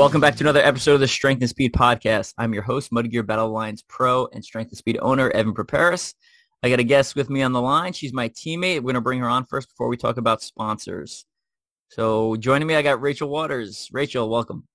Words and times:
Welcome 0.00 0.22
back 0.22 0.34
to 0.36 0.44
another 0.44 0.62
episode 0.62 0.94
of 0.94 1.00
the 1.00 1.06
Strength 1.06 1.42
and 1.42 1.50
Speed 1.50 1.74
Podcast. 1.74 2.32
I'm 2.38 2.54
your 2.54 2.62
host, 2.62 2.90
Mud 2.90 3.10
Gear 3.10 3.22
Battle 3.22 3.48
Alliance 3.48 3.84
Pro 3.86 4.28
and 4.32 4.42
Strength 4.42 4.70
and 4.70 4.78
Speed 4.78 4.98
owner, 5.02 5.28
Evan 5.32 5.52
Perperis. 5.52 6.14
I 6.62 6.70
got 6.70 6.80
a 6.80 6.84
guest 6.84 7.16
with 7.16 7.28
me 7.28 7.42
on 7.42 7.52
the 7.52 7.60
line. 7.60 7.92
She's 7.92 8.14
my 8.14 8.30
teammate. 8.30 8.76
We're 8.76 8.92
going 8.92 8.94
to 8.94 9.02
bring 9.02 9.20
her 9.20 9.28
on 9.28 9.44
first 9.44 9.68
before 9.68 9.88
we 9.88 9.98
talk 9.98 10.16
about 10.16 10.40
sponsors. 10.40 11.26
So 11.90 12.34
joining 12.36 12.66
me, 12.66 12.76
I 12.76 12.80
got 12.80 13.02
Rachel 13.02 13.28
Waters. 13.28 13.90
Rachel, 13.92 14.30
welcome. 14.30 14.66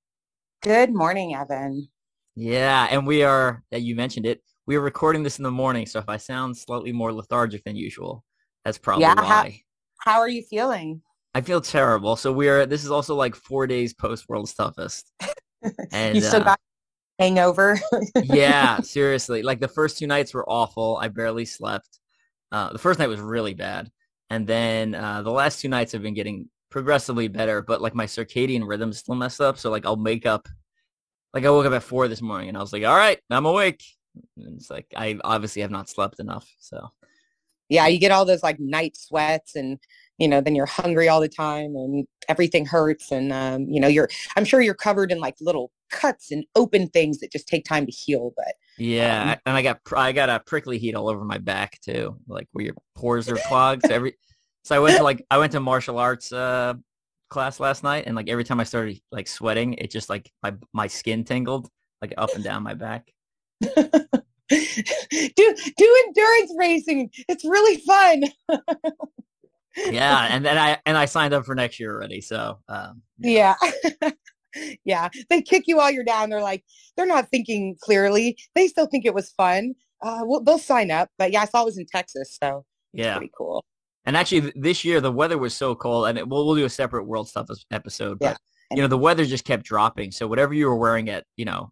Good 0.62 0.94
morning, 0.94 1.34
Evan. 1.34 1.90
Yeah, 2.36 2.88
and 2.92 3.08
we 3.08 3.24
are, 3.24 3.64
you 3.72 3.96
mentioned 3.96 4.28
it, 4.28 4.44
we 4.68 4.76
are 4.76 4.82
recording 4.82 5.24
this 5.24 5.40
in 5.40 5.44
the 5.44 5.50
morning. 5.50 5.88
So 5.88 5.98
if 5.98 6.08
I 6.08 6.18
sound 6.18 6.56
slightly 6.56 6.92
more 6.92 7.12
lethargic 7.12 7.64
than 7.64 7.76
usual, 7.76 8.24
that's 8.64 8.78
probably 8.78 9.06
yeah, 9.06 9.16
why. 9.16 9.64
How, 10.02 10.12
how 10.12 10.20
are 10.20 10.30
you 10.30 10.44
feeling? 10.44 11.02
I 11.36 11.42
feel 11.42 11.60
terrible. 11.60 12.16
So 12.16 12.32
we're 12.32 12.66
this 12.66 12.86
is 12.86 12.92
also 12.92 13.14
like 13.14 13.36
four 13.36 13.68
days 13.68 13.94
post 13.94 14.28
World's 14.30 14.54
Toughest. 14.56 15.12
And 15.92 16.16
you 16.16 16.22
still 16.22 16.42
uh, 16.42 16.44
got 16.44 16.60
hangover. 17.18 17.80
yeah, 18.24 18.80
seriously. 18.82 19.42
Like 19.42 19.60
the 19.60 19.68
first 19.68 19.98
two 19.98 20.06
nights 20.06 20.32
were 20.32 20.48
awful. 20.48 21.00
I 21.02 21.08
barely 21.08 21.46
slept. 21.46 22.00
Uh, 22.52 22.72
the 22.72 22.78
first 22.78 23.00
night 23.00 23.08
was 23.08 23.20
really 23.20 23.56
bad, 23.56 23.90
and 24.30 24.46
then 24.46 24.94
uh, 24.94 25.24
the 25.24 25.32
last 25.32 25.62
two 25.62 25.68
nights 25.68 25.92
have 25.94 26.04
been 26.04 26.14
getting 26.14 26.52
progressively 26.70 27.28
better. 27.28 27.64
But 27.64 27.82
like 27.82 27.96
my 27.96 28.06
circadian 28.06 28.68
rhythm 28.68 28.92
is 28.92 29.00
still 29.00 29.16
messed 29.16 29.42
up. 29.42 29.58
So 29.58 29.72
like 29.72 29.88
I'll 29.88 29.96
make 29.96 30.28
up. 30.28 30.48
Like 31.34 31.44
I 31.44 31.50
woke 31.50 31.66
up 31.66 31.74
at 31.74 31.82
four 31.82 32.08
this 32.08 32.22
morning, 32.22 32.50
and 32.50 32.58
I 32.58 32.62
was 32.62 32.72
like, 32.72 32.84
"All 32.84 32.96
right, 32.96 33.20
I'm 33.32 33.48
awake." 33.48 33.84
And 34.38 34.58
it's 34.58 34.70
like 34.70 34.86
I 34.96 35.18
obviously 35.24 35.64
have 35.64 35.72
not 35.72 35.90
slept 35.90 36.20
enough. 36.20 36.48
So 36.60 36.90
yeah, 37.70 37.88
you 37.88 37.98
get 37.98 38.12
all 38.12 38.26
those 38.26 38.44
like 38.44 38.60
night 38.60 38.96
sweats 38.96 39.56
and 39.56 39.80
you 40.18 40.28
know 40.28 40.42
then 40.42 40.56
you're 40.56 40.66
hungry 40.66 41.08
all 41.08 41.22
the 41.22 41.28
time 41.28 41.76
and 41.76 42.08
everything 42.30 42.66
hurts 42.66 43.12
and 43.12 43.32
um, 43.32 43.64
you 43.70 43.80
know 43.80 43.88
you're 43.88 44.10
i'm 44.36 44.46
sure 44.46 44.62
you're 44.62 44.74
covered 44.74 45.12
in 45.12 45.20
like 45.20 45.36
little 45.42 45.72
cuts 45.92 46.32
and 46.32 46.46
open 46.56 46.88
things 46.90 47.20
that 47.20 47.32
just 47.32 47.48
take 47.48 47.64
time 47.66 47.86
to 47.86 47.92
heal 47.92 48.34
but 48.36 48.56
yeah 48.78 49.34
um, 49.34 49.40
and 49.46 49.58
i 49.58 49.62
got 49.62 49.80
i 49.96 50.12
got 50.12 50.30
a 50.30 50.42
prickly 50.46 50.78
heat 50.78 50.96
all 50.96 51.10
over 51.10 51.24
my 51.24 51.38
back 51.38 51.80
too 51.82 52.18
like 52.28 52.48
where 52.52 52.66
your 52.66 52.76
pores 52.96 53.30
are 53.30 53.38
clogged 53.48 53.84
so 53.86 53.94
every 53.94 54.16
so 54.64 54.76
i 54.76 54.80
went 54.80 54.98
to 54.98 55.04
like 55.04 55.26
i 55.30 55.38
went 55.38 55.52
to 55.52 55.60
martial 55.60 55.98
arts 55.98 56.32
uh 56.32 56.74
class 57.30 57.60
last 57.60 57.84
night 57.84 58.04
and 58.08 58.16
like 58.16 58.30
every 58.30 58.44
time 58.44 58.60
i 58.60 58.64
started 58.64 59.00
like 59.12 59.28
sweating 59.28 59.74
it 59.76 59.92
just 59.92 60.10
like 60.10 60.32
my 60.44 60.54
my 60.74 60.88
skin 60.88 61.24
tingled 61.24 61.70
like 62.02 62.14
up 62.18 62.34
and 62.36 62.44
down 62.44 62.64
my 62.64 62.74
back. 62.74 63.12
Do 64.48 65.56
do 65.78 66.04
endurance 66.06 66.54
racing 66.56 67.10
it's 67.28 67.44
really 67.44 67.78
fun 67.78 68.26
yeah, 69.78 70.28
and 70.32 70.46
then 70.46 70.58
I 70.58 70.78
and 70.86 70.98
I 70.98 71.06
signed 71.06 71.34
up 71.34 71.46
for 71.46 71.56
next 71.56 71.80
year 71.80 71.94
already. 71.94 72.22
So 72.22 72.60
um, 72.68 73.02
yeah. 73.20 73.56
yeah. 74.02 74.12
yeah, 74.86 75.10
they 75.30 75.42
kick 75.42 75.64
you 75.68 75.78
while 75.78 75.92
you're 75.92 76.04
down. 76.04 76.30
They're 76.30 76.42
like, 76.42 76.64
they're 76.96 77.06
not 77.06 77.30
thinking 77.30 77.76
clearly. 77.82 78.38
They 78.56 78.68
still 78.68 78.88
think 78.88 79.06
it 79.06 79.14
was 79.14 79.32
fun. 79.32 79.74
Uh, 80.02 80.22
well, 80.26 80.42
they'll 80.42 80.60
sign 80.60 80.92
up. 80.92 81.10
But 81.18 81.32
yeah, 81.32 81.42
I 81.42 81.46
saw 81.46 81.64
it 81.64 81.66
was 81.66 81.78
in 81.78 81.86
Texas, 81.86 82.38
so 82.42 82.66
yeah, 82.94 83.18
pretty 83.18 83.32
cool. 83.38 83.66
And 84.06 84.16
actually, 84.16 84.54
this 84.56 84.86
year 84.86 85.02
the 85.02 85.12
weather 85.12 85.38
was 85.38 85.54
so 85.54 85.76
cold, 85.76 86.08
and 86.08 86.18
it, 86.18 86.28
we'll 86.28 86.46
we'll 86.46 86.56
do 86.56 86.66
a 86.66 86.70
separate 86.70 87.06
world 87.06 87.28
stuff 87.28 87.48
episode. 87.72 88.20
But 88.20 88.38
yeah. 88.72 88.76
you 88.76 88.82
know, 88.82 88.88
the 88.88 88.98
weather 88.98 89.26
just 89.26 89.46
kept 89.46 89.64
dropping. 89.64 90.12
So 90.12 90.28
whatever 90.28 90.54
you 90.54 90.68
were 90.68 90.78
wearing 90.78 91.10
at 91.10 91.26
you 91.36 91.46
know 91.46 91.72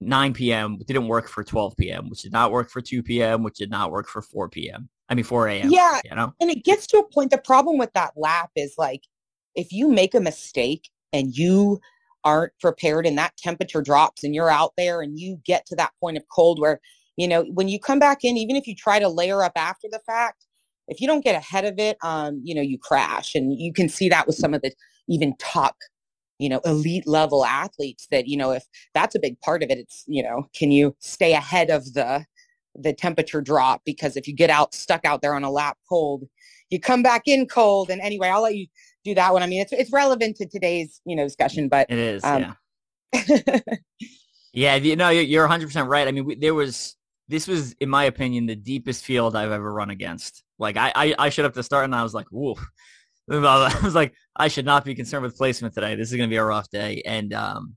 9 0.00 0.34
p.m. 0.34 0.78
didn't 0.86 1.08
work 1.08 1.28
for 1.28 1.44
12 1.44 1.76
p.m., 1.76 2.08
which 2.10 2.22
did 2.22 2.32
not 2.32 2.52
work 2.52 2.70
for 2.70 2.80
2 2.80 3.02
p.m., 3.02 3.42
which 3.42 3.56
did 3.56 3.70
not 3.70 3.90
work 3.90 4.08
for 4.08 4.22
4 4.22 4.48
p.m. 4.48 4.88
I 5.08 5.14
mean, 5.14 5.24
4 5.24 5.48
a.m. 5.48 5.70
Yeah. 5.70 6.00
You 6.04 6.16
know? 6.16 6.34
And 6.40 6.50
it 6.50 6.64
gets 6.64 6.86
to 6.88 6.98
a 6.98 7.08
point. 7.08 7.30
The 7.30 7.38
problem 7.38 7.78
with 7.78 7.92
that 7.94 8.12
lap 8.16 8.50
is 8.56 8.74
like, 8.76 9.02
if 9.54 9.72
you 9.72 9.88
make 9.88 10.14
a 10.14 10.20
mistake 10.20 10.90
and 11.12 11.36
you 11.36 11.80
aren't 12.24 12.52
prepared 12.60 13.06
and 13.06 13.16
that 13.16 13.36
temperature 13.36 13.80
drops 13.80 14.24
and 14.24 14.34
you're 14.34 14.50
out 14.50 14.72
there 14.76 15.00
and 15.00 15.18
you 15.18 15.40
get 15.44 15.64
to 15.66 15.76
that 15.76 15.92
point 16.00 16.16
of 16.16 16.24
cold 16.34 16.60
where, 16.60 16.80
you 17.16 17.28
know, 17.28 17.44
when 17.54 17.68
you 17.68 17.78
come 17.78 17.98
back 17.98 18.24
in, 18.24 18.36
even 18.36 18.56
if 18.56 18.66
you 18.66 18.74
try 18.74 18.98
to 18.98 19.08
layer 19.08 19.42
up 19.42 19.52
after 19.56 19.86
the 19.90 20.00
fact, 20.06 20.44
if 20.88 21.00
you 21.00 21.06
don't 21.06 21.24
get 21.24 21.36
ahead 21.36 21.64
of 21.64 21.78
it, 21.78 21.96
um, 22.02 22.40
you 22.44 22.54
know, 22.54 22.62
you 22.62 22.78
crash. 22.78 23.34
And 23.34 23.58
you 23.58 23.72
can 23.72 23.88
see 23.88 24.08
that 24.08 24.26
with 24.26 24.36
some 24.36 24.54
of 24.54 24.62
the 24.62 24.72
even 25.08 25.34
top, 25.38 25.76
you 26.38 26.48
know, 26.48 26.60
elite 26.64 27.06
level 27.06 27.44
athletes 27.44 28.06
that, 28.10 28.26
you 28.26 28.36
know, 28.36 28.50
if 28.50 28.64
that's 28.92 29.14
a 29.14 29.20
big 29.20 29.40
part 29.40 29.62
of 29.62 29.70
it, 29.70 29.78
it's, 29.78 30.04
you 30.06 30.22
know, 30.22 30.48
can 30.54 30.70
you 30.70 30.94
stay 31.00 31.32
ahead 31.32 31.70
of 31.70 31.94
the, 31.94 32.26
the 32.78 32.92
temperature 32.92 33.40
drop 33.40 33.82
because 33.84 34.16
if 34.16 34.26
you 34.26 34.34
get 34.34 34.50
out 34.50 34.74
stuck 34.74 35.04
out 35.04 35.22
there 35.22 35.34
on 35.34 35.44
a 35.44 35.50
lap 35.50 35.78
cold, 35.88 36.24
you 36.70 36.80
come 36.80 37.02
back 37.02 37.22
in 37.26 37.46
cold. 37.46 37.90
And 37.90 38.00
anyway, 38.00 38.28
I'll 38.28 38.42
let 38.42 38.56
you 38.56 38.66
do 39.04 39.14
that 39.14 39.32
one. 39.32 39.42
I 39.42 39.46
mean, 39.46 39.60
it's 39.60 39.72
it's 39.72 39.92
relevant 39.92 40.36
to 40.36 40.46
today's 40.46 41.00
you 41.04 41.16
know 41.16 41.24
discussion, 41.24 41.68
but 41.68 41.90
it 41.90 41.98
is. 41.98 42.24
Um, 42.24 42.54
yeah. 43.12 43.60
yeah. 44.52 44.74
You 44.76 44.96
know, 44.96 45.10
you're 45.10 45.44
100 45.44 45.66
percent 45.66 45.88
right. 45.88 46.06
I 46.06 46.12
mean, 46.12 46.24
we, 46.24 46.34
there 46.34 46.54
was 46.54 46.96
this 47.28 47.48
was, 47.48 47.74
in 47.80 47.88
my 47.88 48.04
opinion, 48.04 48.46
the 48.46 48.56
deepest 48.56 49.04
field 49.04 49.34
I've 49.34 49.50
ever 49.50 49.72
run 49.72 49.90
against. 49.90 50.44
Like 50.58 50.76
I, 50.76 50.92
I, 50.94 51.14
I 51.18 51.28
showed 51.28 51.46
up 51.46 51.54
to 51.54 51.62
start 51.62 51.84
and 51.84 51.94
I 51.94 52.02
was 52.02 52.14
like, 52.14 52.26
whoa. 52.30 52.56
I 53.30 53.80
was 53.82 53.94
like, 53.94 54.14
I 54.36 54.48
should 54.48 54.64
not 54.64 54.84
be 54.84 54.94
concerned 54.94 55.24
with 55.24 55.36
placement 55.36 55.74
today. 55.74 55.96
This 55.96 56.10
is 56.10 56.16
going 56.16 56.28
to 56.28 56.32
be 56.32 56.36
a 56.36 56.44
rough 56.44 56.70
day. 56.70 57.02
And 57.04 57.32
um, 57.34 57.76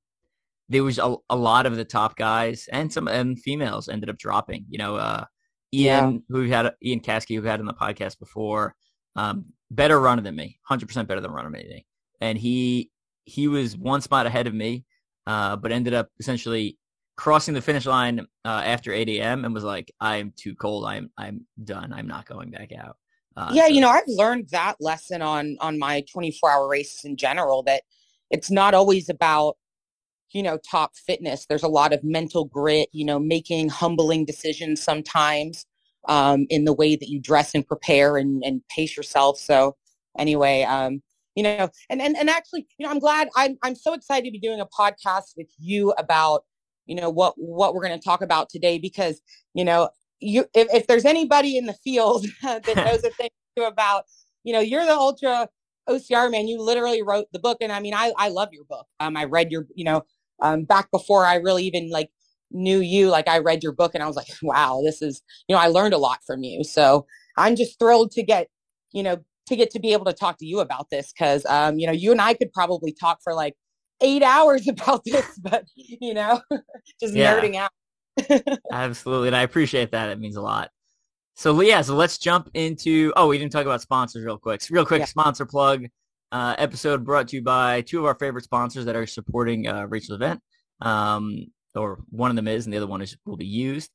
there 0.70 0.84
was 0.84 1.00
a, 1.00 1.16
a 1.30 1.36
lot 1.36 1.66
of 1.66 1.76
the 1.76 1.84
top 1.84 2.16
guys 2.16 2.70
and 2.72 2.94
some 2.94 3.08
and 3.08 3.40
females 3.40 3.90
ended 3.90 4.10
up 4.10 4.18
dropping. 4.18 4.66
You 4.70 4.78
know, 4.78 4.96
uh, 4.96 5.26
Ian, 5.74 6.14
yeah. 6.14 6.20
who 6.30 6.44
had 6.44 6.74
Ian 6.84 7.00
Caskey, 7.00 7.36
who 7.36 7.44
had 7.44 7.60
on 7.60 7.66
the 7.66 7.74
podcast 7.74 8.20
before, 8.20 8.76
um, 9.16 9.46
better 9.72 10.00
runner 10.00 10.22
than 10.22 10.36
me, 10.36 10.60
hundred 10.64 10.88
percent 10.88 11.08
better 11.08 11.22
than 11.22 11.32
runner 11.32 11.52
than 11.52 11.62
me, 11.62 11.86
and 12.22 12.38
he 12.38 12.92
he 13.26 13.48
was 13.48 13.78
one 13.78 14.02
spot 14.02 14.26
ahead 14.26 14.48
of 14.48 14.54
me, 14.54 14.86
uh, 15.28 15.56
but 15.56 15.72
ended 15.72 15.94
up 15.94 16.10
essentially 16.20 16.78
crossing 17.18 17.54
the 17.54 17.62
finish 17.62 17.86
line 17.86 18.22
uh, 18.46 18.62
after 18.64 18.94
8 18.94 19.10
a.m. 19.10 19.46
and 19.46 19.54
was 19.54 19.64
like, 19.64 19.92
"I'm 20.00 20.34
too 20.36 20.56
cold. 20.56 20.86
I'm 20.86 21.12
I'm 21.18 21.46
done. 21.64 21.94
I'm 21.94 22.08
not 22.08 22.26
going 22.26 22.52
back 22.52 22.72
out." 22.72 22.98
Uh, 23.36 23.52
yeah, 23.54 23.68
so. 23.68 23.74
you 23.74 23.82
know, 23.82 23.90
I've 23.90 24.04
learned 24.08 24.50
that 24.50 24.76
lesson 24.80 25.22
on 25.22 25.58
on 25.60 25.80
my 25.80 26.04
24 26.12 26.52
hour 26.52 26.68
races 26.68 27.06
in 27.06 27.18
general 27.18 27.64
that 27.64 27.84
it's 28.30 28.52
not 28.52 28.74
always 28.74 29.10
about 29.10 29.58
you 30.32 30.44
know, 30.44 30.58
top 30.58 30.96
fitness. 30.96 31.46
There's 31.46 31.64
a 31.64 31.68
lot 31.68 31.94
of 31.94 32.04
mental 32.04 32.46
grit, 32.46 32.90
you 32.92 33.06
know, 33.06 33.20
making 33.20 33.70
humbling 33.70 34.26
decisions 34.26 34.82
sometimes 34.82 35.66
um, 36.08 36.46
in 36.50 36.66
the 36.66 36.74
way 36.74 36.96
that 36.96 37.10
you 37.10 37.20
dress 37.20 37.54
and 37.56 37.68
prepare 37.68 38.18
and, 38.18 38.44
and 38.44 38.62
pace 38.70 38.96
yourself. 38.96 39.38
So 39.38 39.76
anyway, 40.18 40.64
um, 40.64 41.02
you 41.36 41.44
know, 41.44 41.70
and, 41.90 42.02
and, 42.02 42.18
and 42.18 42.30
actually, 42.30 42.68
you 42.78 42.86
know, 42.86 42.92
I'm 42.92 43.00
glad 43.00 43.30
I'm, 43.36 43.58
I'm 43.64 43.76
so 43.76 43.94
excited 43.94 44.26
to 44.26 44.32
be 44.32 44.40
doing 44.40 44.60
a 44.60 44.66
podcast 44.66 45.38
with 45.38 45.48
you 45.58 45.92
about, 45.98 46.44
you 46.86 46.96
know, 46.96 47.10
what, 47.10 47.34
what 47.38 47.74
we're 47.74 47.86
going 47.86 47.98
to 47.98 48.04
talk 48.04 48.22
about 48.22 48.50
today, 48.50 48.78
because, 48.78 49.22
you 49.54 49.64
know, 49.64 49.90
you, 50.20 50.46
if, 50.54 50.68
if 50.74 50.88
there's 50.88 51.06
anybody 51.06 51.58
in 51.58 51.66
the 51.66 51.74
field 51.74 52.26
that 52.44 52.66
knows 52.76 53.04
a 53.04 53.10
thing 53.12 53.30
about, 53.58 54.06
you 54.44 54.54
know, 54.54 54.60
you're 54.60 54.86
the 54.86 54.96
ultra 54.96 55.48
OCR 55.90 56.32
man. 56.32 56.48
You 56.48 56.62
literally 56.62 57.02
wrote 57.02 57.28
the 57.32 57.40
book. 57.40 57.58
And 57.62 57.72
I 57.72 57.80
mean, 57.80 57.94
I, 57.94 58.14
I 58.18 58.30
love 58.30 58.50
your 58.52 58.64
book. 58.66 58.88
Um, 59.00 59.18
I 59.18 59.26
read 59.26 59.52
your, 59.52 59.68
you 59.76 59.84
know, 59.84 60.04
um, 60.42 60.64
back 60.64 60.92
before 60.92 61.26
I 61.26 61.36
really 61.36 61.64
even 61.64 61.90
like 61.90 62.10
knew 62.52 62.80
you, 62.80 63.10
like 63.10 63.28
I 63.28 63.40
read 63.40 63.64
your 63.64 63.72
book 63.72 63.94
and 63.94 64.04
I 64.04 64.08
was 64.08 64.16
like, 64.16 64.28
wow, 64.42 64.82
this 64.84 65.02
is, 65.02 65.22
you 65.48 65.56
know, 65.56 65.62
I 65.62 65.68
learned 65.68 65.94
a 65.94 65.98
lot 65.98 66.20
from 66.26 66.44
you. 66.44 66.64
So 66.64 67.06
I'm 67.38 67.56
just 67.56 67.78
thrilled 67.80 68.12
to 68.12 68.24
get, 68.24 68.48
you 68.92 69.04
know, 69.04 69.18
to 69.48 69.56
get 69.56 69.72
to 69.72 69.80
be 69.80 69.94
able 69.94 70.06
to 70.06 70.14
talk 70.14 70.38
to 70.40 70.46
you 70.46 70.60
about 70.60 70.90
this 70.90 71.12
because, 71.12 71.46
um, 71.46 71.80
you 71.80 71.88
know, 71.88 71.94
you 71.94 72.12
and 72.12 72.22
I 72.22 72.34
could 72.34 72.52
probably 72.54 72.92
talk 72.92 73.20
for 73.24 73.34
like 73.34 73.56
eight 74.02 74.24
hours 74.24 74.68
about 74.68 75.04
this, 75.06 75.26
but, 75.42 75.66
you 75.76 76.14
know, 76.14 76.42
just 77.00 77.14
yeah. 77.14 77.40
nerding 77.40 77.56
out. 77.56 77.72
Absolutely. 78.72 79.28
And 79.28 79.36
I 79.36 79.44
appreciate 79.44 79.92
that. 79.92 80.10
It 80.10 80.20
means 80.20 80.36
a 80.36 80.42
lot. 80.42 80.72
So 81.36 81.62
yeah, 81.62 81.82
so 81.82 81.96
let's 81.96 82.18
jump 82.18 82.50
into, 82.54 83.14
oh, 83.16 83.28
we 83.28 83.38
didn't 83.38 83.54
talk 83.54 83.66
about 83.66 83.82
sponsors 83.82 84.26
real 84.26 84.38
quick. 84.38 84.62
Real 84.70 84.86
quick 84.86 85.00
yeah. 85.00 85.06
sponsor 85.06 85.46
plug 85.46 85.86
uh, 86.32 86.56
episode 86.58 87.04
brought 87.04 87.28
to 87.30 87.38
you 87.38 87.42
by 87.42 87.82
two 87.82 88.00
of 88.00 88.06
our 88.06 88.16
favorite 88.16 88.44
sponsors 88.44 88.86
that 88.86 88.96
are 88.96 89.08
supporting 89.08 89.68
uh, 89.68 89.86
Rachel's 89.88 90.16
event. 90.16 90.42
Um, 90.82 91.48
or 91.76 92.00
one 92.10 92.30
of 92.30 92.36
them 92.36 92.48
is, 92.48 92.66
and 92.66 92.74
the 92.74 92.78
other 92.78 92.88
one 92.88 93.02
is 93.02 93.18
will 93.26 93.38
be 93.38 93.46
used. 93.46 93.92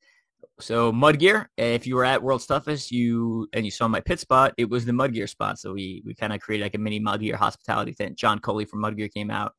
So 0.61 0.93
Mud 0.93 1.19
Gear, 1.19 1.51
if 1.57 1.87
you 1.87 1.97
were 1.97 2.05
at 2.05 2.23
World's 2.23 2.47
Toughest, 2.47 2.93
you 2.93 3.49
and 3.53 3.65
you 3.65 3.71
saw 3.71 3.89
my 3.89 4.01
pit 4.01 4.21
spot, 4.21 4.55
it 4.57 4.69
was 4.69 4.85
the 4.85 4.93
Mud 4.93 5.13
Gear 5.13 5.27
spot. 5.27 5.59
So 5.59 5.73
we 5.73 6.03
we 6.05 6.15
kind 6.15 6.33
of 6.33 6.41
created 6.41 6.65
like 6.65 6.75
a 6.75 6.79
mini 6.79 6.99
Mud 7.01 7.21
Gear 7.21 7.37
hospitality 7.37 7.93
thing. 7.93 8.15
John 8.15 8.39
Coley 8.39 8.65
from 8.65 8.81
Mud 8.81 8.97
Gear 8.97 9.09
came 9.09 9.31
out, 9.31 9.53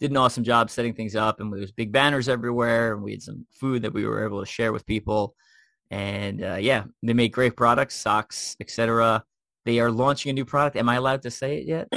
did 0.00 0.10
an 0.10 0.16
awesome 0.16 0.44
job 0.44 0.70
setting 0.70 0.94
things 0.94 1.16
up, 1.16 1.40
and 1.40 1.52
there 1.52 1.60
was 1.60 1.72
big 1.72 1.92
banners 1.92 2.28
everywhere, 2.28 2.94
and 2.94 3.02
we 3.02 3.12
had 3.12 3.22
some 3.22 3.46
food 3.50 3.82
that 3.82 3.92
we 3.92 4.06
were 4.06 4.24
able 4.24 4.40
to 4.40 4.46
share 4.46 4.72
with 4.72 4.86
people. 4.86 5.34
And 5.90 6.42
uh, 6.42 6.56
yeah, 6.56 6.84
they 7.02 7.14
make 7.14 7.32
great 7.32 7.56
products, 7.56 7.96
socks, 7.96 8.56
etc. 8.60 9.24
They 9.64 9.80
are 9.80 9.90
launching 9.90 10.30
a 10.30 10.32
new 10.32 10.44
product. 10.44 10.76
Am 10.76 10.88
I 10.88 10.96
allowed 10.96 11.22
to 11.22 11.30
say 11.30 11.58
it 11.58 11.66
yet? 11.66 11.88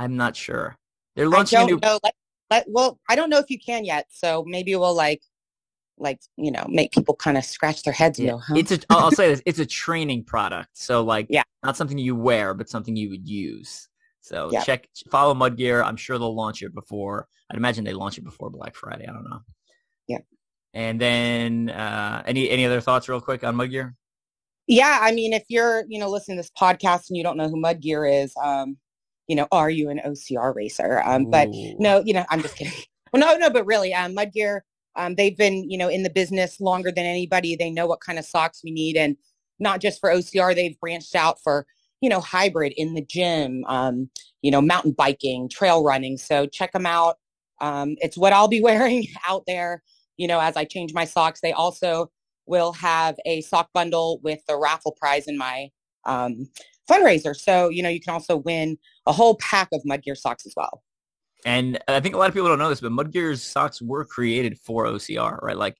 I'm 0.00 0.16
not 0.16 0.34
sure. 0.34 0.78
They're 1.14 1.28
launching 1.28 1.58
I 1.58 1.60
don't 1.60 1.70
a 1.70 1.74
new. 1.74 1.80
Know. 1.82 2.00
Let, 2.02 2.14
let, 2.48 2.64
well, 2.68 2.98
I 3.10 3.16
don't 3.16 3.28
know 3.28 3.38
if 3.38 3.50
you 3.50 3.58
can 3.58 3.84
yet, 3.84 4.06
so 4.08 4.44
maybe 4.46 4.74
we'll 4.74 4.94
like, 4.94 5.20
like 5.98 6.20
you 6.38 6.50
know, 6.50 6.64
make 6.70 6.92
people 6.92 7.14
kind 7.14 7.36
of 7.36 7.44
scratch 7.44 7.82
their 7.82 7.92
heads. 7.92 8.18
Yeah. 8.18 8.30
Go, 8.30 8.38
huh? 8.38 8.54
It's 8.56 8.72
a. 8.72 8.78
I'll 8.88 9.10
say 9.10 9.28
this. 9.28 9.42
It's 9.44 9.58
a 9.58 9.66
training 9.66 10.24
product. 10.24 10.70
So 10.72 11.04
like, 11.04 11.26
yeah, 11.28 11.42
not 11.62 11.76
something 11.76 11.98
you 11.98 12.16
wear, 12.16 12.54
but 12.54 12.70
something 12.70 12.96
you 12.96 13.10
would 13.10 13.28
use. 13.28 13.90
So 14.22 14.50
yep. 14.50 14.64
check 14.64 14.88
follow 15.10 15.34
Mudgear. 15.34 15.84
I'm 15.84 15.96
sure 15.96 16.18
they'll 16.18 16.34
launch 16.34 16.62
it 16.62 16.74
before. 16.74 17.28
I'd 17.50 17.58
imagine 17.58 17.84
they 17.84 17.92
launch 17.92 18.16
it 18.16 18.24
before 18.24 18.48
Black 18.48 18.74
Friday. 18.76 19.06
I 19.06 19.12
don't 19.12 19.28
know. 19.28 19.40
Yeah. 20.08 20.18
And 20.72 20.98
then 20.98 21.68
uh, 21.68 22.22
any 22.24 22.48
any 22.48 22.64
other 22.64 22.80
thoughts, 22.80 23.06
real 23.06 23.20
quick, 23.20 23.44
on 23.44 23.54
Mudgear? 23.54 23.94
Yeah, 24.66 24.98
I 25.02 25.12
mean, 25.12 25.34
if 25.34 25.44
you're 25.48 25.84
you 25.88 25.98
know 25.98 26.08
listening 26.08 26.38
to 26.38 26.42
this 26.42 26.52
podcast 26.58 27.10
and 27.10 27.18
you 27.18 27.22
don't 27.22 27.36
know 27.36 27.50
who 27.50 27.60
Mudgear 27.60 28.22
is, 28.24 28.32
um, 28.42 28.78
you 29.30 29.36
know, 29.36 29.46
are 29.52 29.70
you 29.70 29.88
an 29.88 30.00
OCR 30.04 30.54
racer? 30.54 31.02
Um, 31.04 31.30
but 31.30 31.48
no, 31.78 32.02
you 32.04 32.12
know, 32.12 32.24
I'm 32.30 32.42
just 32.42 32.56
kidding. 32.56 32.72
well, 33.12 33.20
no, 33.20 33.46
no, 33.46 33.50
but 33.50 33.64
really, 33.64 33.94
um, 33.94 34.14
Mudgear, 34.14 34.60
um, 34.96 35.14
they've 35.14 35.36
been 35.36 35.70
you 35.70 35.78
know 35.78 35.88
in 35.88 36.02
the 36.02 36.10
business 36.10 36.60
longer 36.60 36.90
than 36.90 37.06
anybody. 37.06 37.56
They 37.56 37.70
know 37.70 37.86
what 37.86 38.00
kind 38.00 38.18
of 38.18 38.24
socks 38.24 38.60
we 38.62 38.70
need, 38.70 38.96
and 38.96 39.16
not 39.58 39.80
just 39.80 40.00
for 40.00 40.10
OCR. 40.10 40.54
They've 40.54 40.78
branched 40.80 41.14
out 41.14 41.40
for 41.42 41.66
you 42.00 42.10
know 42.10 42.20
hybrid 42.20 42.74
in 42.76 42.94
the 42.94 43.02
gym, 43.02 43.64
um, 43.66 44.10
you 44.42 44.50
know, 44.50 44.60
mountain 44.60 44.92
biking, 44.92 45.48
trail 45.48 45.82
running. 45.82 46.18
So 46.18 46.46
check 46.46 46.72
them 46.72 46.86
out. 46.86 47.16
Um, 47.60 47.96
it's 48.00 48.18
what 48.18 48.32
I'll 48.32 48.48
be 48.48 48.60
wearing 48.62 49.06
out 49.26 49.44
there 49.46 49.82
you 50.20 50.26
know, 50.28 50.38
as 50.38 50.54
I 50.54 50.66
change 50.66 50.92
my 50.92 51.06
socks. 51.06 51.40
They 51.40 51.52
also 51.52 52.10
will 52.44 52.74
have 52.74 53.16
a 53.24 53.40
sock 53.40 53.70
bundle 53.72 54.20
with 54.22 54.40
the 54.46 54.58
raffle 54.58 54.92
prize 54.92 55.26
in 55.26 55.38
my 55.38 55.70
um, 56.04 56.46
fundraiser. 56.90 57.36
So, 57.36 57.68
you 57.68 57.82
know, 57.82 57.88
you 57.88 58.00
can 58.00 58.12
also 58.12 58.36
win 58.36 58.78
a 59.06 59.12
whole 59.12 59.36
pack 59.36 59.68
of 59.72 59.82
Mudgear 59.84 60.16
socks 60.16 60.46
as 60.46 60.54
well. 60.56 60.82
And 61.44 61.78
I 61.88 62.00
think 62.00 62.14
a 62.14 62.18
lot 62.18 62.28
of 62.28 62.34
people 62.34 62.48
don't 62.48 62.58
know 62.58 62.68
this, 62.68 62.80
but 62.80 62.92
Mudgear's 62.92 63.42
socks 63.42 63.80
were 63.80 64.04
created 64.04 64.58
for 64.58 64.84
OCR, 64.84 65.40
right? 65.42 65.56
Like 65.56 65.76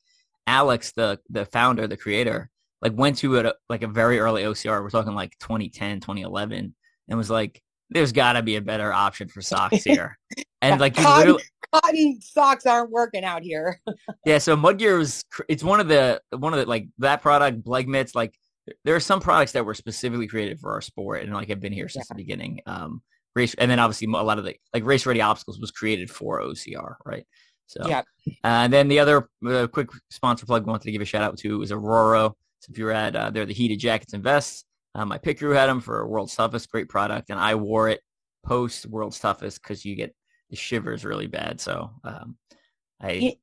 Alex, 0.47 0.93
the 0.93 1.21
the 1.29 1.45
founder, 1.45 1.87
the 1.87 1.97
creator, 1.97 2.51
like 2.81 2.93
went 2.95 3.19
to 3.19 3.39
a, 3.41 3.55
like 3.69 3.83
a 3.83 3.87
very 3.87 4.19
early 4.19 4.43
OCR. 4.43 4.83
We're 4.83 4.91
talking 4.91 5.15
like 5.15 5.39
2010, 5.39 6.01
2011, 6.01 6.75
and 7.09 7.19
was 7.19 7.31
like, 7.31 7.63
"There's 7.91 8.13
got 8.13 8.35
to 8.35 8.43
be 8.43 8.57
a 8.57 8.63
better 8.63 8.93
option 8.93 9.29
for 9.29 9.43
socks 9.43 9.85
here." 9.85 10.19
And 10.63 10.79
like, 10.79 10.99
literally, 10.99 11.43
cotton 11.73 12.21
socks 12.21 12.67
aren't 12.67 12.91
working 12.91 13.25
out 13.25 13.43
here. 13.43 13.81
yeah, 14.27 14.37
so 14.37 14.59
Mudgear 14.59 14.99
was 14.99 15.25
it's 15.49 15.65
one 15.65 15.81
of 15.81 15.89
the 15.89 16.21
one 16.37 16.53
of 16.53 16.59
the 16.59 16.67
like 16.67 16.89
that 16.99 17.23
product, 17.23 17.65
Bleg 17.65 17.89
mitts, 17.89 18.15
like 18.15 18.39
there 18.85 18.95
are 18.95 19.01
some 19.01 19.21
products 19.21 19.53
that 19.53 19.65
were 19.65 19.75
specifically 19.75 20.27
created 20.27 20.61
for 20.61 20.73
our 20.73 20.81
sport 20.81 21.23
and 21.23 21.33
like 21.33 21.49
have 21.49 21.61
been 21.61 21.73
here 21.73 21.89
since 21.89 22.07
yeah. 22.09 22.15
the 22.15 22.23
beginning. 22.23 22.61
Um 22.67 23.03
race 23.37 23.55
and 23.55 23.71
then 23.71 23.79
obviously 23.79 24.07
a 24.07 24.23
lot 24.23 24.39
of 24.39 24.45
the 24.45 24.57
like 24.75 24.85
race 24.85 25.07
ready 25.07 25.21
obstacles 25.21 25.61
was 25.61 25.71
created 25.71 26.11
for 26.11 26.41
OCR, 26.41 26.95
right? 27.05 27.27
So 27.67 27.87
yeah. 27.87 28.03
Uh, 28.29 28.67
and 28.67 28.73
then 28.73 28.89
the 28.89 28.99
other 28.99 29.29
uh, 29.47 29.69
quick 29.69 29.91
sponsor 30.11 30.45
plug 30.45 30.67
we 30.67 30.71
wanted 30.71 30.85
to 30.85 30.93
give 30.93 31.03
a 31.03 31.05
shout 31.05 31.23
out 31.23 31.39
to 31.39 31.63
is 31.63 31.71
Ororo. 31.71 32.33
So 32.61 32.71
if 32.71 32.79
you're 32.79 32.91
at 32.91 33.15
uh, 33.15 33.31
they're 33.31 33.47
the 33.47 33.55
heated 33.55 33.79
jackets 33.79 34.13
and 34.13 34.25
vests. 34.25 34.65
Um, 34.97 35.09
my 35.09 35.19
pick 35.19 35.39
crew 35.39 35.51
had 35.51 35.69
them 35.69 35.81
for 35.81 36.05
World's 36.09 36.35
Toughest, 36.35 36.69
great 36.69 36.89
product, 36.89 37.31
and 37.31 37.39
I 37.39 37.55
wore 37.55 37.89
it 37.89 38.01
post 38.45 38.87
World's 38.87 39.21
Toughest 39.21 39.63
because 39.63 39.85
you 39.85 39.95
get 39.95 40.15
the 40.51 40.57
shivers 40.57 41.05
really 41.05 41.29
bad. 41.29 41.61
So 41.61 41.93
um, 42.03 42.37
I, 43.01 43.37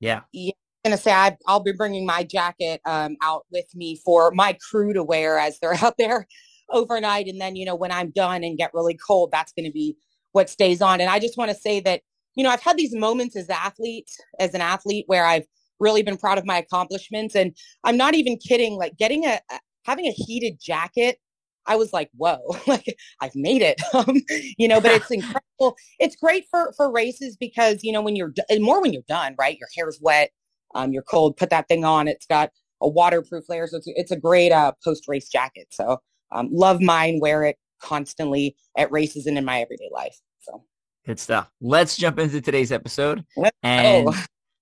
yeah. 0.00 0.22
yeah. 0.32 0.50
I'm 0.84 0.90
gonna 0.90 1.00
say 1.00 1.12
I, 1.12 1.36
will 1.46 1.60
be 1.60 1.72
bringing 1.72 2.06
my 2.06 2.24
jacket 2.24 2.80
um, 2.86 3.16
out 3.22 3.44
with 3.52 3.66
me 3.74 4.00
for 4.04 4.30
my 4.30 4.56
crew 4.70 4.92
to 4.94 5.04
wear 5.04 5.38
as 5.38 5.58
they're 5.60 5.74
out 5.82 5.94
there 5.98 6.26
overnight, 6.70 7.26
and 7.26 7.40
then 7.40 7.56
you 7.56 7.66
know 7.66 7.74
when 7.74 7.92
I'm 7.92 8.10
done 8.10 8.44
and 8.44 8.58
get 8.58 8.72
really 8.74 8.96
cold, 8.96 9.30
that's 9.32 9.52
going 9.52 9.66
to 9.66 9.72
be 9.72 9.96
what 10.32 10.48
stays 10.48 10.80
on. 10.80 11.00
And 11.00 11.10
I 11.10 11.18
just 11.18 11.36
want 11.36 11.50
to 11.50 11.56
say 11.56 11.80
that 11.80 12.02
you 12.34 12.44
know 12.44 12.50
I've 12.50 12.62
had 12.62 12.76
these 12.76 12.94
moments 12.94 13.36
as 13.36 13.50
athlete, 13.50 14.10
as 14.38 14.54
an 14.54 14.60
athlete, 14.60 15.04
where 15.06 15.26
I've 15.26 15.46
really 15.80 16.02
been 16.02 16.16
proud 16.16 16.38
of 16.38 16.46
my 16.46 16.58
accomplishments, 16.58 17.34
and 17.34 17.54
I'm 17.84 17.96
not 17.96 18.14
even 18.14 18.38
kidding. 18.38 18.74
Like 18.76 18.96
getting 18.96 19.26
a 19.26 19.40
having 19.84 20.06
a 20.06 20.12
heated 20.12 20.58
jacket 20.60 21.18
I 21.66 21.76
was 21.76 21.92
like, 21.92 22.10
whoa, 22.16 22.38
like 22.66 22.96
I've 23.20 23.34
made 23.34 23.62
it. 23.62 23.80
Um, 23.92 24.22
you 24.56 24.68
know, 24.68 24.80
but 24.80 24.92
it's 24.92 25.10
incredible. 25.10 25.76
It's 25.98 26.14
great 26.16 26.46
for 26.48 26.72
for 26.76 26.92
races 26.92 27.36
because 27.36 27.80
you 27.82 27.92
know 27.92 28.00
when 28.00 28.14
you're 28.14 28.32
more 28.58 28.80
when 28.80 28.92
you're 28.92 29.02
done, 29.08 29.34
right? 29.38 29.58
Your 29.58 29.68
hair's 29.76 29.98
wet, 30.00 30.30
um, 30.74 30.92
you're 30.92 31.02
cold. 31.02 31.36
Put 31.36 31.50
that 31.50 31.68
thing 31.68 31.84
on. 31.84 32.08
It's 32.08 32.26
got 32.26 32.50
a 32.80 32.88
waterproof 32.88 33.48
layer, 33.48 33.66
so 33.66 33.78
it's 33.78 33.86
it's 33.88 34.10
a 34.10 34.16
great 34.16 34.52
uh, 34.52 34.72
post 34.82 35.08
race 35.08 35.28
jacket. 35.28 35.68
So 35.70 35.98
um, 36.32 36.48
love 36.50 36.80
mine. 36.80 37.18
Wear 37.20 37.44
it 37.44 37.56
constantly 37.80 38.56
at 38.76 38.90
races 38.92 39.26
and 39.26 39.36
in 39.38 39.44
my 39.44 39.60
everyday 39.60 39.88
life. 39.92 40.16
So 40.40 40.64
good 41.06 41.18
stuff. 41.18 41.50
Let's 41.60 41.96
jump 41.96 42.18
into 42.18 42.40
today's 42.40 42.72
episode. 42.72 43.24
And 43.62 44.08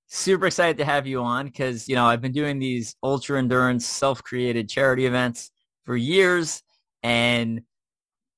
super 0.09 0.47
excited 0.47 0.79
to 0.79 0.85
have 0.85 1.07
you 1.07 1.21
on 1.21 1.47
because 1.47 1.89
you 1.89 1.95
know 1.95 2.07
I've 2.07 2.23
been 2.23 2.33
doing 2.33 2.59
these 2.59 2.97
ultra 3.03 3.39
endurance 3.39 3.87
self 3.87 4.23
created 4.23 4.69
charity 4.69 5.07
events 5.07 5.51
for 5.85 5.97
years 5.97 6.63
and 7.03 7.63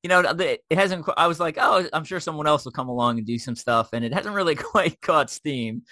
you 0.02 0.08
know 0.08 0.20
it 0.20 0.62
hasn't 0.70 1.06
i 1.16 1.26
was 1.26 1.38
like 1.38 1.56
oh 1.60 1.86
i'm 1.92 2.04
sure 2.04 2.20
someone 2.20 2.46
else 2.46 2.64
will 2.64 2.72
come 2.72 2.88
along 2.88 3.18
and 3.18 3.26
do 3.26 3.38
some 3.38 3.54
stuff 3.56 3.90
and 3.92 4.04
it 4.04 4.12
hasn't 4.12 4.34
really 4.34 4.54
quite 4.72 5.00
caught 5.00 5.30
steam 5.30 5.82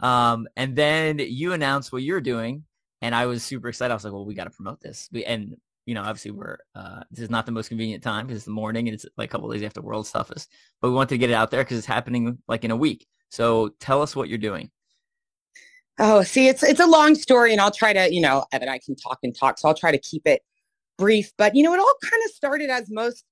um, 0.00 0.46
and 0.56 0.76
then 0.76 1.18
you 1.18 1.52
announced 1.52 1.92
what 1.92 2.02
you're 2.02 2.20
doing 2.20 2.64
and 3.02 3.14
i 3.14 3.26
was 3.26 3.42
super 3.42 3.68
excited 3.68 3.92
i 3.92 3.94
was 3.94 4.04
like 4.04 4.12
well 4.12 4.24
we 4.24 4.34
got 4.34 4.44
to 4.44 4.50
promote 4.50 4.80
this 4.80 5.08
we, 5.12 5.24
and 5.24 5.56
you 5.86 5.94
know 5.94 6.02
obviously 6.02 6.30
we're 6.30 6.58
uh, 6.74 7.00
this 7.10 7.20
is 7.20 7.30
not 7.30 7.46
the 7.46 7.52
most 7.52 7.68
convenient 7.68 8.02
time 8.02 8.26
because 8.26 8.38
it's 8.38 8.46
the 8.46 8.50
morning 8.50 8.88
and 8.88 8.94
it's 8.94 9.06
like 9.16 9.30
a 9.30 9.32
couple 9.32 9.50
days 9.50 9.62
after 9.62 9.80
world's 9.80 10.10
toughest 10.10 10.50
but 10.80 10.88
we 10.88 10.94
wanted 10.94 11.10
to 11.10 11.18
get 11.18 11.30
it 11.30 11.34
out 11.34 11.50
there 11.50 11.62
because 11.62 11.78
it's 11.78 11.86
happening 11.86 12.38
like 12.48 12.64
in 12.64 12.70
a 12.70 12.76
week 12.76 13.06
so 13.30 13.70
tell 13.80 14.02
us 14.02 14.14
what 14.14 14.28
you're 14.28 14.38
doing 14.38 14.70
oh 15.98 16.22
see 16.22 16.48
it's 16.48 16.62
it's 16.62 16.80
a 16.80 16.86
long 16.86 17.14
story 17.14 17.52
and 17.52 17.60
i'll 17.60 17.70
try 17.70 17.92
to 17.92 18.12
you 18.12 18.20
know 18.20 18.44
evan 18.52 18.68
i 18.68 18.78
can 18.78 18.94
talk 18.96 19.18
and 19.22 19.36
talk 19.38 19.58
so 19.58 19.68
i'll 19.68 19.74
try 19.74 19.90
to 19.90 19.98
keep 19.98 20.26
it 20.26 20.42
brief, 20.96 21.32
but 21.36 21.54
you 21.54 21.62
know, 21.62 21.72
it 21.74 21.80
all 21.80 21.94
kind 22.02 22.22
of 22.24 22.30
started 22.30 22.70
as 22.70 22.90
most 22.90 23.24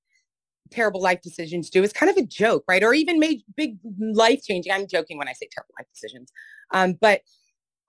terrible 0.70 1.00
life 1.00 1.20
decisions 1.22 1.70
do. 1.70 1.82
It's 1.82 1.92
kind 1.92 2.10
of 2.10 2.16
a 2.16 2.26
joke, 2.26 2.64
right? 2.68 2.82
Or 2.82 2.94
even 2.94 3.18
made 3.18 3.42
big 3.56 3.78
life 3.98 4.42
changing. 4.42 4.72
I'm 4.72 4.86
joking 4.86 5.18
when 5.18 5.28
I 5.28 5.32
say 5.32 5.48
terrible 5.52 5.74
life 5.78 5.86
decisions. 5.92 6.30
Um, 6.72 6.94
but 7.00 7.20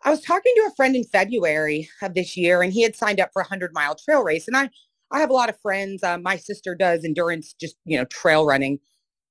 I 0.04 0.12
was 0.12 0.22
talking 0.22 0.54
to 0.56 0.70
a 0.72 0.76
friend 0.76 0.96
in 0.96 1.04
February 1.04 1.90
of 2.02 2.14
this 2.14 2.38
year, 2.38 2.62
and 2.62 2.72
he 2.72 2.84
had 2.84 2.96
signed 2.96 3.20
up 3.20 3.32
for 3.34 3.42
a 3.42 3.48
hundred 3.48 3.74
mile 3.74 3.96
trail 3.96 4.24
race. 4.24 4.48
And 4.48 4.56
I, 4.56 4.70
I 5.12 5.20
have 5.20 5.30
a 5.30 5.34
lot 5.34 5.50
of 5.50 5.60
friends. 5.62 6.04
Uh, 6.04 6.18
my 6.18 6.38
sister 6.38 6.76
does 6.76 7.04
endurance, 7.04 7.56
just 7.60 7.76
you 7.86 7.98
know, 7.98 8.06
trail 8.06 8.46
running. 8.46 8.80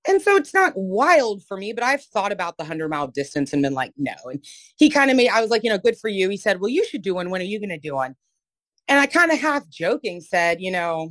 And 0.07 0.21
so 0.21 0.37
it's 0.37 0.53
not 0.53 0.75
wild 0.77 1.43
for 1.45 1.57
me, 1.57 1.73
but 1.73 1.83
I've 1.83 2.03
thought 2.03 2.33
about 2.33 2.59
the 2.59 2.65
100 2.65 2.89
mile 2.89 3.07
distance 3.07 3.53
and 3.53 3.63
been 3.63 3.73
like, 3.73 3.93
no. 3.97 4.13
And 4.25 4.45
he 4.77 4.91
kind 4.91 5.11
of 5.11 5.17
made, 5.17 5.31
I 5.31 5.41
was 5.41 5.51
like, 5.51 5.65
you 5.65 5.71
know, 5.71 5.79
good 5.79 5.97
for 5.97 6.09
you. 6.09 6.29
He 6.29 6.37
said, 6.37 6.61
well, 6.61 6.69
you 6.69 6.85
should 6.85 7.03
do 7.03 7.15
one. 7.15 7.31
When 7.31 7.41
are 7.41 7.45
you 7.45 7.59
going 7.59 7.71
to 7.71 7.79
do 7.79 7.95
one? 7.95 8.15
And 8.87 9.01
I 9.01 9.07
kind 9.07 9.33
of 9.33 9.41
half 9.41 9.69
joking 9.71 10.21
said, 10.21 10.61
you 10.61 10.71
know, 10.71 11.09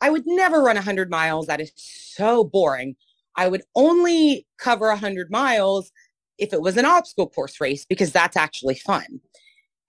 I 0.00 0.10
would 0.10 0.22
never 0.26 0.60
run 0.60 0.76
a 0.76 0.80
100 0.80 1.10
miles. 1.10 1.46
That 1.46 1.60
is 1.60 1.72
so 1.76 2.44
boring. 2.44 2.94
I 3.36 3.48
would 3.48 3.62
only 3.74 4.46
cover 4.58 4.86
a 4.86 4.94
100 4.94 5.30
miles 5.30 5.90
if 6.38 6.52
it 6.52 6.62
was 6.62 6.76
an 6.76 6.84
obstacle 6.84 7.28
course 7.28 7.60
race 7.60 7.84
because 7.84 8.12
that's 8.12 8.36
actually 8.36 8.74
fun. 8.74 9.20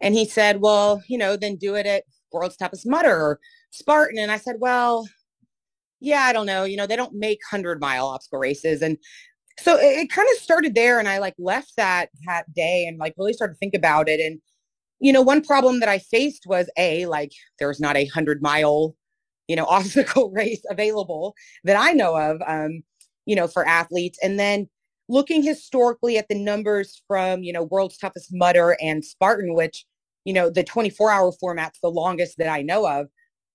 And 0.02 0.14
he 0.14 0.26
said, 0.26 0.62
well, 0.62 1.02
you 1.08 1.18
know, 1.18 1.38
then 1.38 1.56
do 1.56 1.76
it 1.76 1.86
at 1.86 2.04
World's 2.32 2.58
Toughest 2.58 2.86
Mudder 2.86 3.16
or 3.16 3.40
Spartan. 3.72 4.20
And 4.20 4.32
I 4.32 4.38
said, 4.38 4.58
well, 4.60 5.08
yeah, 6.00 6.24
I 6.24 6.34
don't 6.34 6.46
know. 6.46 6.66
You 6.66 6.76
know, 6.76 6.86
they 6.86 6.98
don't 6.98 7.16
make 7.16 7.40
100 7.50 7.80
mile 7.80 8.08
obstacle 8.08 8.40
races. 8.40 8.82
And 8.82 8.98
so 9.60 9.78
it, 9.78 10.00
it 10.00 10.12
kind 10.12 10.28
of 10.36 10.42
started 10.42 10.76
there. 10.76 11.00
And 11.00 11.08
I 11.08 11.20
like 11.20 11.36
left 11.40 11.74
that 11.78 12.10
that 12.28 12.54
day 12.54 12.86
and 12.86 12.98
like 12.98 13.14
really 13.18 13.34
started 13.34 13.54
to 13.54 13.60
think 13.60 13.74
about 13.74 14.10
it. 14.10 14.20
And 14.20 14.42
you 15.00 15.12
know, 15.12 15.22
one 15.22 15.42
problem 15.42 15.80
that 15.80 15.90
I 15.90 16.00
faced 16.00 16.46
was 16.46 16.70
a 16.78 17.06
like 17.06 17.32
there's 17.60 17.80
not 17.80 17.98
a 17.98 18.06
hundred 18.06 18.42
mile, 18.42 18.96
you 19.48 19.56
know, 19.56 19.66
obstacle 19.70 20.32
race 20.32 20.62
available 20.70 21.36
that 21.64 21.78
I 21.78 21.94
know 21.94 22.16
of, 22.18 22.42
um, 22.46 22.84
you 23.26 23.36
know, 23.36 23.48
for 23.48 23.66
athletes. 23.66 24.20
And 24.22 24.40
then 24.40 24.70
looking 25.10 25.44
historically 25.44 26.18
at 26.18 26.28
the 26.30 26.40
numbers 26.40 27.02
from, 27.08 27.44
you 27.44 27.54
know, 27.54 27.64
World's 27.64 27.98
Toughest 27.98 28.30
Mudder 28.32 28.78
and 28.82 29.04
Spartan, 29.04 29.54
which, 29.56 29.86
you 30.26 30.34
know, 30.34 30.50
the 30.50 30.64
24 30.64 31.12
hour 31.12 31.32
format's 31.34 31.80
the 31.82 31.90
longest 31.90 32.38
that 32.38 32.50
I 32.50 32.62
know 32.62 32.88
of. 32.88 33.08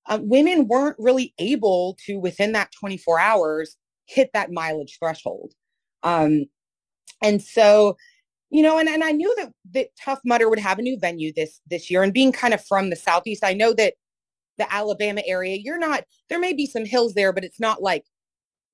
Um, 0.07 0.28
women 0.28 0.69
weren't 0.69 0.97
really 0.99 1.35
able 1.38 1.97
to 2.07 2.19
within 2.19 2.52
that 2.52 2.71
24 2.78 3.21
hours 3.21 3.76
hit 4.07 4.31
that 4.35 4.52
mileage 4.52 4.97
threshold. 4.99 5.52
Um, 6.02 6.47
and 7.23 7.43
so 7.43 7.97
you 8.50 8.62
know, 8.62 8.78
and, 8.78 8.88
and 8.88 9.05
I 9.05 9.12
knew 9.12 9.35
that, 9.37 9.52
that 9.73 9.88
Tough 10.02 10.21
Mudder 10.25 10.49
would 10.49 10.59
have 10.59 10.78
a 10.78 10.83
new 10.83 10.99
venue 10.99 11.33
this 11.35 11.61
this 11.69 11.90
year. 11.90 12.02
And 12.02 12.12
being 12.12 12.33
kind 12.33 12.55
of 12.55 12.64
from 12.64 12.90
the 12.90 12.97
southeast, 12.97 13.45
I 13.45 13.52
know 13.52 13.75
that 13.75 13.95
the 14.59 14.73
Alabama 14.73 15.23
area, 15.26 15.57
you're 15.57 15.78
not 15.78 16.05
there 16.28 16.38
may 16.38 16.52
be 16.52 16.67
some 16.67 16.85
hills 16.85 17.14
there, 17.14 17.33
but 17.33 17.45
it's 17.45 17.61
not 17.61 17.83
like, 17.83 18.05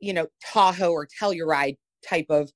you 0.00 0.12
know, 0.12 0.28
Tahoe 0.44 0.92
or 0.92 1.08
Telluride 1.20 1.76
type 2.08 2.26
of 2.30 2.50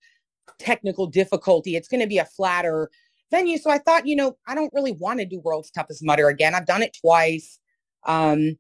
technical 0.59 1.07
difficulty. 1.07 1.77
It's 1.77 1.89
going 1.89 2.01
to 2.01 2.07
be 2.07 2.19
a 2.19 2.25
flatter 2.25 2.91
venue. 3.31 3.59
So 3.59 3.71
I 3.71 3.79
thought, 3.79 4.07
you 4.07 4.17
know, 4.17 4.37
I 4.47 4.55
don't 4.55 4.73
really 4.73 4.93
want 4.93 5.21
to 5.21 5.27
do 5.27 5.41
World's 5.41 5.71
Toughest 5.71 6.05
Mudder 6.05 6.29
again. 6.29 6.55
I've 6.55 6.67
done 6.67 6.83
it 6.83 6.97
twice. 7.01 7.59
Um, 8.07 8.57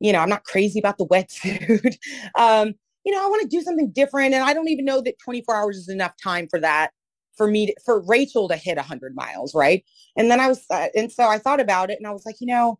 you 0.00 0.12
know, 0.12 0.20
I'm 0.20 0.28
not 0.28 0.44
crazy 0.44 0.78
about 0.78 0.98
the 0.98 1.06
wetsuit. 1.06 1.96
um, 2.38 2.74
you 3.04 3.12
know, 3.12 3.24
I 3.24 3.28
want 3.28 3.42
to 3.42 3.48
do 3.48 3.62
something 3.62 3.90
different. 3.90 4.34
And 4.34 4.44
I 4.44 4.52
don't 4.52 4.68
even 4.68 4.84
know 4.84 5.00
that 5.02 5.18
24 5.18 5.54
hours 5.54 5.76
is 5.76 5.88
enough 5.88 6.12
time 6.22 6.48
for 6.48 6.60
that 6.60 6.90
for 7.36 7.46
me 7.46 7.66
to, 7.66 7.74
for 7.84 8.00
Rachel 8.02 8.48
to 8.48 8.56
hit 8.56 8.76
100 8.76 9.14
miles, 9.14 9.54
right? 9.54 9.84
And 10.16 10.30
then 10.30 10.40
I 10.40 10.48
was 10.48 10.64
uh, 10.70 10.88
and 10.94 11.12
so 11.12 11.24
I 11.24 11.38
thought 11.38 11.60
about 11.60 11.90
it 11.90 11.98
and 11.98 12.06
I 12.06 12.12
was 12.12 12.24
like, 12.26 12.36
you 12.40 12.46
know, 12.46 12.78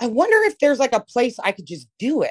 I 0.00 0.06
wonder 0.06 0.36
if 0.44 0.58
there's 0.58 0.78
like 0.78 0.94
a 0.94 1.00
place 1.00 1.38
I 1.42 1.52
could 1.52 1.66
just 1.66 1.88
do 1.98 2.22
it. 2.22 2.30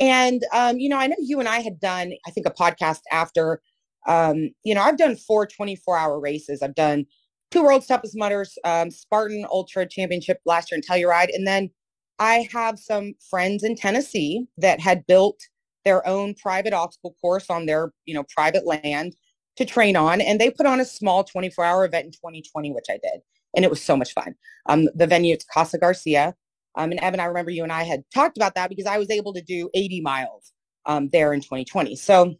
And, 0.00 0.42
um, 0.52 0.78
you 0.78 0.88
know, 0.88 0.96
I 0.96 1.08
know 1.08 1.16
you 1.18 1.40
and 1.40 1.48
I 1.48 1.58
had 1.58 1.80
done, 1.80 2.12
I 2.26 2.30
think, 2.30 2.46
a 2.46 2.50
podcast 2.50 3.00
after, 3.10 3.60
um, 4.06 4.50
you 4.64 4.74
know, 4.74 4.82
I've 4.82 4.98
done 4.98 5.16
four 5.16 5.46
24 5.46 5.96
hour 5.98 6.20
races. 6.20 6.62
I've 6.62 6.74
done 6.74 7.06
two 7.50 7.62
World's 7.62 7.86
Toughest 7.86 8.16
Mudders, 8.16 8.56
um, 8.64 8.90
Spartan 8.90 9.46
Ultra 9.50 9.86
Championship 9.86 10.40
last 10.44 10.70
year 10.70 10.78
in 10.78 10.82
Telluride. 10.82 11.34
And 11.34 11.46
then 11.46 11.70
I 12.18 12.48
have 12.52 12.78
some 12.78 13.14
friends 13.30 13.64
in 13.64 13.76
Tennessee 13.76 14.46
that 14.58 14.80
had 14.80 15.06
built 15.06 15.40
their 15.84 16.06
own 16.06 16.34
private 16.34 16.72
obstacle 16.72 17.16
course 17.20 17.48
on 17.48 17.66
their, 17.66 17.92
you 18.04 18.14
know, 18.14 18.24
private 18.34 18.66
land 18.66 19.14
to 19.56 19.64
train 19.64 19.96
on. 19.96 20.20
And 20.20 20.40
they 20.40 20.50
put 20.50 20.66
on 20.66 20.80
a 20.80 20.84
small 20.84 21.24
24 21.24 21.64
hour 21.64 21.84
event 21.84 22.06
in 22.06 22.12
2020, 22.12 22.72
which 22.72 22.86
I 22.90 22.98
did. 23.02 23.20
And 23.56 23.64
it 23.64 23.70
was 23.70 23.82
so 23.82 23.96
much 23.96 24.12
fun. 24.12 24.34
Um, 24.66 24.88
the 24.94 25.06
venue, 25.06 25.34
it's 25.34 25.44
Casa 25.44 25.78
Garcia. 25.78 26.34
Um, 26.76 26.90
and 26.90 27.00
Evan, 27.00 27.20
I 27.20 27.24
remember 27.24 27.50
you 27.50 27.62
and 27.62 27.72
I 27.72 27.82
had 27.82 28.04
talked 28.14 28.36
about 28.36 28.54
that 28.54 28.68
because 28.68 28.86
I 28.86 28.98
was 28.98 29.10
able 29.10 29.32
to 29.32 29.42
do 29.42 29.70
80 29.74 30.00
miles 30.00 30.52
um, 30.86 31.08
there 31.12 31.32
in 31.32 31.40
2020. 31.40 31.96
So 31.96 32.34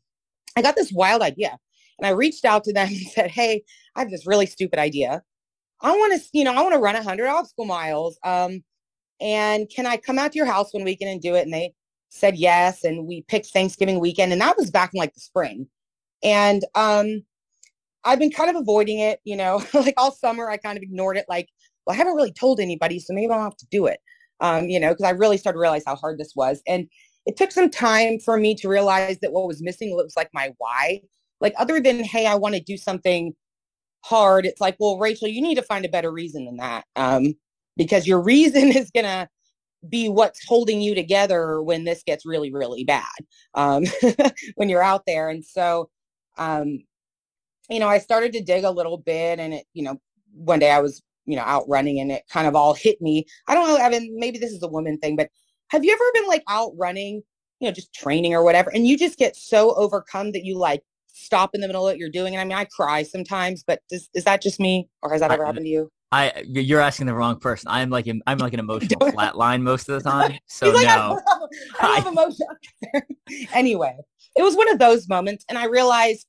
I 0.58 0.62
got 0.62 0.76
this 0.76 0.92
wild 0.92 1.22
idea 1.22 1.56
and 1.98 2.06
I 2.06 2.10
reached 2.10 2.44
out 2.44 2.64
to 2.64 2.72
them 2.72 2.88
and 2.88 2.96
said, 2.96 3.30
Hey, 3.30 3.62
I 3.94 4.00
have 4.00 4.10
this 4.10 4.26
really 4.26 4.46
stupid 4.46 4.78
idea. 4.78 5.22
I 5.80 5.92
want 5.92 6.20
to, 6.20 6.28
you 6.32 6.44
know, 6.44 6.52
I 6.52 6.62
want 6.62 6.74
to 6.74 6.80
run 6.80 6.94
100 6.94 7.26
obstacle 7.28 7.64
miles. 7.64 8.18
Um, 8.24 8.64
and 9.20 9.68
can 9.74 9.86
I 9.86 9.96
come 9.96 10.18
out 10.18 10.32
to 10.32 10.36
your 10.36 10.46
house 10.46 10.72
one 10.72 10.84
weekend 10.84 11.10
and 11.10 11.20
do 11.20 11.34
it? 11.34 11.42
And 11.42 11.52
they 11.52 11.72
said 12.08 12.36
yes. 12.36 12.84
And 12.84 13.06
we 13.06 13.22
picked 13.22 13.46
Thanksgiving 13.46 14.00
weekend. 14.00 14.32
And 14.32 14.40
that 14.40 14.56
was 14.56 14.70
back 14.70 14.90
in 14.92 14.98
like 14.98 15.14
the 15.14 15.20
spring. 15.20 15.68
And 16.22 16.64
um, 16.74 17.22
I've 18.04 18.18
been 18.18 18.32
kind 18.32 18.50
of 18.50 18.56
avoiding 18.56 18.98
it, 18.98 19.20
you 19.24 19.36
know, 19.36 19.62
like 19.74 19.94
all 19.96 20.12
summer, 20.12 20.50
I 20.50 20.56
kind 20.56 20.76
of 20.76 20.82
ignored 20.82 21.16
it. 21.16 21.26
Like, 21.28 21.48
well, 21.86 21.94
I 21.94 21.96
haven't 21.96 22.14
really 22.14 22.32
told 22.32 22.60
anybody, 22.60 22.98
so 22.98 23.14
maybe 23.14 23.30
I 23.30 23.36
don't 23.36 23.44
have 23.44 23.56
to 23.56 23.66
do 23.70 23.86
it, 23.86 24.00
um, 24.40 24.68
you 24.68 24.80
know, 24.80 24.90
because 24.90 25.04
I 25.04 25.10
really 25.10 25.36
started 25.36 25.56
to 25.56 25.60
realize 25.60 25.84
how 25.86 25.96
hard 25.96 26.18
this 26.18 26.32
was. 26.34 26.60
And 26.66 26.88
it 27.28 27.36
took 27.36 27.52
some 27.52 27.68
time 27.68 28.18
for 28.18 28.38
me 28.38 28.54
to 28.54 28.70
realize 28.70 29.18
that 29.20 29.32
what 29.32 29.46
was 29.46 29.62
missing 29.62 29.94
was 29.94 30.14
like 30.16 30.30
my 30.32 30.50
why. 30.56 31.02
Like, 31.42 31.52
other 31.58 31.78
than, 31.78 32.02
hey, 32.02 32.26
I 32.26 32.34
want 32.34 32.54
to 32.54 32.60
do 32.60 32.78
something 32.78 33.34
hard, 34.00 34.46
it's 34.46 34.62
like, 34.62 34.76
well, 34.80 34.98
Rachel, 34.98 35.28
you 35.28 35.42
need 35.42 35.56
to 35.56 35.62
find 35.62 35.84
a 35.84 35.90
better 35.90 36.10
reason 36.10 36.46
than 36.46 36.56
that. 36.56 36.86
Um, 36.96 37.34
because 37.76 38.06
your 38.06 38.22
reason 38.22 38.68
is 38.76 38.90
going 38.90 39.04
to 39.04 39.28
be 39.90 40.08
what's 40.08 40.42
holding 40.46 40.80
you 40.80 40.94
together 40.94 41.62
when 41.62 41.84
this 41.84 42.02
gets 42.02 42.24
really, 42.24 42.50
really 42.50 42.82
bad 42.82 43.04
um, 43.54 43.84
when 44.54 44.70
you're 44.70 44.82
out 44.82 45.02
there. 45.06 45.28
And 45.28 45.44
so, 45.44 45.90
um, 46.38 46.78
you 47.68 47.78
know, 47.78 47.88
I 47.88 47.98
started 47.98 48.32
to 48.32 48.42
dig 48.42 48.64
a 48.64 48.70
little 48.70 48.96
bit 48.96 49.38
and 49.38 49.52
it, 49.52 49.66
you 49.74 49.82
know, 49.82 49.98
one 50.32 50.60
day 50.60 50.70
I 50.70 50.80
was, 50.80 51.02
you 51.26 51.36
know, 51.36 51.42
out 51.42 51.68
running 51.68 52.00
and 52.00 52.10
it 52.10 52.22
kind 52.30 52.48
of 52.48 52.56
all 52.56 52.72
hit 52.72 53.02
me. 53.02 53.26
I 53.46 53.54
don't 53.54 53.68
know, 53.68 53.76
Evan, 53.76 54.16
maybe 54.18 54.38
this 54.38 54.50
is 54.50 54.62
a 54.62 54.68
woman 54.68 54.98
thing, 54.98 55.14
but 55.14 55.28
have 55.70 55.84
you 55.84 55.92
ever 55.92 56.04
been 56.14 56.26
like 56.26 56.42
out 56.48 56.72
running, 56.76 57.22
you 57.60 57.68
know, 57.68 57.72
just 57.72 57.92
training 57.92 58.34
or 58.34 58.42
whatever, 58.42 58.70
and 58.70 58.86
you 58.86 58.96
just 58.98 59.18
get 59.18 59.36
so 59.36 59.74
overcome 59.74 60.32
that 60.32 60.44
you 60.44 60.56
like 60.56 60.82
stop 61.06 61.54
in 61.54 61.60
the 61.60 61.66
middle 61.66 61.86
of 61.86 61.92
what 61.92 61.98
you're 61.98 62.10
doing? 62.10 62.34
And 62.34 62.40
I 62.40 62.44
mean, 62.44 62.56
I 62.56 62.64
cry 62.64 63.02
sometimes, 63.02 63.64
but 63.66 63.80
does, 63.90 64.08
is 64.14 64.24
that 64.24 64.42
just 64.42 64.60
me 64.60 64.88
or 65.02 65.12
has 65.12 65.20
that 65.20 65.30
ever 65.30 65.44
happened 65.44 65.66
to 65.66 65.70
you? 65.70 65.90
I 66.10 66.42
you're 66.46 66.80
asking 66.80 67.06
the 67.06 67.14
wrong 67.14 67.38
person. 67.38 67.68
I'm 67.70 67.90
like 67.90 68.06
I'm 68.26 68.38
like 68.38 68.54
an 68.54 68.60
emotional 68.60 69.00
flatline 69.00 69.62
most 69.62 69.88
of 69.88 70.02
the 70.02 70.10
time. 70.10 70.38
So 70.46 70.70
like, 70.70 70.86
no, 70.86 71.20
I, 71.80 71.86
I 71.86 71.96
have 71.96 72.06
emotion. 72.06 72.46
anyway, 73.52 73.96
it 74.36 74.42
was 74.42 74.56
one 74.56 74.70
of 74.70 74.78
those 74.78 75.08
moments, 75.08 75.44
and 75.48 75.58
I 75.58 75.66
realized 75.66 76.26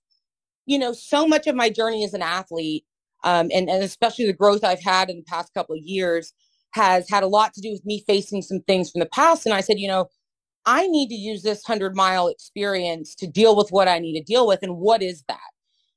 you 0.69 0.77
know, 0.77 0.93
so 0.93 1.27
much 1.27 1.47
of 1.47 1.55
my 1.55 1.67
journey 1.67 2.03
as 2.03 2.13
an 2.13 2.21
athlete, 2.21 2.85
um, 3.23 3.49
and, 3.51 3.67
and 3.69 3.83
especially 3.83 4.27
the 4.27 4.33
growth 4.33 4.63
I've 4.63 4.83
had 4.83 5.09
in 5.09 5.17
the 5.17 5.23
past 5.23 5.51
couple 5.55 5.73
of 5.75 5.81
years, 5.81 6.31
has 6.71 7.09
had 7.09 7.23
a 7.23 7.27
lot 7.27 7.53
to 7.53 7.61
do 7.61 7.71
with 7.71 7.85
me 7.85 8.03
facing 8.05 8.41
some 8.41 8.61
things 8.61 8.91
from 8.91 8.99
the 8.99 9.07
past. 9.07 9.45
And 9.45 9.55
I 9.55 9.61
said, 9.61 9.79
you 9.79 9.87
know, 9.87 10.09
I 10.65 10.87
need 10.87 11.09
to 11.09 11.15
use 11.15 11.41
this 11.41 11.63
100 11.65 11.95
mile 11.95 12.27
experience 12.27 13.15
to 13.15 13.27
deal 13.27 13.55
with 13.55 13.71
what 13.71 13.87
I 13.87 13.99
need 13.99 14.19
to 14.19 14.23
deal 14.23 14.45
with. 14.45 14.59
And 14.61 14.77
what 14.77 15.01
is 15.01 15.23
that? 15.27 15.39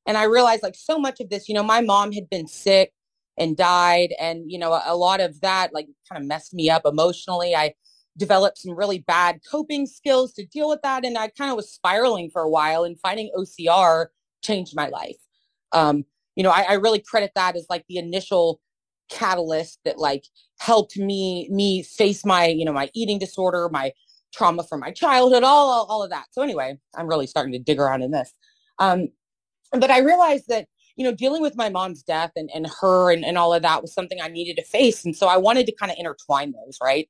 And 0.07 0.17
I 0.17 0.25
realized 0.25 0.62
like 0.62 0.75
so 0.75 0.99
much 0.99 1.21
of 1.21 1.29
this, 1.29 1.49
you 1.49 1.55
know, 1.55 1.62
my 1.62 1.81
mom 1.81 2.12
had 2.12 2.29
been 2.31 2.47
sick 2.47 2.93
and 3.38 3.57
died. 3.57 4.14
And, 4.19 4.50
you 4.50 4.59
know, 4.59 4.73
a, 4.73 4.83
a 4.87 4.97
lot 4.97 5.21
of 5.21 5.41
that 5.41 5.75
like 5.75 5.88
kind 6.11 6.23
of 6.23 6.26
messed 6.26 6.55
me 6.55 6.71
up 6.71 6.83
emotionally. 6.85 7.55
I 7.55 7.75
developed 8.17 8.59
some 8.59 8.76
really 8.76 8.99
bad 8.99 9.41
coping 9.50 9.87
skills 9.87 10.33
to 10.35 10.47
deal 10.47 10.69
with 10.69 10.83
that. 10.83 11.05
And 11.05 11.17
I 11.17 11.29
kind 11.29 11.50
of 11.50 11.57
was 11.57 11.71
spiraling 11.71 12.31
for 12.31 12.43
a 12.43 12.50
while 12.50 12.85
and 12.85 12.99
finding 13.00 13.31
OCR 13.37 14.07
changed 14.43 14.75
my 14.76 14.88
life. 14.88 15.17
Um, 15.73 16.05
you 16.37 16.43
know, 16.43 16.50
I, 16.50 16.62
I 16.62 16.73
really 16.75 17.00
credit 17.00 17.33
that 17.35 17.57
as 17.57 17.67
like 17.71 17.85
the 17.88 17.99
initial 17.99 18.61
catalyst 19.12 19.78
that 19.85 19.99
like 19.99 20.25
helped 20.59 20.97
me 20.97 21.49
me 21.50 21.83
face 21.83 22.25
my 22.25 22.47
you 22.47 22.64
know 22.64 22.73
my 22.73 22.90
eating 22.95 23.19
disorder 23.19 23.69
my 23.71 23.92
trauma 24.33 24.64
from 24.64 24.81
my 24.81 24.90
childhood 24.90 25.42
all, 25.42 25.71
all, 25.71 25.87
all 25.87 26.02
of 26.02 26.11
that 26.11 26.25
so 26.31 26.42
anyway 26.42 26.78
i'm 26.97 27.07
really 27.07 27.26
starting 27.26 27.52
to 27.52 27.59
dig 27.59 27.78
around 27.78 28.02
in 28.02 28.11
this 28.11 28.33
um 28.78 29.09
but 29.73 29.90
i 29.90 29.99
realized 29.99 30.49
that 30.49 30.66
you 30.97 31.04
know 31.04 31.14
dealing 31.14 31.42
with 31.42 31.57
my 31.57 31.69
mom's 31.69 32.02
death 32.02 32.33
and, 32.37 32.50
and 32.54 32.66
her 32.81 33.12
and, 33.12 33.25
and 33.25 33.37
all 33.37 33.52
of 33.52 33.62
that 33.62 33.83
was 33.83 33.92
something 33.92 34.19
i 34.23 34.28
needed 34.28 34.57
to 34.57 34.64
face 34.64 35.04
and 35.04 35.14
so 35.14 35.26
i 35.26 35.37
wanted 35.37 35.66
to 35.66 35.75
kind 35.75 35.92
of 35.92 35.99
intertwine 35.99 36.52
those 36.52 36.78
right 36.83 37.09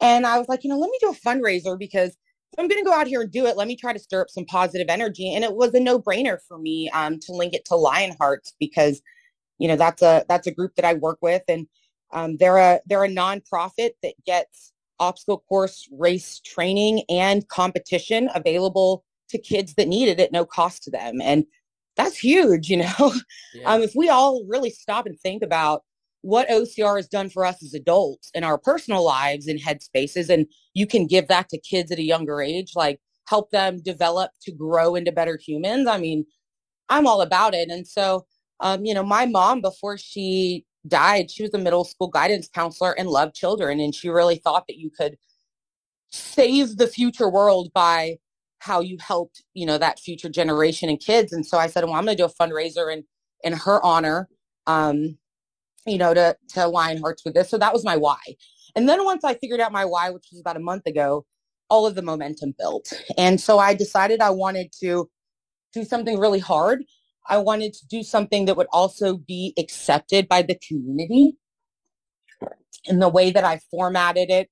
and 0.00 0.26
i 0.26 0.38
was 0.38 0.48
like 0.48 0.64
you 0.64 0.70
know 0.70 0.78
let 0.78 0.90
me 0.90 0.98
do 1.00 1.10
a 1.10 1.14
fundraiser 1.14 1.78
because 1.78 2.16
I'm 2.58 2.68
going 2.68 2.82
to 2.82 2.88
go 2.88 2.94
out 2.94 3.06
here 3.06 3.20
and 3.20 3.30
do 3.30 3.46
it. 3.46 3.56
Let 3.56 3.68
me 3.68 3.76
try 3.76 3.92
to 3.92 3.98
stir 3.98 4.22
up 4.22 4.30
some 4.30 4.46
positive 4.46 4.86
energy. 4.88 5.34
And 5.34 5.44
it 5.44 5.54
was 5.54 5.74
a 5.74 5.80
no 5.80 6.00
brainer 6.00 6.38
for 6.48 6.58
me 6.58 6.88
um, 6.90 7.18
to 7.20 7.32
link 7.32 7.54
it 7.54 7.64
to 7.66 7.74
Lionhearts 7.74 8.54
because, 8.58 9.02
you 9.58 9.68
know, 9.68 9.76
that's 9.76 10.02
a, 10.02 10.24
that's 10.28 10.46
a 10.46 10.52
group 10.52 10.74
that 10.76 10.84
I 10.84 10.94
work 10.94 11.18
with 11.22 11.42
and 11.48 11.66
um, 12.12 12.36
they're 12.36 12.58
a, 12.58 12.80
they're 12.86 13.04
a 13.04 13.08
nonprofit 13.08 13.90
that 14.02 14.14
gets 14.24 14.72
obstacle 14.98 15.44
course 15.48 15.88
race 15.92 16.40
training 16.44 17.02
and 17.08 17.46
competition 17.48 18.30
available 18.34 19.04
to 19.28 19.38
kids 19.38 19.74
that 19.74 19.88
need 19.88 20.08
it 20.08 20.20
at 20.20 20.32
no 20.32 20.44
cost 20.44 20.82
to 20.84 20.90
them. 20.90 21.20
And 21.20 21.44
that's 21.96 22.16
huge, 22.18 22.68
you 22.68 22.76
know, 22.98 23.14
yeah. 23.54 23.72
um, 23.72 23.82
if 23.82 23.92
we 23.94 24.08
all 24.08 24.44
really 24.46 24.70
stop 24.70 25.06
and 25.06 25.18
think 25.18 25.42
about 25.42 25.82
what 26.26 26.48
OCR 26.48 26.96
has 26.96 27.06
done 27.06 27.30
for 27.30 27.44
us 27.44 27.62
as 27.62 27.72
adults 27.72 28.30
in 28.34 28.42
our 28.42 28.58
personal 28.58 29.04
lives 29.04 29.46
and 29.46 29.60
headspaces. 29.60 30.28
And 30.28 30.46
you 30.74 30.84
can 30.84 31.06
give 31.06 31.28
that 31.28 31.48
to 31.50 31.60
kids 31.60 31.92
at 31.92 32.00
a 32.00 32.02
younger 32.02 32.40
age, 32.40 32.72
like 32.74 32.98
help 33.28 33.50
them 33.50 33.80
develop 33.80 34.32
to 34.42 34.52
grow 34.52 34.96
into 34.96 35.12
better 35.12 35.38
humans. 35.40 35.86
I 35.86 35.98
mean, 35.98 36.26
I'm 36.88 37.06
all 37.06 37.20
about 37.20 37.54
it. 37.54 37.68
And 37.70 37.86
so, 37.86 38.26
um, 38.60 38.84
you 38.84 38.94
know, 38.94 39.02
my 39.02 39.26
mom, 39.26 39.60
before 39.60 39.98
she 39.98 40.64
died, 40.86 41.30
she 41.30 41.42
was 41.42 41.54
a 41.54 41.58
middle 41.58 41.84
school 41.84 42.08
guidance 42.08 42.48
counselor 42.48 42.92
and 42.98 43.08
loved 43.08 43.34
children. 43.34 43.80
And 43.80 43.94
she 43.94 44.08
really 44.08 44.36
thought 44.36 44.66
that 44.68 44.78
you 44.78 44.90
could 44.90 45.16
save 46.10 46.76
the 46.76 46.86
future 46.86 47.28
world 47.28 47.72
by 47.74 48.18
how 48.60 48.80
you 48.80 48.96
helped, 49.00 49.42
you 49.54 49.66
know, 49.66 49.78
that 49.78 50.00
future 50.00 50.28
generation 50.28 50.88
and 50.88 50.98
kids. 50.98 51.32
And 51.32 51.44
so 51.44 51.58
I 51.58 51.66
said, 51.66 51.84
well, 51.84 51.94
I'm 51.94 52.04
going 52.04 52.16
to 52.16 52.22
do 52.22 52.28
a 52.28 52.42
fundraiser 52.42 52.92
in, 52.92 53.04
in 53.44 53.52
her 53.52 53.84
honor. 53.84 54.28
Um, 54.66 55.18
you 55.86 55.98
know, 55.98 56.12
to, 56.12 56.36
to 56.48 56.66
align 56.66 57.00
hearts 57.00 57.24
with 57.24 57.34
this. 57.34 57.48
So 57.48 57.58
that 57.58 57.72
was 57.72 57.84
my 57.84 57.96
why. 57.96 58.18
And 58.74 58.88
then 58.88 59.04
once 59.04 59.24
I 59.24 59.34
figured 59.34 59.60
out 59.60 59.72
my 59.72 59.84
why, 59.84 60.10
which 60.10 60.26
was 60.32 60.40
about 60.40 60.56
a 60.56 60.60
month 60.60 60.86
ago, 60.86 61.24
all 61.70 61.86
of 61.86 61.94
the 61.94 62.02
momentum 62.02 62.54
built. 62.58 62.92
And 63.16 63.40
so 63.40 63.58
I 63.58 63.74
decided 63.74 64.20
I 64.20 64.30
wanted 64.30 64.72
to 64.80 65.08
do 65.72 65.84
something 65.84 66.18
really 66.18 66.38
hard. 66.38 66.84
I 67.28 67.38
wanted 67.38 67.72
to 67.74 67.86
do 67.86 68.02
something 68.02 68.44
that 68.46 68.56
would 68.56 68.68
also 68.72 69.16
be 69.16 69.54
accepted 69.58 70.28
by 70.28 70.42
the 70.42 70.58
community 70.66 71.36
in 72.84 72.98
the 72.98 73.08
way 73.08 73.30
that 73.30 73.44
I 73.44 73.60
formatted 73.70 74.30
it 74.30 74.48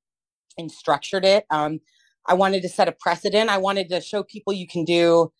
and 0.59 0.71
structured 0.71 1.25
it. 1.25 1.45
Um, 1.51 1.81
I 2.27 2.35
wanted 2.35 2.63
to 2.63 2.69
set 2.69 2.89
a 2.89 2.93
precedent. 2.93 3.51
I 3.51 3.59
wanted 3.59 3.89
to 3.91 4.01
show 4.01 4.23
people 4.23 4.53
you 4.53 4.67
can 4.67 4.85
do 4.85 5.33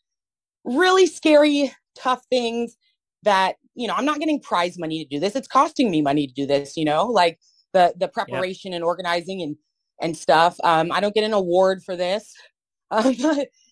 really 0.65 1.07
scary, 1.07 1.73
tough 1.97 2.23
things 2.31 2.77
that 3.25 3.57
you 3.75 3.89
know 3.89 3.95
i'm 3.95 4.05
not 4.05 4.21
getting 4.21 4.41
prize 4.41 4.79
money 4.79 5.03
to 5.03 5.09
do 5.09 5.19
this 5.19 5.35
it's 5.35 5.49
costing 5.49 5.91
me 5.91 6.01
money 6.01 6.27
to 6.27 6.33
do 6.33 6.47
this 6.47 6.77
you 6.77 6.85
know 6.85 7.07
like 7.07 7.39
the 7.73 7.93
the 7.99 8.09
preparation 8.09 8.73
yep. 8.73 8.77
and 8.77 8.85
organizing 8.85 9.43
and 9.43 9.57
and 10.01 10.17
stuff 10.17 10.57
um 10.63 10.93
i 10.93 11.01
don't 11.01 11.15
get 11.15 11.25
an 11.25 11.33
award 11.33 11.83
for 11.83 11.97
this 11.97 12.35
um, 12.91 13.15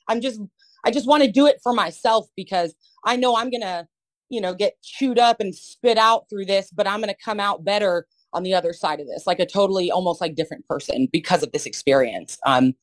i'm 0.09 0.21
just 0.21 0.41
i 0.85 0.91
just 0.91 1.07
want 1.07 1.23
to 1.23 1.31
do 1.31 1.47
it 1.47 1.59
for 1.63 1.73
myself 1.73 2.27
because 2.37 2.75
i 3.05 3.17
know 3.17 3.37
i'm 3.37 3.51
gonna 3.51 3.87
you 4.31 4.41
know 4.41 4.55
get 4.55 4.75
chewed 4.83 5.19
up 5.19 5.41
and 5.41 5.55
spit 5.55 5.99
out 5.99 6.29
through 6.31 6.45
this 6.45 6.71
but 6.71 6.87
i'm 6.87 7.01
gonna 7.01 7.15
come 7.25 7.41
out 7.41 7.65
better 7.65 8.07
on 8.33 8.43
the 8.43 8.55
other 8.55 8.73
side 8.73 9.01
of 9.01 9.07
this 9.07 9.27
like 9.27 9.41
a 9.41 9.47
totally 9.47 9.91
almost 9.91 10.21
like 10.21 10.35
different 10.35 10.67
person 10.67 11.09
because 11.13 11.43
of 11.43 11.53
this 11.53 11.67
experience. 11.67 12.39
Um 12.47 12.75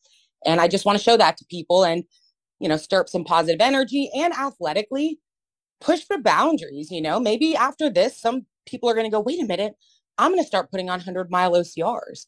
and 0.46 0.62
i 0.62 0.68
just 0.68 0.86
want 0.86 0.98
to 0.98 1.04
show 1.04 1.18
that 1.18 1.38
to 1.38 1.46
people 1.50 1.84
and 1.84 2.04
you 2.60 2.70
know 2.70 2.78
stir 2.78 3.02
up 3.02 3.10
some 3.10 3.24
positive 3.26 3.62
energy 3.62 4.10
and 4.16 4.34
athletically 4.34 5.20
push 5.80 6.06
the 6.06 6.18
boundaries, 6.18 6.92
you 6.92 7.02
know, 7.02 7.20
maybe 7.20 7.56
after 7.56 7.90
this, 7.90 8.20
some 8.20 8.46
people 8.66 8.90
are 8.90 8.94
going 8.94 9.06
to 9.06 9.12
go, 9.12 9.20
wait 9.20 9.42
a 9.42 9.46
minute, 9.46 9.74
I'm 10.18 10.32
going 10.32 10.44
to 10.44 10.48
start 10.48 10.72
putting 10.72 10.90
on 10.90 11.00
100 11.00 11.32
mile 11.32 11.54
OCRs, 11.54 12.26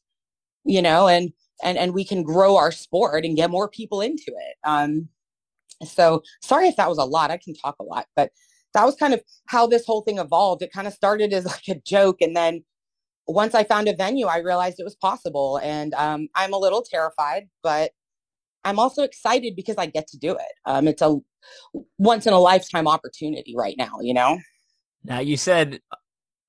you 0.63 0.81
know, 0.81 1.07
and, 1.07 1.31
and, 1.63 1.77
and 1.77 1.93
we 1.93 2.05
can 2.05 2.24
grow 2.24 2.57
our 2.57 2.71
sport 2.71 3.25
and 3.25 3.36
get 3.36 3.51
more 3.51 3.69
people 3.69 4.01
into 4.01 4.27
it. 4.27 4.55
Um, 4.63 5.10
so 5.88 6.24
sorry 6.42 6.68
if 6.68 6.76
that 6.78 6.90
was 6.90 6.98
a 6.98 7.04
lot. 7.04 7.32
I 7.32 7.38
can 7.38 7.54
talk 7.54 7.76
a 7.80 7.84
lot, 7.84 8.08
but 8.16 8.32
that 8.74 8.86
was 8.86 8.96
kind 8.96 9.14
of 9.14 9.22
how 9.48 9.68
this 9.68 9.86
whole 9.86 10.02
thing 10.02 10.18
evolved. 10.18 10.62
It 10.62 10.72
kind 10.72 10.88
of 10.88 10.94
started 10.94 11.34
as 11.34 11.46
like 11.46 11.68
a 11.70 11.80
joke. 11.86 12.18
And 12.22 12.36
then 12.36 12.64
once 13.28 13.56
I 13.56 13.64
found 13.64 13.88
a 13.88 13.96
venue, 13.96 14.28
I 14.28 14.38
realized 14.40 14.80
it 14.80 14.84
was 14.84 14.96
possible. 14.96 15.60
And 15.62 15.94
um, 15.96 16.28
I'm 16.36 16.54
a 16.54 16.58
little 16.58 16.84
terrified, 16.84 17.44
but 17.64 17.92
I'm 18.64 18.80
also 18.80 19.04
excited 19.04 19.56
because 19.56 19.76
I 19.78 19.88
get 19.88 20.08
to 20.08 20.18
do 20.18 20.32
it. 20.32 20.54
Um, 20.66 20.88
it's 20.88 21.02
a 21.02 21.18
once 21.98 22.28
in 22.28 22.34
a 22.34 22.40
lifetime 22.40 22.88
opportunity 22.88 23.56
right 23.58 23.76
now, 23.78 24.00
you 24.02 24.14
know? 24.14 24.40
Now 25.04 25.20
you 25.20 25.36
said 25.36 25.80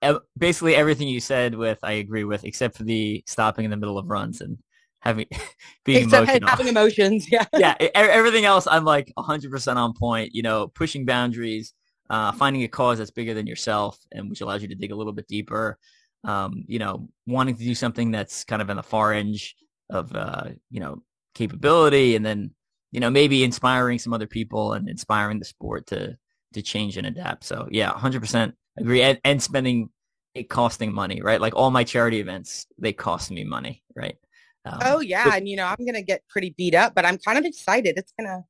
uh, 0.03 0.19
basically 0.37 0.75
everything 0.75 1.09
you 1.09 1.21
said 1.21 1.55
with 1.55 1.79
I 1.83 1.93
agree 1.93 2.25
with, 2.25 2.45
except 2.45 2.77
for 2.77 2.85
the 2.85 3.23
stopping 3.27 3.65
in 3.65 3.71
the 3.71 3.77
middle 3.77 3.99
of 3.99 4.11
runs 4.11 4.41
and 4.41 4.59
having 5.03 5.27
being 5.85 6.05
except 6.05 6.29
emotional. 6.29 6.49
having 6.49 6.69
emotions. 6.69 7.31
Yeah. 7.31 7.45
yeah. 7.57 7.75
Everything 7.95 8.45
else, 8.45 8.67
I'm 8.67 8.85
like 8.85 9.13
100% 9.19 9.77
on 9.77 9.93
point. 9.93 10.35
You 10.35 10.43
know, 10.43 10.69
pushing 10.69 11.05
boundaries, 11.05 11.75
uh, 12.09 12.33
finding 12.33 12.63
a 12.63 12.69
cause 12.69 12.99
that's 12.99 13.11
bigger 13.11 13.35
than 13.35 13.47
yourself, 13.47 13.99
and 14.13 14.31
which 14.31 14.41
allows 14.41 14.63
you 14.63 14.69
to 14.69 14.75
dig 14.75 14.93
a 14.93 14.97
little 14.97 15.13
bit 15.13 15.29
deeper. 15.29 15.79
Um, 16.25 16.65
you 16.69 16.79
know, 16.79 17.09
wanting 17.27 17.57
to 17.57 17.65
do 17.65 17.75
something 17.75 18.13
that's 18.13 18.45
kind 18.45 18.63
of 18.63 18.71
in 18.71 18.77
the 18.77 18.83
far 18.83 19.13
edge 19.13 19.57
of 19.91 20.15
uh, 20.15 20.51
you 20.71 20.81
know 20.81 21.03
capability, 21.35 22.17
and 22.17 22.25
then 22.25 22.53
you 22.93 23.01
know 23.01 23.11
maybe 23.11 23.45
inspiring 23.45 23.99
some 23.99 24.13
other 24.13 24.27
people 24.27 24.73
and 24.73 24.89
inspiring 24.89 25.39
the 25.39 25.45
sport 25.45 25.89
to 25.89 26.17
to 26.53 26.63
change 26.63 26.97
and 26.97 27.07
adapt. 27.07 27.45
So 27.45 27.69
yeah, 27.71 27.91
100% 27.93 28.53
agree. 28.79 29.03
And, 29.03 29.19
and 29.25 29.43
spending 29.43 29.89
it 30.35 30.49
costing 30.49 30.93
money, 30.93 31.21
right? 31.23 31.41
Like 31.41 31.55
all 31.55 31.71
my 31.71 31.85
charity 31.85 32.21
events, 32.21 32.67
they 32.79 32.93
cost 32.93 33.31
me 33.31 33.45
money, 33.45 33.83
right? 33.95 34.17
Oh 34.65 35.01
yeah, 35.01 35.25
but, 35.25 35.35
and 35.35 35.49
you 35.49 35.57
know 35.57 35.67
I'm 35.67 35.85
gonna 35.85 36.03
get 36.03 36.23
pretty 36.29 36.55
beat 36.57 36.75
up, 36.75 36.95
but 36.95 37.05
I'm 37.05 37.19
kind 37.19 37.39
of 37.39 37.45
excited. 37.45 37.95
It's 37.97 38.13
gonna, 38.19 38.45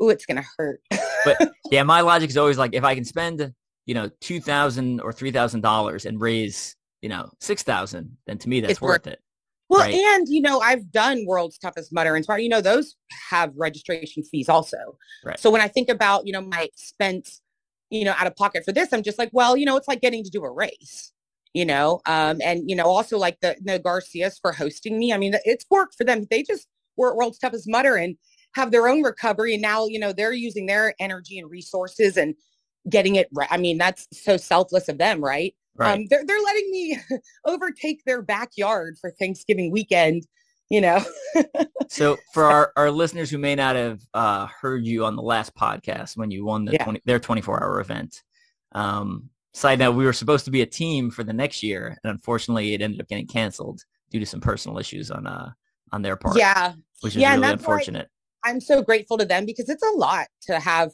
oh, 0.00 0.08
it's 0.08 0.26
gonna 0.26 0.44
hurt. 0.56 0.80
but 1.24 1.52
yeah, 1.70 1.82
my 1.82 2.00
logic 2.00 2.30
is 2.30 2.36
always 2.36 2.58
like 2.58 2.74
if 2.74 2.84
I 2.84 2.94
can 2.94 3.04
spend, 3.04 3.52
you 3.86 3.94
know, 3.94 4.10
two 4.20 4.40
thousand 4.40 5.00
or 5.00 5.12
three 5.12 5.30
thousand 5.30 5.60
dollars 5.60 6.06
and 6.06 6.20
raise, 6.20 6.74
you 7.02 7.08
know, 7.08 7.30
six 7.40 7.62
thousand, 7.62 8.16
then 8.26 8.38
to 8.38 8.48
me 8.48 8.60
that's 8.60 8.80
worth, 8.80 9.04
worth 9.04 9.06
it. 9.08 9.20
Well, 9.68 9.80
right? 9.80 9.94
and 9.94 10.26
you 10.28 10.40
know, 10.40 10.60
I've 10.60 10.90
done 10.90 11.24
World's 11.26 11.58
Toughest 11.58 11.92
Mudder 11.92 12.16
and 12.16 12.24
Spartan. 12.24 12.44
You 12.44 12.50
know, 12.50 12.62
those 12.62 12.96
have 13.30 13.52
registration 13.54 14.22
fees 14.22 14.48
also. 14.48 14.96
Right. 15.24 15.38
So 15.38 15.50
when 15.50 15.60
I 15.60 15.68
think 15.68 15.90
about, 15.90 16.26
you 16.26 16.32
know, 16.32 16.40
my 16.40 16.62
expense 16.62 17.42
you 17.90 18.04
know, 18.04 18.14
out 18.16 18.26
of 18.26 18.36
pocket 18.36 18.64
for 18.64 18.72
this. 18.72 18.92
I'm 18.92 19.02
just 19.02 19.18
like, 19.18 19.30
well, 19.32 19.56
you 19.56 19.66
know, 19.66 19.76
it's 19.76 19.88
like 19.88 20.00
getting 20.00 20.24
to 20.24 20.30
do 20.30 20.44
a 20.44 20.50
race, 20.50 21.12
you 21.54 21.64
know, 21.64 22.00
um, 22.06 22.38
and 22.44 22.68
you 22.68 22.76
know, 22.76 22.84
also 22.84 23.18
like 23.18 23.38
the 23.40 23.56
the 23.62 23.78
Garcias 23.78 24.38
for 24.40 24.52
hosting 24.52 24.98
me. 24.98 25.12
I 25.12 25.18
mean, 25.18 25.34
it's 25.44 25.64
work 25.70 25.90
for 25.96 26.04
them. 26.04 26.26
They 26.30 26.42
just 26.42 26.66
were 26.96 27.10
at 27.10 27.16
World's 27.16 27.38
Toughest 27.38 27.68
Mudder 27.68 27.96
and 27.96 28.16
have 28.54 28.70
their 28.70 28.88
own 28.88 29.02
recovery, 29.02 29.54
and 29.54 29.62
now 29.62 29.86
you 29.86 29.98
know 29.98 30.12
they're 30.12 30.32
using 30.32 30.66
their 30.66 30.94
energy 31.00 31.38
and 31.38 31.50
resources 31.50 32.16
and 32.16 32.34
getting 32.88 33.16
it 33.16 33.28
right. 33.32 33.48
I 33.50 33.56
mean, 33.56 33.78
that's 33.78 34.06
so 34.12 34.36
selfless 34.36 34.88
of 34.88 34.98
them, 34.98 35.22
right? 35.22 35.54
Right. 35.76 35.94
Um, 35.94 36.06
they're 36.10 36.24
they're 36.24 36.42
letting 36.42 36.70
me 36.70 36.98
overtake 37.46 38.04
their 38.04 38.22
backyard 38.22 38.96
for 39.00 39.10
Thanksgiving 39.12 39.70
weekend 39.70 40.24
you 40.70 40.80
know. 40.80 41.02
so 41.88 42.16
for 42.32 42.44
our, 42.44 42.72
our 42.76 42.90
listeners 42.90 43.30
who 43.30 43.38
may 43.38 43.54
not 43.54 43.76
have 43.76 44.00
uh, 44.14 44.46
heard 44.46 44.86
you 44.86 45.04
on 45.04 45.16
the 45.16 45.22
last 45.22 45.54
podcast 45.54 46.16
when 46.16 46.30
you 46.30 46.44
won 46.44 46.64
the 46.64 46.72
yeah. 46.72 46.84
20, 46.84 47.02
their 47.04 47.18
24 47.18 47.62
hour 47.62 47.80
event, 47.80 48.22
um, 48.72 49.30
side 49.58 49.78
note, 49.78 49.92
we 49.92 50.04
were 50.04 50.12
supposed 50.12 50.44
to 50.46 50.50
be 50.50 50.62
a 50.62 50.66
team 50.66 51.10
for 51.10 51.24
the 51.24 51.32
next 51.32 51.62
year, 51.62 51.98
and 52.02 52.10
unfortunately, 52.10 52.74
it 52.74 52.82
ended 52.82 53.00
up 53.00 53.08
getting 53.08 53.26
canceled 53.26 53.82
due 54.10 54.20
to 54.20 54.26
some 54.26 54.40
personal 54.40 54.78
issues 54.78 55.10
on 55.10 55.26
uh 55.26 55.50
on 55.92 56.02
their 56.02 56.16
part. 56.16 56.36
Yeah, 56.36 56.74
which 57.00 57.16
is 57.16 57.22
yeah, 57.22 57.34
really 57.34 57.52
unfortunate. 57.52 58.08
I'm 58.44 58.60
so 58.60 58.82
grateful 58.82 59.18
to 59.18 59.24
them 59.24 59.44
because 59.46 59.68
it's 59.68 59.82
a 59.82 59.96
lot 59.96 60.28
to 60.42 60.60
have 60.60 60.92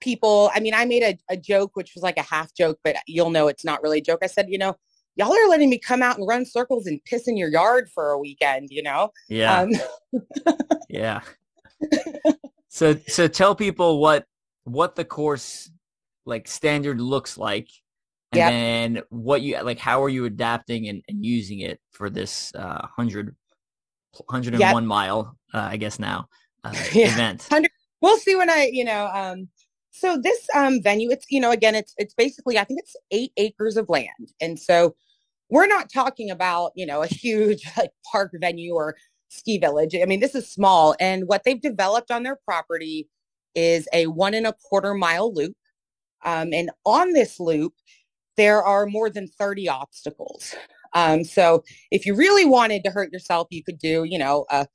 people. 0.00 0.50
I 0.54 0.60
mean, 0.60 0.74
I 0.74 0.84
made 0.84 1.02
a, 1.02 1.18
a 1.30 1.36
joke, 1.36 1.72
which 1.74 1.92
was 1.94 2.02
like 2.02 2.16
a 2.16 2.22
half 2.22 2.54
joke, 2.54 2.78
but 2.82 2.96
you'll 3.06 3.30
know 3.30 3.48
it's 3.48 3.64
not 3.64 3.82
really 3.82 3.98
a 3.98 4.02
joke. 4.02 4.20
I 4.22 4.26
said, 4.26 4.46
you 4.48 4.58
know, 4.58 4.74
y'all 5.16 5.32
are 5.32 5.48
letting 5.48 5.70
me 5.70 5.78
come 5.78 6.02
out 6.02 6.18
and 6.18 6.26
run 6.26 6.46
circles 6.46 6.86
and 6.86 7.02
piss 7.04 7.28
in 7.28 7.36
your 7.36 7.50
yard 7.50 7.88
for 7.94 8.10
a 8.10 8.18
weekend, 8.18 8.68
you 8.70 8.82
know? 8.82 9.10
Yeah. 9.28 9.60
Um, 9.60 9.70
yeah. 10.88 11.20
So 12.68 12.96
so 13.06 13.28
tell 13.28 13.54
people 13.54 14.00
what 14.00 14.26
what 14.64 14.96
the 14.96 15.04
course 15.04 15.70
like 16.24 16.48
standard 16.48 17.00
looks 17.00 17.36
like 17.36 17.68
and 18.32 18.38
yep. 18.38 18.50
then 18.50 19.02
what 19.10 19.42
you 19.42 19.60
like 19.62 19.78
how 19.78 20.02
are 20.02 20.08
you 20.08 20.24
adapting 20.24 20.88
and, 20.88 21.02
and 21.08 21.24
using 21.24 21.60
it 21.60 21.78
for 21.90 22.08
this 22.10 22.52
uh 22.54 22.86
100 22.96 23.34
101 24.26 24.60
yep. 24.60 24.88
mile 24.88 25.36
uh, 25.54 25.68
I 25.70 25.76
guess 25.76 25.98
now 25.98 26.28
uh, 26.64 26.74
yeah. 26.92 27.12
event. 27.12 27.48
We'll 28.00 28.18
see 28.18 28.34
when 28.34 28.50
I, 28.50 28.68
you 28.72 28.84
know, 28.84 29.06
um 29.12 29.48
so 29.92 30.18
this 30.20 30.48
um, 30.54 30.82
venue, 30.82 31.10
it's 31.10 31.26
you 31.28 31.38
know, 31.38 31.50
again, 31.50 31.74
it's 31.74 31.94
it's 31.98 32.14
basically 32.14 32.58
I 32.58 32.64
think 32.64 32.80
it's 32.80 32.96
eight 33.10 33.32
acres 33.36 33.76
of 33.76 33.88
land, 33.88 34.32
and 34.40 34.58
so 34.58 34.96
we're 35.50 35.66
not 35.66 35.92
talking 35.92 36.30
about 36.30 36.72
you 36.74 36.86
know 36.86 37.02
a 37.02 37.06
huge 37.06 37.62
like 37.76 37.90
park 38.10 38.32
venue 38.40 38.74
or 38.74 38.96
ski 39.28 39.58
village. 39.58 39.94
I 39.94 40.06
mean, 40.06 40.20
this 40.20 40.34
is 40.34 40.50
small, 40.50 40.96
and 40.98 41.28
what 41.28 41.44
they've 41.44 41.60
developed 41.60 42.10
on 42.10 42.22
their 42.22 42.38
property 42.44 43.08
is 43.54 43.86
a 43.92 44.06
one 44.06 44.32
and 44.32 44.46
a 44.46 44.54
quarter 44.64 44.94
mile 44.94 45.32
loop, 45.32 45.54
um, 46.24 46.54
and 46.54 46.70
on 46.86 47.12
this 47.12 47.38
loop 47.38 47.74
there 48.36 48.62
are 48.62 48.86
more 48.86 49.10
than 49.10 49.26
30 49.26 49.68
obstacles. 49.68 50.54
Um, 50.94 51.24
so 51.24 51.64
if 51.90 52.06
you 52.06 52.14
really 52.14 52.44
wanted 52.44 52.84
to 52.84 52.90
hurt 52.90 53.12
yourself, 53.12 53.48
you 53.50 53.62
could 53.62 53.78
do 53.78 54.04
you 54.04 54.18
know 54.18 54.46
a 54.50 54.66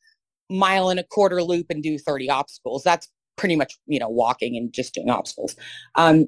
mile 0.50 0.90
and 0.90 1.00
a 1.00 1.04
quarter 1.04 1.44
loop 1.44 1.68
and 1.70 1.84
do 1.84 1.98
30 1.98 2.30
obstacles. 2.30 2.84
That's 2.84 3.10
pretty 3.38 3.56
much 3.56 3.78
you 3.86 4.00
know 4.00 4.10
walking 4.10 4.58
and 4.58 4.74
just 4.74 4.94
doing 4.94 5.10
obstacles 5.10 5.56
um, 5.96 6.26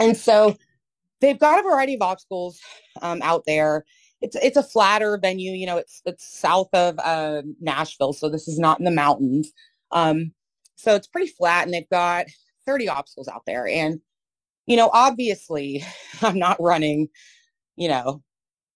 and 0.00 0.16
so 0.16 0.56
they've 1.20 1.38
got 1.38 1.58
a 1.58 1.62
variety 1.62 1.94
of 1.94 2.02
obstacles 2.02 2.58
um, 3.02 3.20
out 3.22 3.42
there 3.46 3.84
it's 4.22 4.36
it's 4.36 4.56
a 4.56 4.62
flatter 4.62 5.18
venue 5.18 5.52
you 5.52 5.66
know 5.66 5.76
it's 5.76 6.00
it's 6.06 6.40
south 6.40 6.68
of 6.72 6.98
uh, 7.00 7.42
nashville 7.60 8.12
so 8.12 8.30
this 8.30 8.48
is 8.48 8.58
not 8.58 8.78
in 8.78 8.84
the 8.84 8.90
mountains 8.90 9.52
um, 9.90 10.32
so 10.76 10.94
it's 10.94 11.08
pretty 11.08 11.28
flat 11.28 11.64
and 11.64 11.74
they've 11.74 11.90
got 11.90 12.26
30 12.66 12.88
obstacles 12.88 13.28
out 13.28 13.42
there 13.46 13.68
and 13.68 14.00
you 14.68 14.76
know 14.76 14.90
obviously 14.92 15.84
i'm 16.22 16.38
not 16.38 16.56
running 16.60 17.08
you 17.76 17.88
know 17.88 18.22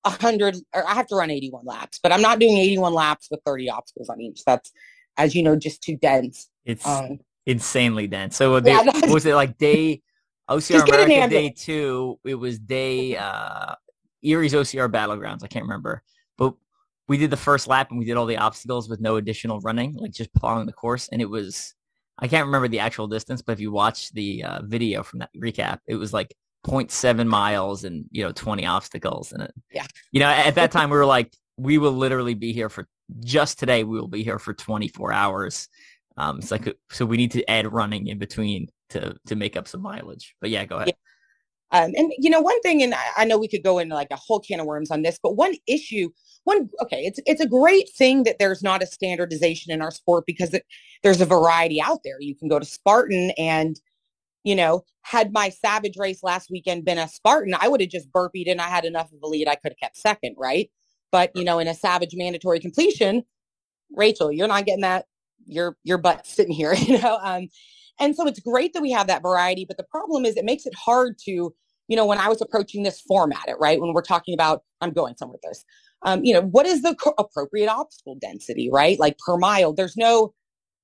100 0.03 0.57
or 0.75 0.89
i 0.89 0.95
have 0.95 1.07
to 1.07 1.15
run 1.15 1.31
81 1.31 1.65
laps 1.65 2.01
but 2.03 2.13
i'm 2.13 2.23
not 2.23 2.39
doing 2.39 2.57
81 2.57 2.93
laps 2.93 3.29
with 3.31 3.41
30 3.47 3.71
obstacles 3.71 4.09
on 4.09 4.21
each 4.21 4.43
that's 4.45 4.73
as 5.17 5.35
you 5.35 5.43
know 5.43 5.55
just 5.55 5.83
too 5.83 5.97
dense 5.97 6.49
it's 6.65 6.87
um, 6.87 7.19
insanely 7.47 8.07
dense. 8.07 8.37
So 8.37 8.61
they, 8.61 8.73
yeah, 8.73 8.83
was 9.09 9.27
it 9.27 9.35
like 9.35 9.59
day 9.59 10.03
OCR 10.49 10.83
America 10.85 11.29
day 11.29 11.51
two? 11.51 12.19
It 12.25 12.35
was 12.35 12.59
day 12.59 13.17
uh, 13.17 13.75
Erie's 14.25 14.55
OCR 14.55 14.91
Battlegrounds. 14.91 15.43
I 15.43 15.49
can't 15.49 15.65
remember, 15.65 16.03
but 16.39 16.55
we 17.09 17.19
did 17.19 17.31
the 17.31 17.37
first 17.37 17.67
lap 17.67 17.91
and 17.91 17.99
we 17.99 18.05
did 18.05 18.17
all 18.17 18.27
the 18.27 18.39
obstacles 18.39 18.89
with 18.89 19.01
no 19.01 19.17
additional 19.17 19.61
running, 19.61 19.95
like 19.95 20.13
just 20.13 20.33
plowing 20.35 20.67
the 20.67 20.73
course, 20.73 21.09
and 21.11 21.21
it 21.21 21.29
was. 21.29 21.75
I 22.23 22.29
can't 22.29 22.47
remember 22.47 22.69
the 22.69 22.79
actual 22.79 23.09
distance, 23.09 23.43
but 23.43 23.53
if 23.53 23.61
you 23.61 23.71
watch 23.71 24.11
the 24.13 24.45
uh, 24.45 24.63
video 24.63 25.03
from 25.03 25.19
that 25.19 25.31
recap, 25.37 25.81
it 25.87 25.97
was 25.97 26.15
like 26.15 26.35
0.7 26.67 27.27
miles 27.27 27.85
and 27.85 28.05
you 28.13 28.23
know 28.23 28.31
20 28.31 28.65
obstacles 28.65 29.33
and 29.33 29.43
it 29.43 29.53
yeah 29.73 29.85
you 30.13 30.21
know 30.21 30.29
at 30.29 30.55
that 30.55 30.71
time 30.71 30.91
we 30.91 30.97
were 30.97 31.05
like 31.05 31.35
we 31.57 31.77
will 31.77 31.91
literally 31.91 32.35
be 32.35 32.53
here 32.53 32.69
for 32.69 32.87
just 33.19 33.59
today 33.59 33.83
we 33.83 33.99
will 33.99 34.07
be 34.07 34.23
here 34.23 34.39
for 34.39 34.55
24 34.55 35.13
hours 35.13 35.69
um, 36.17 36.39
it's 36.39 36.51
like 36.51 36.77
so 36.91 37.07
we 37.07 37.17
need 37.17 37.33
to 37.33 37.51
add 37.51 37.73
running 37.73 38.07
in 38.07 38.19
between 38.19 38.69
to 38.91 39.17
to 39.27 39.37
make 39.37 39.57
up 39.57 39.67
some 39.67 39.83
mileage. 39.83 40.35
But 40.41 40.51
yeah, 40.51 40.65
go 40.65 40.77
ahead. 40.77 40.89
Yeah. 40.89 40.95
Um, 41.85 41.93
and 41.97 42.13
you 42.19 42.31
know, 42.31 42.41
one 42.41 42.61
thing, 42.61 42.83
and 42.83 42.95
I 43.17 43.25
know 43.25 43.39
we 43.39 43.49
could 43.49 43.63
go 43.63 43.79
into 43.79 43.95
like 43.95 44.11
a 44.11 44.17
whole 44.17 44.41
can 44.41 44.61
of 44.61 44.67
worms 44.67 44.91
on 44.91 45.03
this, 45.03 45.19
but 45.23 45.37
one 45.37 45.55
issue, 45.67 46.11
one 46.45 46.71
okay, 46.81 47.05
it's 47.05 47.21
it's 47.27 47.41
a 47.41 47.49
great 47.49 47.89
thing 47.91 48.25
that 48.25 48.39
there's 48.39 48.63
not 48.63 48.83
a 48.83 48.87
standardization 48.87 49.73
in 49.73 49.83
our 49.83 49.91
sport 49.91 50.25
because 50.27 50.55
it, 50.55 50.65
there's 51.03 51.21
a 51.21 51.27
variety 51.27 51.81
out 51.81 52.01
there. 52.05 52.21
You 52.21 52.35
can 52.35 52.49
go 52.49 52.59
to 52.59 52.65
Spartan, 52.65 53.33
and 53.39 53.81
you 54.45 54.57
know, 54.57 54.85
had 55.03 55.33
my 55.33 55.51
Savage 55.51 55.97
race 55.97 56.23
last 56.23 56.51
weekend 56.51 56.85
been 56.85 56.99
a 56.99 57.09
Spartan, 57.09 57.55
I 57.59 57.69
would 57.69 57.81
have 57.81 57.91
just 57.91 58.11
burpeed, 58.13 58.51
and 58.51 58.61
I 58.61 58.69
had 58.69 58.85
enough 58.85 59.13
of 59.13 59.19
a 59.23 59.27
lead, 59.29 59.49
I 59.49 59.55
could 59.55 59.73
have 59.73 59.79
kept 59.79 59.97
second, 59.97 60.37
right? 60.39 60.71
But 61.13 61.31
you 61.37 61.45
know, 61.45 61.59
in 61.59 61.69
a 61.69 61.75
Savage 61.75 62.15
mandatory 62.15 62.61
completion, 62.61 63.25
Rachel, 63.95 64.33
you're 64.33 64.49
not 64.49 64.67
getting 64.67 64.83
that 64.83 65.07
your 65.47 65.77
your 65.85 65.99
butt 65.99 66.27
sitting 66.27 66.55
here 66.55 66.73
you 66.79 67.01
know 67.01 67.19
um 67.23 67.49
and 68.01 68.17
so 68.17 68.27
it's 68.27 68.41
great 68.41 68.73
that 68.73 68.83
we 68.83 68.91
have 68.91 69.07
that 69.07 69.23
variety 69.23 69.65
but 69.65 69.77
the 69.77 69.85
problem 69.85 70.25
is 70.25 70.37
it 70.37 70.45
makes 70.45 70.67
it 70.67 70.75
hard 70.75 71.19
to 71.19 71.55
you 71.89 71.97
know 71.97 72.07
when 72.07 72.19
i 72.19 72.29
was 72.29 72.41
approaching 72.41 72.83
this 72.83 73.01
format 73.01 73.49
it 73.49 73.57
right 73.61 73.81
when 73.81 73.93
we're 73.93 74.03
talking 74.03 74.35
about 74.35 74.63
i'm 74.81 74.93
going 74.93 75.17
somewhere 75.17 75.39
with 75.43 75.51
this 75.51 75.65
um 76.05 76.25
you 76.25 76.33
know 76.33 76.43
what 76.43 76.67
is 76.67 76.83
the 76.83 76.95
co- 76.97 77.15
appropriate 77.19 77.69
obstacle 77.69 78.17
density 78.21 78.71
right 78.73 78.99
like 78.99 79.17
per 79.19 79.37
mile 79.37 79.73
there's 79.73 79.97
no 79.97 80.33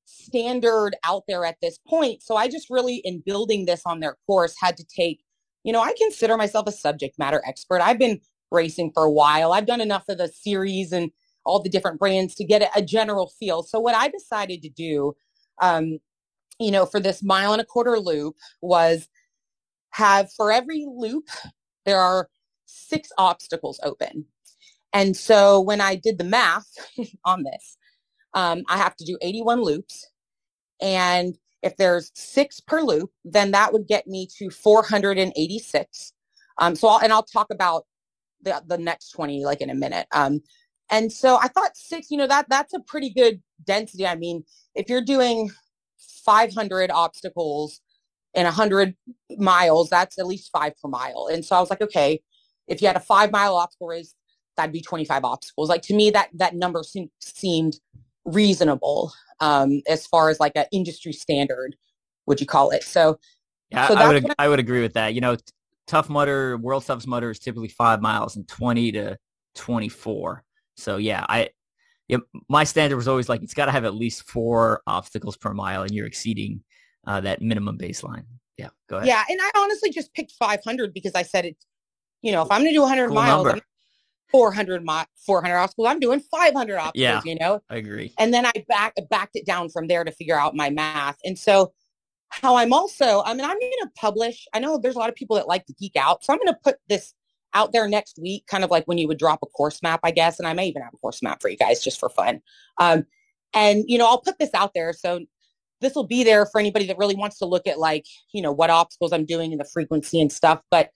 standard 0.04 0.96
out 1.04 1.24
there 1.28 1.44
at 1.44 1.56
this 1.60 1.78
point 1.86 2.22
so 2.22 2.36
i 2.36 2.48
just 2.48 2.68
really 2.70 2.96
in 3.04 3.22
building 3.24 3.66
this 3.66 3.82
on 3.84 4.00
their 4.00 4.16
course 4.26 4.54
had 4.60 4.76
to 4.76 4.84
take 4.84 5.22
you 5.64 5.72
know 5.72 5.80
i 5.82 5.92
consider 5.98 6.36
myself 6.36 6.66
a 6.66 6.72
subject 6.72 7.18
matter 7.18 7.42
expert 7.46 7.80
i've 7.80 7.98
been 7.98 8.20
racing 8.50 8.90
for 8.94 9.04
a 9.04 9.10
while 9.10 9.52
i've 9.52 9.66
done 9.66 9.80
enough 9.80 10.04
of 10.08 10.18
the 10.18 10.28
series 10.28 10.92
and 10.92 11.10
all 11.48 11.60
the 11.62 11.70
different 11.70 11.98
brands 11.98 12.34
to 12.36 12.44
get 12.44 12.70
a, 12.76 12.82
general 12.82 13.32
feel. 13.40 13.62
So 13.62 13.80
what 13.80 13.94
I 13.94 14.08
decided 14.08 14.62
to 14.62 14.68
do, 14.68 15.14
um, 15.60 15.98
you 16.60 16.70
know, 16.70 16.86
for 16.86 17.00
this 17.00 17.22
mile 17.22 17.52
and 17.52 17.60
a 17.60 17.64
quarter 17.64 17.98
loop 17.98 18.36
was 18.60 19.08
have 19.90 20.30
for 20.32 20.52
every 20.52 20.86
loop, 20.88 21.24
there 21.86 21.98
are 21.98 22.28
six 22.66 23.08
obstacles 23.18 23.80
open. 23.82 24.26
And 24.92 25.16
so 25.16 25.60
when 25.60 25.80
I 25.80 25.96
did 25.96 26.18
the 26.18 26.24
math 26.24 26.68
on 27.24 27.44
this, 27.44 27.76
um, 28.34 28.64
I 28.68 28.78
have 28.78 28.96
to 28.96 29.04
do 29.06 29.18
81 29.22 29.62
loops 29.62 30.04
And 30.80 31.36
if 31.64 31.76
there's 31.78 32.12
six 32.14 32.60
per 32.60 32.82
loop, 32.82 33.10
then 33.24 33.52
that 33.52 33.74
would 33.74 33.88
get 33.88 34.06
me 34.08 34.28
to 34.38 34.50
486. 34.50 36.14
Um, 36.58 36.76
so 36.76 36.88
I'll, 36.88 37.00
and 37.00 37.12
I'll 37.12 37.24
talk 37.24 37.48
about 37.52 37.84
the, 38.42 38.62
the 38.66 38.78
next 38.78 39.10
20 39.12 39.44
like 39.44 39.60
in 39.60 39.70
a 39.70 39.74
minute. 39.74 40.06
Um, 40.12 40.40
and 40.90 41.12
so 41.12 41.36
I 41.36 41.48
thought 41.48 41.76
six, 41.76 42.10
you 42.10 42.18
know, 42.18 42.26
that 42.28 42.48
that's 42.50 42.74
a 42.74 42.80
pretty 42.80 43.10
good 43.10 43.42
density. 43.64 44.06
I 44.06 44.16
mean, 44.16 44.44
if 44.74 44.88
you're 44.90 45.02
doing 45.04 45.50
500 46.26 46.90
obstacles 46.92 47.80
in 48.34 48.44
100 48.44 48.96
miles, 49.38 49.90
that's 49.90 50.18
at 50.18 50.26
least 50.26 50.50
five 50.52 50.74
per 50.82 50.88
mile. 50.88 51.28
And 51.32 51.44
so 51.44 51.56
I 51.56 51.60
was 51.60 51.70
like, 51.70 51.82
okay, 51.82 52.20
if 52.68 52.82
you 52.82 52.88
had 52.88 52.96
a 52.96 53.00
five 53.00 53.32
mile 53.32 53.56
obstacle 53.56 53.88
race, 53.88 54.14
that'd 54.58 54.72
be 54.72 54.82
25 54.82 55.24
obstacles. 55.24 55.70
Like 55.70 55.82
to 55.82 55.94
me, 55.94 56.10
that 56.10 56.28
that 56.34 56.54
number 56.54 56.82
seemed, 56.82 57.10
seemed 57.20 57.76
reasonable 58.26 59.12
um, 59.40 59.80
as 59.88 60.06
far 60.06 60.28
as 60.28 60.38
like 60.38 60.52
an 60.56 60.66
industry 60.72 61.12
standard, 61.12 61.76
would 62.26 62.40
you 62.40 62.46
call 62.46 62.70
it? 62.70 62.82
So, 62.82 63.18
yeah, 63.70 63.88
so 63.88 63.94
I 63.94 64.08
would 64.08 64.34
I, 64.38 64.48
would 64.48 64.58
agree 64.58 64.82
with 64.82 64.94
that. 64.94 65.14
You 65.14 65.22
know, 65.22 65.36
Tough 65.86 66.10
Mudder, 66.10 66.58
World 66.58 66.84
Toughest 66.84 67.06
Mudder 67.06 67.30
is 67.30 67.38
typically 67.38 67.68
five 67.68 68.02
miles 68.02 68.36
and 68.36 68.46
20 68.46 68.92
to 68.92 69.16
24. 69.54 70.44
So 70.76 70.96
yeah, 70.96 71.24
I 71.28 71.50
yeah, 72.08 72.18
my 72.48 72.64
standard 72.64 72.96
was 72.96 73.08
always 73.08 73.28
like 73.28 73.42
it's 73.42 73.54
got 73.54 73.66
to 73.66 73.72
have 73.72 73.84
at 73.84 73.94
least 73.94 74.28
four 74.28 74.82
obstacles 74.86 75.36
per 75.36 75.52
mile, 75.52 75.82
and 75.82 75.90
you're 75.90 76.06
exceeding 76.06 76.62
uh, 77.06 77.20
that 77.20 77.42
minimum 77.42 77.78
baseline. 77.78 78.24
Yeah, 78.56 78.70
go 78.88 78.96
ahead. 78.96 79.08
Yeah, 79.08 79.22
and 79.28 79.38
I 79.40 79.50
honestly 79.56 79.90
just 79.90 80.12
picked 80.14 80.32
500 80.32 80.92
because 80.94 81.14
I 81.14 81.22
said 81.22 81.44
it. 81.44 81.56
You 82.22 82.32
know, 82.32 82.42
if 82.42 82.50
I'm 82.50 82.62
going 82.62 82.72
to 82.72 82.76
do 82.76 82.80
100 82.80 83.06
cool 83.08 83.14
miles, 83.14 83.60
400 84.30 84.84
mi- 84.84 85.04
400 85.26 85.56
obstacles. 85.56 85.88
I'm 85.88 86.00
doing 86.00 86.20
500 86.20 86.76
obstacles. 86.76 86.92
Yeah, 86.94 87.20
you 87.24 87.36
know. 87.38 87.60
I 87.70 87.76
agree. 87.76 88.12
And 88.18 88.32
then 88.32 88.46
I 88.46 88.52
back 88.68 88.94
backed 89.10 89.36
it 89.36 89.46
down 89.46 89.68
from 89.70 89.86
there 89.86 90.04
to 90.04 90.12
figure 90.12 90.38
out 90.38 90.54
my 90.54 90.70
math. 90.70 91.18
And 91.24 91.38
so, 91.38 91.72
how 92.30 92.56
I'm 92.56 92.74
also, 92.74 93.22
I 93.24 93.32
mean, 93.32 93.44
I'm 93.44 93.58
going 93.58 93.72
to 93.82 93.90
publish. 93.96 94.46
I 94.52 94.60
know 94.60 94.78
there's 94.78 94.96
a 94.96 94.98
lot 94.98 95.08
of 95.08 95.14
people 95.14 95.36
that 95.36 95.48
like 95.48 95.64
to 95.66 95.72
geek 95.74 95.96
out, 95.96 96.24
so 96.24 96.32
I'm 96.32 96.38
going 96.38 96.52
to 96.52 96.58
put 96.62 96.76
this 96.88 97.14
out 97.54 97.72
there 97.72 97.88
next 97.88 98.18
week, 98.20 98.46
kind 98.46 98.64
of 98.64 98.70
like 98.70 98.84
when 98.84 98.98
you 98.98 99.08
would 99.08 99.18
drop 99.18 99.38
a 99.42 99.46
course 99.46 99.82
map, 99.82 100.00
I 100.04 100.10
guess. 100.10 100.38
And 100.38 100.46
I 100.46 100.52
may 100.52 100.68
even 100.68 100.82
have 100.82 100.92
a 100.92 100.98
course 100.98 101.22
map 101.22 101.40
for 101.40 101.48
you 101.48 101.56
guys 101.56 101.82
just 101.82 101.98
for 101.98 102.10
fun. 102.10 102.40
Um, 102.76 103.06
and 103.54 103.84
you 103.86 103.96
know, 103.96 104.06
I'll 104.06 104.20
put 104.20 104.38
this 104.38 104.50
out 104.52 104.72
there 104.74 104.92
so 104.92 105.20
this 105.80 105.94
will 105.94 106.06
be 106.06 106.24
there 106.24 106.46
for 106.46 106.60
anybody 106.60 106.86
that 106.86 106.98
really 106.98 107.14
wants 107.14 107.38
to 107.38 107.46
look 107.46 107.66
at 107.66 107.78
like 107.78 108.04
you 108.32 108.42
know 108.42 108.52
what 108.52 108.70
obstacles 108.70 109.12
I'm 109.12 109.24
doing 109.24 109.52
and 109.52 109.60
the 109.60 109.68
frequency 109.72 110.20
and 110.20 110.32
stuff. 110.32 110.60
But 110.70 110.90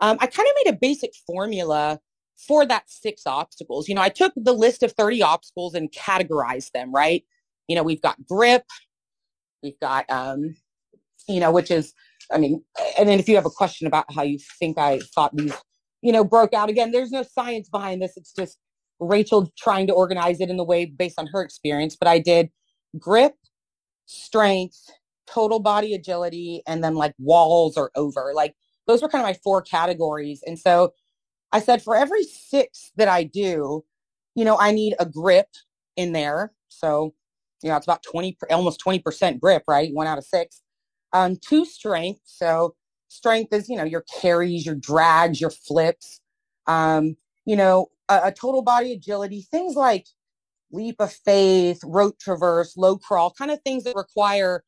um, 0.00 0.18
I 0.20 0.26
kind 0.26 0.48
of 0.48 0.54
made 0.64 0.74
a 0.74 0.78
basic 0.78 1.12
formula 1.26 1.98
for 2.36 2.66
that 2.66 2.84
six 2.86 3.22
obstacles. 3.26 3.88
You 3.88 3.94
know, 3.94 4.02
I 4.02 4.08
took 4.08 4.32
the 4.36 4.52
list 4.52 4.82
of 4.82 4.92
30 4.92 5.22
obstacles 5.22 5.74
and 5.74 5.90
categorized 5.90 6.72
them, 6.72 6.92
right? 6.92 7.24
You 7.68 7.76
know, 7.76 7.82
we've 7.82 8.02
got 8.02 8.26
grip, 8.26 8.64
we've 9.62 9.78
got, 9.80 10.08
um, 10.10 10.56
you 11.28 11.40
know, 11.40 11.50
which 11.50 11.70
is, 11.70 11.92
I 12.30 12.38
mean, 12.38 12.62
and 12.98 13.08
then 13.08 13.18
if 13.18 13.28
you 13.28 13.36
have 13.36 13.46
a 13.46 13.50
question 13.50 13.86
about 13.86 14.12
how 14.12 14.22
you 14.22 14.38
think 14.58 14.78
I 14.78 15.00
thought 15.14 15.34
these, 15.34 15.54
you 16.02 16.12
know, 16.12 16.24
broke 16.24 16.54
out 16.54 16.68
again, 16.68 16.92
there's 16.92 17.10
no 17.10 17.22
science 17.22 17.68
behind 17.68 18.02
this. 18.02 18.16
It's 18.16 18.32
just 18.32 18.58
Rachel 19.00 19.52
trying 19.58 19.86
to 19.88 19.92
organize 19.92 20.40
it 20.40 20.50
in 20.50 20.56
the 20.56 20.64
way 20.64 20.84
based 20.84 21.18
on 21.18 21.26
her 21.28 21.42
experience. 21.42 21.96
But 21.96 22.08
I 22.08 22.18
did 22.18 22.50
grip, 22.98 23.34
strength, 24.06 24.78
total 25.26 25.58
body 25.58 25.94
agility, 25.94 26.62
and 26.66 26.82
then 26.82 26.94
like 26.94 27.14
walls 27.18 27.76
or 27.76 27.90
over. 27.94 28.32
Like 28.34 28.54
those 28.86 29.02
were 29.02 29.08
kind 29.08 29.22
of 29.22 29.28
my 29.28 29.38
four 29.42 29.62
categories. 29.62 30.42
And 30.46 30.58
so 30.58 30.92
I 31.52 31.60
said, 31.60 31.82
for 31.82 31.96
every 31.96 32.24
six 32.24 32.92
that 32.96 33.08
I 33.08 33.24
do, 33.24 33.84
you 34.34 34.44
know, 34.44 34.58
I 34.58 34.72
need 34.72 34.94
a 34.98 35.06
grip 35.06 35.48
in 35.96 36.12
there. 36.12 36.52
So, 36.68 37.14
you 37.62 37.70
know, 37.70 37.76
it's 37.76 37.86
about 37.86 38.02
20, 38.02 38.36
almost 38.50 38.80
20% 38.84 39.40
grip, 39.40 39.62
right? 39.66 39.92
One 39.92 40.06
out 40.06 40.18
of 40.18 40.24
six. 40.24 40.62
Um, 41.12 41.36
two 41.36 41.64
strength. 41.64 42.20
So 42.24 42.74
strength 43.08 43.52
is, 43.52 43.68
you 43.68 43.76
know, 43.76 43.84
your 43.84 44.04
carries, 44.20 44.66
your 44.66 44.74
drags, 44.74 45.40
your 45.40 45.50
flips, 45.50 46.20
um, 46.66 47.16
you 47.44 47.56
know, 47.56 47.88
a, 48.08 48.20
a 48.24 48.32
total 48.32 48.62
body 48.62 48.92
agility, 48.92 49.46
things 49.50 49.74
like 49.74 50.06
leap 50.72 50.96
of 51.00 51.12
faith, 51.12 51.80
rope 51.84 52.18
traverse, 52.18 52.76
low 52.76 52.98
crawl, 52.98 53.30
kind 53.30 53.50
of 53.50 53.60
things 53.62 53.84
that 53.84 53.94
require 53.96 54.64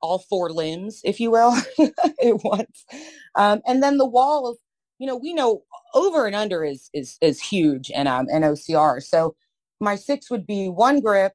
all 0.00 0.18
four 0.18 0.50
limbs, 0.50 1.00
if 1.04 1.20
you 1.20 1.30
will, 1.30 1.54
at 1.80 2.44
once. 2.44 2.84
Um, 3.34 3.60
and 3.66 3.82
then 3.82 3.98
the 3.98 4.06
walls, 4.06 4.58
you 5.02 5.08
know, 5.08 5.16
we 5.16 5.34
know 5.34 5.64
over 5.94 6.26
and 6.26 6.36
under 6.36 6.64
is 6.64 6.88
is 6.94 7.18
is 7.20 7.40
huge 7.40 7.90
in 7.90 8.06
um 8.06 8.28
in 8.30 8.42
OCR. 8.42 9.02
So 9.02 9.34
my 9.80 9.96
six 9.96 10.30
would 10.30 10.46
be 10.46 10.68
one 10.68 11.00
grip, 11.00 11.32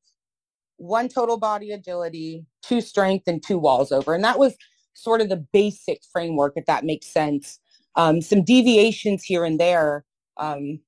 one 0.77 1.09
total 1.09 1.37
body 1.37 1.71
agility, 1.71 2.45
two 2.61 2.79
strength, 2.79 3.27
and 3.27 3.43
two 3.45 3.59
walls 3.59 3.91
over. 3.91 4.15
And 4.15 4.23
that 4.23 4.39
was 4.39 4.55
sort 4.93 5.19
of 5.19 5.27
the 5.27 5.45
basic 5.51 5.99
framework, 6.13 6.53
if 6.55 6.65
that 6.67 6.85
makes 6.85 7.07
sense. 7.07 7.59
Um, 7.97 8.21
some 8.21 8.41
deviations 8.41 9.21
here 9.21 9.43
and 9.43 9.59
there. 9.59 10.05
Um, 10.37 10.79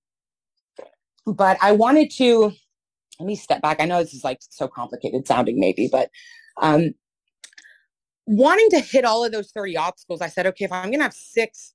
but 1.25 1.57
I 1.61 1.73
wanted 1.73 2.09
to 2.11 2.53
let 3.19 3.25
me 3.25 3.35
step 3.35 3.61
back. 3.61 3.81
I 3.81 3.85
know 3.85 4.01
this 4.01 4.13
is 4.13 4.23
like 4.23 4.37
so 4.39 4.69
complicated 4.69 5.27
sounding, 5.27 5.59
maybe, 5.59 5.89
but 5.91 6.09
um, 6.61 6.93
wanting 8.25 8.69
to 8.69 8.79
hit 8.79 9.03
all 9.03 9.25
of 9.25 9.33
those 9.33 9.51
30 9.51 9.75
obstacles, 9.75 10.21
I 10.21 10.29
said, 10.29 10.47
okay, 10.47 10.63
if 10.63 10.71
I'm 10.71 10.85
going 10.85 10.99
to 10.99 11.03
have 11.03 11.13
six 11.13 11.73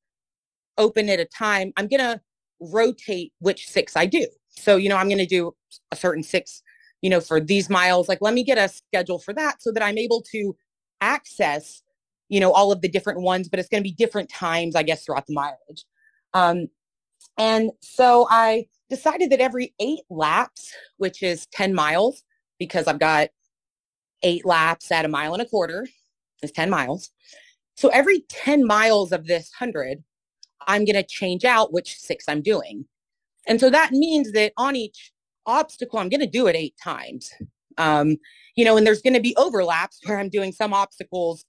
open 0.79 1.09
at 1.09 1.21
a 1.21 1.25
time, 1.25 1.73
I'm 1.77 1.89
going 1.89 2.01
to 2.01 2.21
rotate 2.61 3.33
which 3.41 3.69
six 3.69 3.97
I 3.97 4.07
do. 4.07 4.27
So, 4.51 4.77
you 4.77 4.89
know, 4.89 4.97
I'm 4.97 5.09
going 5.09 5.19
to 5.19 5.27
do 5.27 5.55
a 5.91 5.97
certain 5.97 6.23
six, 6.23 6.63
you 7.03 7.11
know, 7.11 7.21
for 7.21 7.41
these 7.41 7.69
miles. 7.69 8.09
Like, 8.09 8.19
let 8.21 8.35
me 8.35 8.45
get 8.45 8.59
a 8.59 8.69
schedule 8.69 9.19
for 9.19 9.35
that 9.35 9.63
so 9.63 9.73
that 9.73 9.83
I'm 9.83 9.99
able 9.99 10.23
to 10.33 10.57
access, 11.01 11.83
you 12.29 12.41
know, 12.41 12.53
all 12.53 12.73
of 12.73 12.81
the 12.81 12.89
different 12.89 13.21
ones, 13.21 13.49
but 13.49 13.59
it's 13.59 13.69
going 13.69 13.83
to 13.83 13.89
be 13.89 13.95
different 13.95 14.29
times, 14.31 14.75
I 14.77 14.83
guess, 14.83 15.05
throughout 15.05 15.27
the 15.27 15.35
mileage. 15.35 15.85
Um, 16.33 16.69
and 17.39 17.71
so 17.81 18.27
I 18.31 18.67
decided 18.89 19.31
that 19.31 19.41
every 19.41 19.75
eight 19.81 20.03
laps, 20.09 20.73
which 20.99 21.23
is 21.23 21.47
10 21.53 21.75
miles, 21.75 22.23
because 22.59 22.87
I've 22.87 23.01
got 23.01 23.29
eight 24.23 24.45
laps 24.45 24.91
at 24.93 25.05
a 25.05 25.09
mile 25.09 25.33
and 25.33 25.43
a 25.43 25.47
quarter, 25.47 25.87
is 26.43 26.53
10 26.53 26.71
miles. 26.71 27.11
So 27.77 27.89
every 27.89 28.21
10 28.29 28.65
miles 28.65 29.13
of 29.13 29.27
this 29.27 29.51
100, 29.59 30.03
I'm 30.66 30.85
going 30.85 30.96
to 30.96 31.03
change 31.03 31.44
out 31.44 31.72
which 31.72 31.96
six 31.98 32.24
I'm 32.29 32.42
doing. 32.42 32.87
And 33.46 33.61
so 33.61 33.70
that 33.70 33.92
means 33.92 34.33
that 34.33 34.53
on 34.57 34.77
each 34.77 35.12
obstacle, 35.46 35.98
I'm 35.98 36.09
going 36.09 36.20
to 36.20 36.27
do 36.27 36.46
it 36.46 36.57
eight 36.57 36.74
times. 36.83 37.33
Um, 37.77 38.16
you 38.57 38.64
know, 38.64 38.77
and 38.77 38.87
there's 38.87 39.03
going 39.03 39.14
to 39.14 39.20
be 39.20 39.35
overlaps 39.37 40.00
where 40.05 40.18
I'm 40.18 40.29
doing 40.29 40.53
some 40.53 40.72
obstacles, 40.72 41.44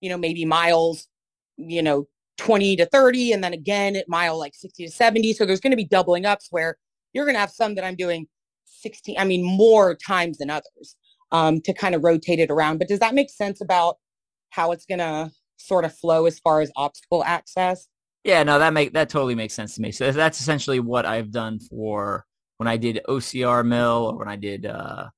you 0.00 0.08
know, 0.08 0.16
maybe 0.16 0.44
miles, 0.44 1.08
you 1.56 1.82
know, 1.82 2.06
20 2.38 2.76
to 2.76 2.86
30, 2.86 3.32
and 3.32 3.44
then 3.44 3.52
again 3.52 3.96
at 3.96 4.08
mile 4.08 4.38
like 4.38 4.54
60 4.54 4.86
to 4.86 4.90
70. 4.90 5.32
So 5.34 5.44
there's 5.44 5.60
going 5.60 5.72
to 5.72 5.76
be 5.76 5.84
doubling 5.84 6.26
ups 6.26 6.48
where 6.50 6.76
you're 7.12 7.24
going 7.24 7.36
to 7.36 7.40
have 7.40 7.50
some 7.50 7.74
that 7.76 7.84
I'm 7.84 7.96
doing 7.96 8.26
16, 8.64 9.16
I 9.18 9.24
mean, 9.24 9.42
more 9.42 9.94
times 9.94 10.38
than 10.38 10.50
others 10.50 10.96
um, 11.32 11.60
to 11.62 11.72
kind 11.72 11.94
of 11.94 12.04
rotate 12.04 12.38
it 12.38 12.50
around. 12.50 12.78
But 12.78 12.88
does 12.88 12.98
that 13.00 13.14
make 13.14 13.30
sense 13.30 13.60
about 13.60 13.96
how 14.50 14.72
it's 14.72 14.86
going 14.86 14.98
to 14.98 15.30
sort 15.56 15.84
of 15.84 15.96
flow 15.96 16.26
as 16.26 16.38
far 16.38 16.60
as 16.60 16.70
obstacle 16.76 17.24
access? 17.24 17.88
Yeah, 18.24 18.42
no, 18.42 18.58
that 18.58 18.72
make 18.72 18.94
that 18.94 19.10
totally 19.10 19.34
makes 19.34 19.52
sense 19.52 19.74
to 19.74 19.82
me. 19.82 19.92
So 19.92 20.10
that's 20.10 20.40
essentially 20.40 20.80
what 20.80 21.04
I've 21.04 21.30
done 21.30 21.60
for 21.60 22.24
when 22.56 22.66
I 22.66 22.78
did 22.78 23.00
OCR 23.06 23.64
mill 23.66 24.10
or 24.12 24.18
when 24.18 24.28
I 24.28 24.36
did 24.36 24.64
uh, 24.64 25.08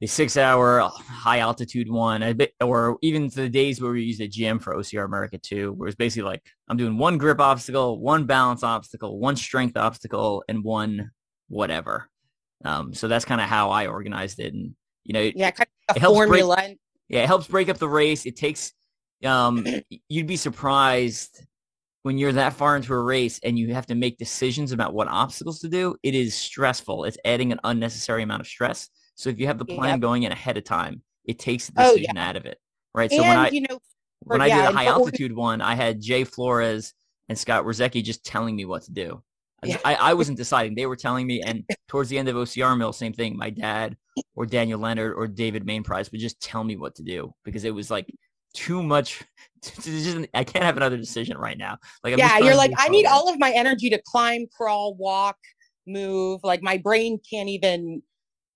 the 0.00 0.06
six-hour 0.06 0.80
high 0.80 1.38
altitude 1.38 1.90
one, 1.90 2.36
bit, 2.36 2.52
or 2.62 2.98
even 3.00 3.28
the 3.28 3.48
days 3.48 3.80
where 3.80 3.92
we 3.92 4.02
used 4.02 4.20
a 4.20 4.28
gym 4.28 4.58
for 4.58 4.76
OCR 4.76 5.06
America 5.06 5.38
too, 5.38 5.72
where 5.72 5.88
it's 5.88 5.96
basically 5.96 6.28
like 6.28 6.42
I'm 6.68 6.76
doing 6.76 6.98
one 6.98 7.16
grip 7.16 7.40
obstacle, 7.40 7.98
one 7.98 8.26
balance 8.26 8.62
obstacle, 8.62 9.18
one 9.18 9.36
strength 9.36 9.76
obstacle, 9.78 10.44
and 10.46 10.62
one 10.62 11.10
whatever. 11.48 12.10
Um, 12.66 12.92
so 12.92 13.08
that's 13.08 13.24
kind 13.24 13.40
of 13.40 13.48
how 13.48 13.70
I 13.70 13.86
organized 13.86 14.40
it, 14.40 14.52
and 14.52 14.74
you 15.04 15.14
know, 15.14 15.30
yeah, 15.34 15.52
kind 15.52 15.68
of 15.88 15.96
it 15.96 16.00
helps. 16.00 16.26
Break, 16.26 16.44
yeah, 17.08 17.22
it 17.22 17.26
helps 17.26 17.46
break 17.46 17.70
up 17.70 17.78
the 17.78 17.88
race. 17.88 18.26
It 18.26 18.36
takes 18.36 18.74
um, 19.24 19.66
you'd 20.08 20.26
be 20.26 20.36
surprised 20.36 21.46
when 22.02 22.18
you're 22.18 22.32
that 22.32 22.54
far 22.54 22.76
into 22.76 22.94
a 22.94 23.02
race 23.02 23.40
and 23.42 23.58
you 23.58 23.74
have 23.74 23.86
to 23.86 23.94
make 23.94 24.18
decisions 24.18 24.72
about 24.72 24.94
what 24.94 25.08
obstacles 25.08 25.60
to 25.60 25.68
do, 25.68 25.96
it 26.02 26.14
is 26.14 26.34
stressful. 26.34 27.04
It's 27.04 27.18
adding 27.24 27.52
an 27.52 27.60
unnecessary 27.64 28.22
amount 28.22 28.40
of 28.40 28.46
stress. 28.46 28.88
So 29.14 29.30
if 29.30 29.40
you 29.40 29.46
have 29.46 29.58
the 29.58 29.64
plan 29.64 29.94
yep. 29.94 30.00
going 30.00 30.22
in 30.22 30.32
ahead 30.32 30.56
of 30.56 30.64
time, 30.64 31.02
it 31.24 31.38
takes 31.38 31.66
the 31.66 31.72
decision 31.72 32.16
oh, 32.16 32.20
yeah. 32.20 32.28
out 32.28 32.36
of 32.36 32.46
it. 32.46 32.58
Right. 32.94 33.10
And, 33.10 33.20
so 33.20 33.28
when 33.28 33.36
I 33.36 33.48
you 33.50 33.60
know 33.62 33.78
when 34.20 34.40
I 34.40 34.48
did 34.48 34.58
the 34.58 34.76
high 34.76 34.86
altitude 34.86 35.34
one, 35.34 35.60
I 35.60 35.74
had 35.74 36.00
Jay 36.00 36.24
Flores 36.24 36.94
and 37.28 37.38
Scott 37.38 37.64
Rosecki 37.64 38.02
just 38.02 38.24
telling 38.24 38.56
me 38.56 38.64
what 38.64 38.82
to 38.82 38.92
do. 38.92 39.22
Yeah. 39.64 39.78
I, 39.84 39.94
I 39.96 40.14
wasn't 40.14 40.38
deciding. 40.38 40.76
They 40.76 40.86
were 40.86 40.96
telling 40.96 41.26
me, 41.26 41.42
and 41.42 41.64
towards 41.88 42.08
the 42.08 42.18
end 42.18 42.28
of 42.28 42.36
OCR 42.36 42.78
Mill, 42.78 42.92
same 42.92 43.12
thing. 43.12 43.36
My 43.36 43.50
dad 43.50 43.96
or 44.36 44.46
Daniel 44.46 44.78
Leonard 44.78 45.14
or 45.16 45.26
David 45.26 45.66
Mainprice 45.66 46.12
would 46.12 46.20
just 46.20 46.40
tell 46.40 46.62
me 46.62 46.76
what 46.76 46.94
to 46.96 47.02
do 47.02 47.34
because 47.44 47.64
it 47.64 47.74
was 47.74 47.90
like 47.90 48.06
too 48.54 48.82
much. 48.82 49.24
I 50.34 50.44
can't 50.44 50.64
have 50.64 50.76
another 50.76 50.96
decision 50.96 51.36
right 51.36 51.58
now. 51.58 51.78
Like, 52.04 52.12
I'm 52.14 52.18
yeah, 52.18 52.38
you're 52.38 52.56
like, 52.56 52.72
I 52.78 52.88
need 52.88 53.06
all 53.06 53.28
of 53.28 53.38
my 53.38 53.50
energy 53.50 53.90
to 53.90 54.00
climb, 54.06 54.46
crawl, 54.56 54.94
walk, 54.94 55.36
move. 55.86 56.40
Like 56.44 56.62
my 56.62 56.76
brain 56.76 57.18
can't 57.28 57.48
even, 57.48 58.02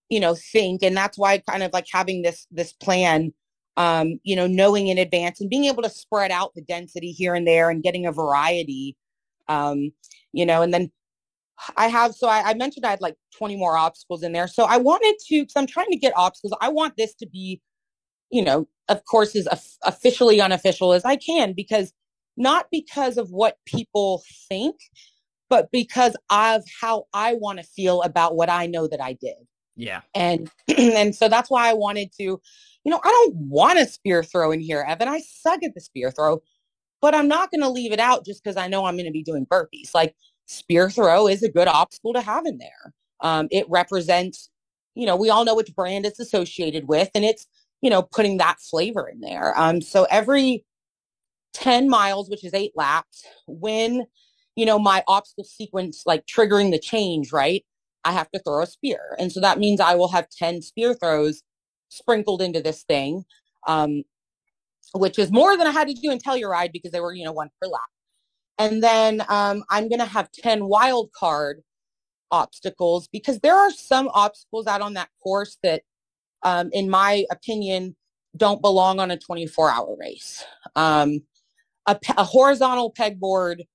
you 0.08 0.20
know, 0.20 0.36
think. 0.52 0.82
And 0.82 0.96
that's 0.96 1.18
why 1.18 1.38
kind 1.38 1.62
of 1.62 1.72
like 1.72 1.86
having 1.92 2.22
this, 2.22 2.46
this 2.50 2.72
plan, 2.72 3.32
um, 3.76 4.20
you 4.22 4.36
know, 4.36 4.46
knowing 4.46 4.88
in 4.88 4.98
advance 4.98 5.40
and 5.40 5.50
being 5.50 5.64
able 5.64 5.82
to 5.82 5.90
spread 5.90 6.30
out 6.30 6.54
the 6.54 6.62
density 6.62 7.10
here 7.10 7.34
and 7.34 7.46
there 7.46 7.70
and 7.70 7.82
getting 7.82 8.06
a 8.06 8.12
variety, 8.12 8.96
um, 9.48 9.90
you 10.32 10.46
know, 10.46 10.62
and 10.62 10.72
then 10.72 10.92
I 11.76 11.88
have, 11.88 12.14
so 12.14 12.28
I, 12.28 12.50
I 12.50 12.54
mentioned 12.54 12.84
I 12.84 12.90
had 12.90 13.00
like 13.00 13.16
20 13.36 13.56
more 13.56 13.76
obstacles 13.76 14.22
in 14.22 14.32
there. 14.32 14.48
So 14.48 14.64
I 14.64 14.76
wanted 14.76 15.16
to, 15.28 15.44
cause 15.44 15.52
I'm 15.56 15.66
trying 15.66 15.90
to 15.90 15.96
get 15.96 16.12
obstacles. 16.16 16.56
I 16.60 16.68
want 16.68 16.94
this 16.96 17.14
to 17.14 17.26
be, 17.26 17.60
you 18.32 18.42
know, 18.42 18.66
of 18.88 19.04
course, 19.04 19.36
as 19.36 19.78
officially 19.84 20.40
unofficial 20.40 20.92
as 20.92 21.04
I 21.04 21.16
can, 21.16 21.52
because 21.52 21.92
not 22.36 22.66
because 22.72 23.18
of 23.18 23.30
what 23.30 23.58
people 23.66 24.22
think, 24.48 24.76
but 25.50 25.70
because 25.70 26.16
of 26.30 26.64
how 26.80 27.04
I 27.12 27.34
want 27.34 27.58
to 27.58 27.64
feel 27.64 28.02
about 28.02 28.34
what 28.34 28.48
I 28.48 28.66
know 28.66 28.88
that 28.88 29.02
I 29.02 29.12
did. 29.12 29.36
Yeah. 29.76 30.00
And 30.14 30.50
and 30.78 31.14
so 31.14 31.28
that's 31.28 31.50
why 31.50 31.68
I 31.68 31.74
wanted 31.74 32.10
to, 32.18 32.22
you 32.22 32.40
know, 32.90 33.00
I 33.04 33.08
don't 33.08 33.36
want 33.36 33.78
a 33.78 33.86
spear 33.86 34.24
throw 34.24 34.50
in 34.50 34.60
here, 34.60 34.84
Evan. 34.86 35.08
I 35.08 35.20
suck 35.20 35.62
at 35.62 35.74
the 35.74 35.80
spear 35.80 36.10
throw, 36.10 36.42
but 37.02 37.14
I'm 37.14 37.28
not 37.28 37.50
going 37.50 37.60
to 37.60 37.68
leave 37.68 37.92
it 37.92 38.00
out 38.00 38.24
just 38.24 38.42
because 38.42 38.56
I 38.56 38.66
know 38.66 38.86
I'm 38.86 38.96
going 38.96 39.06
to 39.06 39.12
be 39.12 39.22
doing 39.22 39.46
burpees. 39.46 39.94
Like 39.94 40.16
spear 40.46 40.88
throw 40.88 41.28
is 41.28 41.42
a 41.42 41.50
good 41.50 41.68
obstacle 41.68 42.14
to 42.14 42.22
have 42.22 42.46
in 42.46 42.56
there. 42.56 42.94
Um, 43.20 43.48
it 43.50 43.66
represents, 43.68 44.48
you 44.94 45.06
know, 45.06 45.16
we 45.16 45.28
all 45.28 45.44
know 45.44 45.54
which 45.54 45.74
brand 45.76 46.06
it's 46.06 46.18
associated 46.18 46.88
with, 46.88 47.10
and 47.14 47.24
it's, 47.24 47.46
you 47.82 47.90
know, 47.90 48.02
putting 48.02 48.38
that 48.38 48.60
flavor 48.60 49.08
in 49.08 49.20
there. 49.20 49.58
Um, 49.58 49.82
so 49.82 50.06
every 50.10 50.64
10 51.52 51.88
miles, 51.88 52.30
which 52.30 52.44
is 52.44 52.54
eight 52.54 52.72
laps, 52.76 53.26
when, 53.46 54.06
you 54.56 54.64
know, 54.64 54.78
my 54.78 55.02
obstacle 55.08 55.44
sequence, 55.44 56.04
like 56.06 56.24
triggering 56.26 56.70
the 56.70 56.78
change, 56.78 57.32
right? 57.32 57.64
I 58.04 58.12
have 58.12 58.30
to 58.30 58.40
throw 58.40 58.62
a 58.62 58.66
spear. 58.66 59.16
And 59.18 59.30
so 59.30 59.40
that 59.40 59.58
means 59.58 59.80
I 59.80 59.94
will 59.96 60.08
have 60.08 60.28
10 60.30 60.62
spear 60.62 60.94
throws 60.94 61.42
sprinkled 61.88 62.40
into 62.40 62.62
this 62.62 62.84
thing, 62.84 63.24
um, 63.66 64.04
which 64.94 65.18
is 65.18 65.30
more 65.30 65.56
than 65.56 65.66
I 65.66 65.70
had 65.70 65.88
to 65.88 65.94
do 65.94 66.10
in 66.10 66.18
Telluride 66.18 66.72
because 66.72 66.92
they 66.92 67.00
were, 67.00 67.12
you 67.12 67.24
know, 67.24 67.32
one 67.32 67.50
per 67.60 67.68
lap. 67.68 67.82
And 68.58 68.82
then 68.82 69.22
um, 69.28 69.64
I'm 69.70 69.88
going 69.88 69.98
to 69.98 70.04
have 70.04 70.30
10 70.32 70.66
wild 70.66 71.10
card 71.12 71.62
obstacles 72.30 73.08
because 73.08 73.40
there 73.40 73.56
are 73.56 73.70
some 73.70 74.08
obstacles 74.14 74.66
out 74.66 74.80
on 74.80 74.94
that 74.94 75.08
course 75.22 75.58
that, 75.62 75.82
um, 76.42 76.70
in 76.72 76.90
my 76.90 77.24
opinion, 77.30 77.96
don't 78.36 78.62
belong 78.62 78.98
on 78.98 79.10
a 79.10 79.18
24 79.18 79.70
hour 79.70 79.96
race. 79.98 80.44
Um, 80.76 81.20
a, 81.86 81.98
a 82.16 82.24
horizontal 82.24 82.92
pegboard, 82.92 83.66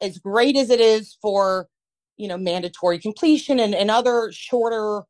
as 0.00 0.18
great 0.18 0.56
as 0.56 0.70
it 0.70 0.80
is 0.80 1.16
for, 1.20 1.68
you 2.16 2.28
know, 2.28 2.36
mandatory 2.36 2.98
completion 2.98 3.58
and, 3.58 3.74
and 3.74 3.90
other 3.90 4.30
shorter 4.32 5.02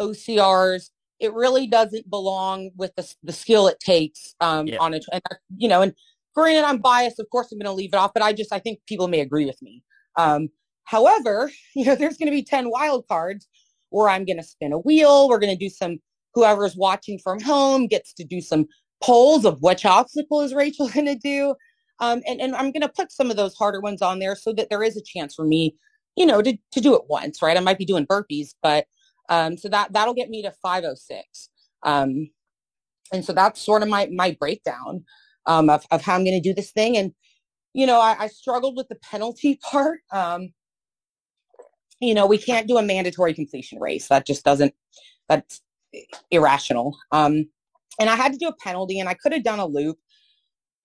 OCRs, 0.00 0.90
it 1.20 1.32
really 1.34 1.66
doesn't 1.66 2.10
belong 2.10 2.70
with 2.76 2.94
the, 2.96 3.14
the 3.22 3.32
skill 3.32 3.68
it 3.68 3.78
takes 3.78 4.34
um, 4.40 4.66
yeah. 4.66 4.78
on 4.78 4.94
it. 4.94 5.04
And, 5.12 5.22
you 5.56 5.68
know, 5.68 5.82
and 5.82 5.94
granted, 6.34 6.64
I'm 6.64 6.78
biased. 6.78 7.20
Of 7.20 7.30
course, 7.30 7.52
I'm 7.52 7.58
going 7.58 7.66
to 7.66 7.72
leave 7.72 7.92
it 7.92 7.96
off, 7.96 8.12
but 8.12 8.22
I 8.22 8.32
just, 8.32 8.52
I 8.52 8.58
think 8.58 8.80
people 8.88 9.06
may 9.06 9.20
agree 9.20 9.46
with 9.46 9.60
me. 9.62 9.84
Um, 10.16 10.48
however, 10.84 11.50
you 11.76 11.84
know, 11.84 11.94
there's 11.94 12.16
going 12.16 12.26
to 12.26 12.32
be 12.36 12.42
10 12.42 12.70
wild 12.70 13.06
cards 13.06 13.46
where 13.90 14.08
I'm 14.08 14.24
going 14.24 14.38
to 14.38 14.42
spin 14.42 14.72
a 14.72 14.78
wheel. 14.78 15.28
We're 15.28 15.38
going 15.38 15.56
to 15.56 15.64
do 15.64 15.70
some, 15.70 16.00
whoever's 16.34 16.76
watching 16.76 17.18
from 17.18 17.40
home 17.40 17.86
gets 17.86 18.12
to 18.14 18.24
do 18.24 18.40
some 18.40 18.66
polls 19.02 19.44
of 19.44 19.60
which 19.60 19.84
obstacle 19.84 20.40
is 20.40 20.54
Rachel 20.54 20.88
going 20.94 21.06
to 21.06 21.14
do. 21.14 21.54
Um, 22.00 22.22
and, 22.26 22.40
and 22.40 22.54
I'm 22.54 22.72
going 22.72 22.82
to 22.82 22.88
put 22.88 23.12
some 23.12 23.30
of 23.30 23.36
those 23.36 23.54
harder 23.54 23.80
ones 23.80 24.02
on 24.02 24.18
there 24.18 24.34
so 24.34 24.52
that 24.54 24.70
there 24.70 24.82
is 24.82 24.96
a 24.96 25.02
chance 25.02 25.34
for 25.34 25.44
me, 25.44 25.76
you 26.16 26.26
know, 26.26 26.42
to, 26.42 26.56
to 26.72 26.80
do 26.80 26.94
it 26.94 27.02
once, 27.08 27.42
right? 27.42 27.56
I 27.56 27.60
might 27.60 27.78
be 27.78 27.84
doing 27.84 28.06
burpees, 28.06 28.54
but 28.62 28.86
um, 29.28 29.56
so 29.56 29.68
that, 29.68 29.92
that'll 29.92 30.14
get 30.14 30.30
me 30.30 30.42
to 30.42 30.52
506. 30.62 31.48
Um, 31.84 32.30
and 33.12 33.24
so 33.24 33.32
that's 33.32 33.60
sort 33.60 33.82
of 33.82 33.88
my, 33.88 34.08
my 34.12 34.36
breakdown 34.38 35.04
um, 35.46 35.70
of, 35.70 35.84
of 35.90 36.02
how 36.02 36.14
I'm 36.14 36.24
going 36.24 36.40
to 36.40 36.48
do 36.48 36.54
this 36.54 36.72
thing. 36.72 36.96
And, 36.96 37.12
you 37.72 37.86
know, 37.86 38.00
I, 38.00 38.16
I 38.18 38.26
struggled 38.28 38.76
with 38.76 38.88
the 38.88 38.96
penalty 38.96 39.60
part. 39.70 40.00
Um, 40.10 40.52
you 42.00 42.14
know, 42.14 42.26
we 42.26 42.38
can't 42.38 42.66
do 42.66 42.78
a 42.78 42.82
mandatory 42.82 43.32
completion 43.32 43.78
race. 43.78 44.08
That 44.08 44.26
just 44.26 44.44
doesn't, 44.44 44.74
that's 45.28 45.60
irrational. 46.30 46.96
Um, 47.10 47.48
and 48.00 48.08
I 48.08 48.16
had 48.16 48.32
to 48.32 48.38
do 48.38 48.48
a 48.48 48.56
penalty 48.56 48.98
and 48.98 49.08
I 49.08 49.14
could 49.14 49.32
have 49.32 49.44
done 49.44 49.58
a 49.58 49.66
loop, 49.66 49.98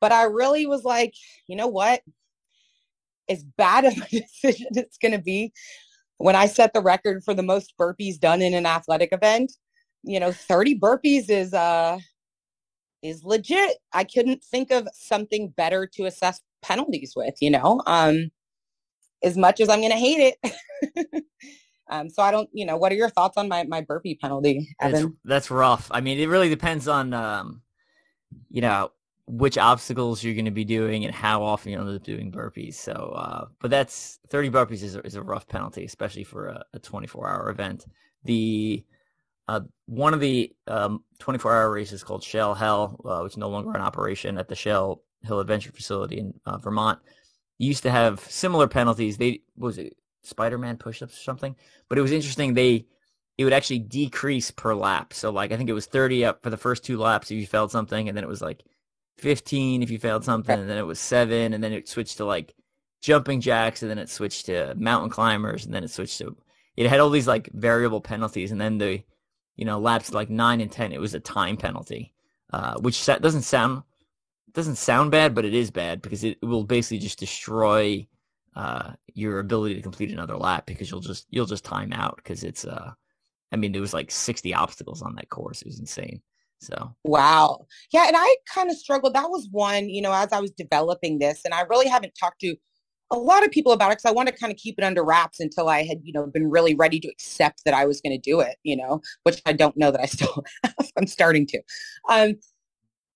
but 0.02 0.12
I 0.12 0.24
really 0.24 0.66
was 0.66 0.84
like, 0.84 1.14
you 1.48 1.56
know 1.56 1.68
what? 1.68 2.02
As 3.30 3.44
bad 3.44 3.86
of 3.86 3.94
a 3.98 4.08
decision 4.22 4.68
it's 4.72 4.98
going 4.98 5.14
to 5.14 5.20
be 5.20 5.52
when 6.18 6.36
I 6.36 6.48
set 6.48 6.74
the 6.74 6.82
record 6.82 7.24
for 7.24 7.34
the 7.34 7.44
most 7.44 7.74
burpees 7.80 8.20
done 8.20 8.42
in 8.42 8.54
an 8.54 8.66
athletic 8.66 9.10
event, 9.12 9.54
you 10.04 10.20
know, 10.20 10.32
30 10.32 10.80
burpees 10.80 11.30
is 11.30 11.54
uh 11.54 12.00
is 13.04 13.24
legit. 13.24 13.78
I 13.94 14.04
couldn't 14.04 14.44
think 14.44 14.72
of 14.72 14.88
something 14.94 15.50
better 15.50 15.88
to 15.94 16.06
assess 16.06 16.42
penalties 16.64 17.14
with, 17.16 17.36
you 17.42 17.52
know. 17.52 17.82
Um 17.86 18.32
as 19.24 19.38
much 19.38 19.60
as 19.60 19.70
I'm 19.70 19.80
going 19.80 19.92
to 19.92 19.98
hate 19.98 20.36
it. 20.44 21.24
um 21.90 22.10
so 22.10 22.22
I 22.24 22.32
don't, 22.32 22.50
you 22.54 22.66
know, 22.66 22.78
what 22.78 22.92
are 22.92 22.96
your 22.96 23.10
thoughts 23.10 23.38
on 23.38 23.48
my 23.48 23.64
my 23.64 23.82
burpee 23.82 24.16
penalty, 24.16 24.76
Evan? 24.80 25.06
It's, 25.06 25.16
that's 25.26 25.52
rough. 25.52 25.88
I 25.92 26.02
mean, 26.02 26.20
it 26.20 26.28
really 26.28 26.50
depends 26.50 26.88
on 26.88 27.14
um 27.14 27.62
you 28.50 28.62
know, 28.62 28.92
which 29.28 29.58
obstacles 29.58 30.24
you're 30.24 30.34
going 30.34 30.46
to 30.46 30.52
be 30.52 30.66
doing 30.66 31.04
and 31.06 31.14
how 31.14 31.44
often 31.44 31.72
you're 31.72 31.82
going 31.82 31.94
to 31.94 32.00
be 32.00 32.14
doing 32.14 32.32
burpees. 32.32 32.76
So, 32.76 33.14
uh, 33.16 33.46
but 33.60 33.70
that's 33.70 34.20
30 34.30 34.50
burpees 34.50 34.84
is 34.84 34.96
a, 34.96 35.02
is 35.02 35.16
a 35.16 35.22
rough 35.22 35.48
penalty, 35.48 35.84
especially 35.84 36.24
for 36.24 36.48
a, 36.48 36.64
a 36.74 36.80
24 36.80 37.30
hour 37.30 37.50
event. 37.50 37.86
The 38.24 38.86
uh, 39.50 39.62
one 39.86 40.14
of 40.14 40.20
the 40.20 40.54
um, 40.68 41.04
24 41.20 41.54
hour 41.56 41.72
races 41.72 42.04
called 42.04 42.24
Shale 42.24 42.54
Hell, 42.54 43.00
uh, 43.06 43.22
which 43.22 43.34
is 43.34 43.38
no 43.38 43.50
longer 43.50 43.74
in 43.76 43.82
operation 43.82 44.38
at 44.38 44.50
the 44.50 44.56
Shale 44.56 45.02
Hill 45.24 45.40
Adventure 45.40 45.72
Facility 45.72 46.20
in 46.20 46.34
uh, 46.46 46.58
Vermont, 46.58 47.00
used 47.58 47.84
to 47.84 47.92
have 47.92 48.20
similar 48.20 48.68
penalties. 48.68 49.18
They 49.18 49.42
was 49.56 49.78
it 49.78 49.96
Spider-Man 50.28 50.78
push-ups 50.78 51.14
or 51.14 51.24
something, 51.24 51.56
but 51.90 51.98
it 51.98 52.02
was 52.02 52.12
interesting. 52.12 52.54
They 52.54 52.86
it 53.38 53.44
would 53.44 53.54
actually 53.54 53.80
decrease 53.80 54.50
per 54.50 54.74
lap. 54.74 55.14
So 55.14 55.30
like 55.30 55.52
I 55.52 55.58
think 55.58 55.70
it 55.70 55.74
was 55.74 55.86
30 55.86 56.26
up 56.26 56.44
for 56.44 56.50
the 56.50 56.58
first 56.58 56.84
two 56.84 56.98
laps 56.98 57.32
if 57.32 57.38
you 57.38 57.48
failed 57.48 57.72
something, 57.72 58.08
and 58.08 58.18
then 58.18 58.24
it 58.24 58.30
was 58.30 58.42
like 58.42 58.64
15 59.18 59.84
if 59.84 59.92
you 59.92 60.00
failed 60.00 60.24
something, 60.24 60.60
and 60.60 60.70
then 60.70 60.78
it 60.78 60.86
was 60.86 61.00
seven, 61.00 61.54
and 61.54 61.64
then 61.64 61.74
it 61.74 61.88
switched 61.88 62.18
to 62.18 62.26
like 62.26 62.54
jumping 63.02 63.42
jacks, 63.42 63.82
and 63.82 63.92
then 63.92 64.00
it 64.00 64.10
switched 64.10 64.48
to 64.48 64.74
mountain 64.76 65.10
climbers, 65.10 65.66
and 65.66 65.74
then 65.74 65.84
it 65.84 65.92
switched 65.92 66.18
to 66.20 66.36
it 66.78 66.86
had 66.86 67.00
all 67.00 67.10
these 67.10 67.28
like 67.28 67.50
variable 67.54 68.00
penalties, 68.00 68.52
and 68.52 68.62
then 68.62 68.78
the 68.78 69.04
you 69.56 69.66
know 69.66 69.80
laps 69.80 70.14
like 70.14 70.30
nine 70.30 70.62
and 70.62 70.72
ten, 70.72 70.94
it 70.94 71.02
was 71.02 71.16
a 71.16 71.20
time 71.20 71.58
penalty, 71.58 72.14
uh, 72.54 72.76
which 72.80 73.04
doesn't 73.06 73.42
sound 73.42 73.84
doesn't 74.54 74.76
sound 74.76 75.12
bad, 75.12 75.36
but 75.36 75.46
it 75.46 75.54
is 75.54 75.72
bad 75.72 76.02
because 76.02 76.24
it 76.24 76.38
will 76.42 76.64
basically 76.64 77.00
just 77.00 77.20
destroy 77.20 78.08
uh, 78.58 78.94
your 79.14 79.40
ability 79.40 79.76
to 79.76 79.82
complete 79.82 80.12
another 80.12 80.36
lap 80.36 80.66
because 80.66 80.90
you'll 80.90 81.00
just 81.00 81.28
you'll 81.30 81.46
just 81.46 81.64
time 81.64 81.94
out 81.94 82.16
because 82.18 82.44
it's 82.44 82.66
uh 82.66 82.92
I 83.52 83.56
mean 83.56 83.72
there 83.72 83.82
was 83.82 83.94
like 83.94 84.10
60 84.12 84.54
obstacles 84.54 85.02
on 85.02 85.16
that 85.16 85.30
course. 85.30 85.62
It 85.62 85.68
was 85.68 85.80
insane. 85.80 86.22
So 86.60 86.96
wow, 87.04 87.68
yeah, 87.94 88.08
and 88.08 88.16
I 88.18 88.36
kind 88.52 88.72
of 88.72 88.78
struggled. 88.78 89.14
That 89.14 89.30
was 89.30 89.48
one, 89.52 89.90
you 89.90 90.02
know, 90.02 90.12
as 90.12 90.34
I 90.34 90.40
was 90.40 90.50
developing 90.52 91.20
this, 91.20 91.42
and 91.46 91.54
I 91.54 91.62
really 91.62 91.88
haven't 91.88 92.14
talked 92.20 92.42
to 92.42 92.56
a 93.12 93.16
lot 93.16 93.46
of 93.46 93.52
people 93.52 93.74
about 93.74 93.92
it 93.92 94.00
because 94.00 94.10
I 94.10 94.14
want 94.14 94.28
to 94.28 94.36
kind 94.36 94.52
of 94.52 94.58
keep 94.58 94.76
it 94.80 94.84
under 94.84 95.04
wraps 95.04 95.40
until 95.40 95.70
I 95.70 95.84
had, 95.84 96.00
you 96.04 96.12
know, 96.12 96.26
been 96.26 96.50
really 96.50 96.74
ready 96.74 97.00
to 97.00 97.08
accept 97.08 97.62
that 97.66 97.76
I 97.76 97.86
was 97.86 98.02
going 98.02 98.20
to 98.20 98.30
do 98.30 98.40
it, 98.40 98.58
you 98.64 98.76
know, 98.76 99.02
which 99.22 99.40
I 99.46 99.54
don't 99.54 99.78
know 99.78 99.92
that 99.92 100.02
I 100.02 100.08
still 100.08 100.44
I'm 100.98 101.06
starting 101.06 101.46
to. 101.48 101.62
Um, 102.10 102.36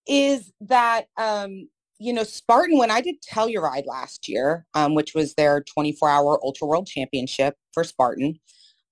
is 0.08 0.54
that 0.62 1.08
um, 1.18 1.68
you 2.02 2.12
know, 2.12 2.24
Spartan 2.24 2.80
when 2.80 2.90
I 2.90 3.00
did 3.00 3.16
Telluride 3.22 3.86
last 3.86 4.28
year, 4.28 4.66
um, 4.74 4.96
which 4.96 5.14
was 5.14 5.36
their 5.36 5.62
24 5.62 6.10
hour 6.10 6.40
ultra 6.44 6.68
world 6.68 6.88
championship 6.88 7.56
for 7.74 7.84
Spartan, 7.84 8.40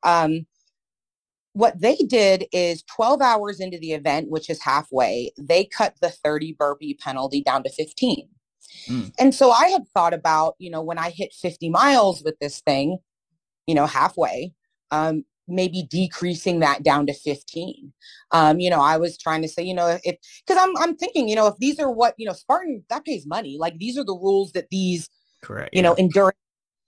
um, 0.04 0.46
what 1.54 1.82
they 1.82 1.96
did 1.96 2.46
is 2.54 2.84
12 2.96 3.22
hours 3.22 3.60
into 3.60 3.80
the 3.80 3.94
event, 3.94 4.30
which 4.30 4.50
is 4.50 4.62
halfway, 4.62 5.32
they 5.38 5.66
cut 5.66 5.96
the 6.02 6.10
30 6.10 6.56
burpee 6.58 6.94
penalty 6.94 7.42
down 7.42 7.64
to 7.64 7.70
15. 7.72 8.30
Mm. 8.88 9.12
And 9.18 9.34
so 9.34 9.52
I 9.52 9.70
had 9.70 9.88
thought 9.94 10.14
about, 10.14 10.54
you 10.60 10.70
know, 10.70 10.84
when 10.84 11.00
I 11.00 11.10
hit 11.10 11.34
50 11.34 11.70
miles 11.70 12.24
with 12.24 12.38
this 12.40 12.62
thing, 12.62 13.00
you 13.66 13.74
know, 13.74 13.88
halfway, 13.88 14.54
um, 14.92 15.26
maybe 15.50 15.88
decreasing 15.90 16.60
that 16.60 16.84
down 16.84 17.08
to 17.08 17.14
15. 17.14 17.94
Um, 18.32 18.60
you 18.60 18.70
know, 18.70 18.82
I 18.82 18.98
was 18.98 19.18
trying 19.18 19.42
to 19.42 19.48
say, 19.48 19.64
you 19.64 19.74
know, 19.74 20.00
if 20.04 20.18
because 20.46 20.62
I'm 20.62 20.76
I'm 20.78 20.96
thinking, 20.96 21.28
you 21.28 21.36
know, 21.36 21.48
if 21.48 21.58
these 21.58 21.80
are 21.80 21.92
what, 21.92 22.16
you 22.18 22.26
know, 22.26 22.34
Spartan 22.34 22.84
that 22.90 23.06
pays 23.06 23.26
money, 23.26 23.58
like 23.60 23.78
these 23.78 23.98
are 23.98 24.06
the 24.06 24.14
rules 24.14 24.52
that 24.54 24.70
these 24.70 25.10
correct, 25.44 25.74
you 25.74 25.82
yeah. 25.82 25.90
know, 25.90 25.94
endurance 25.96 26.38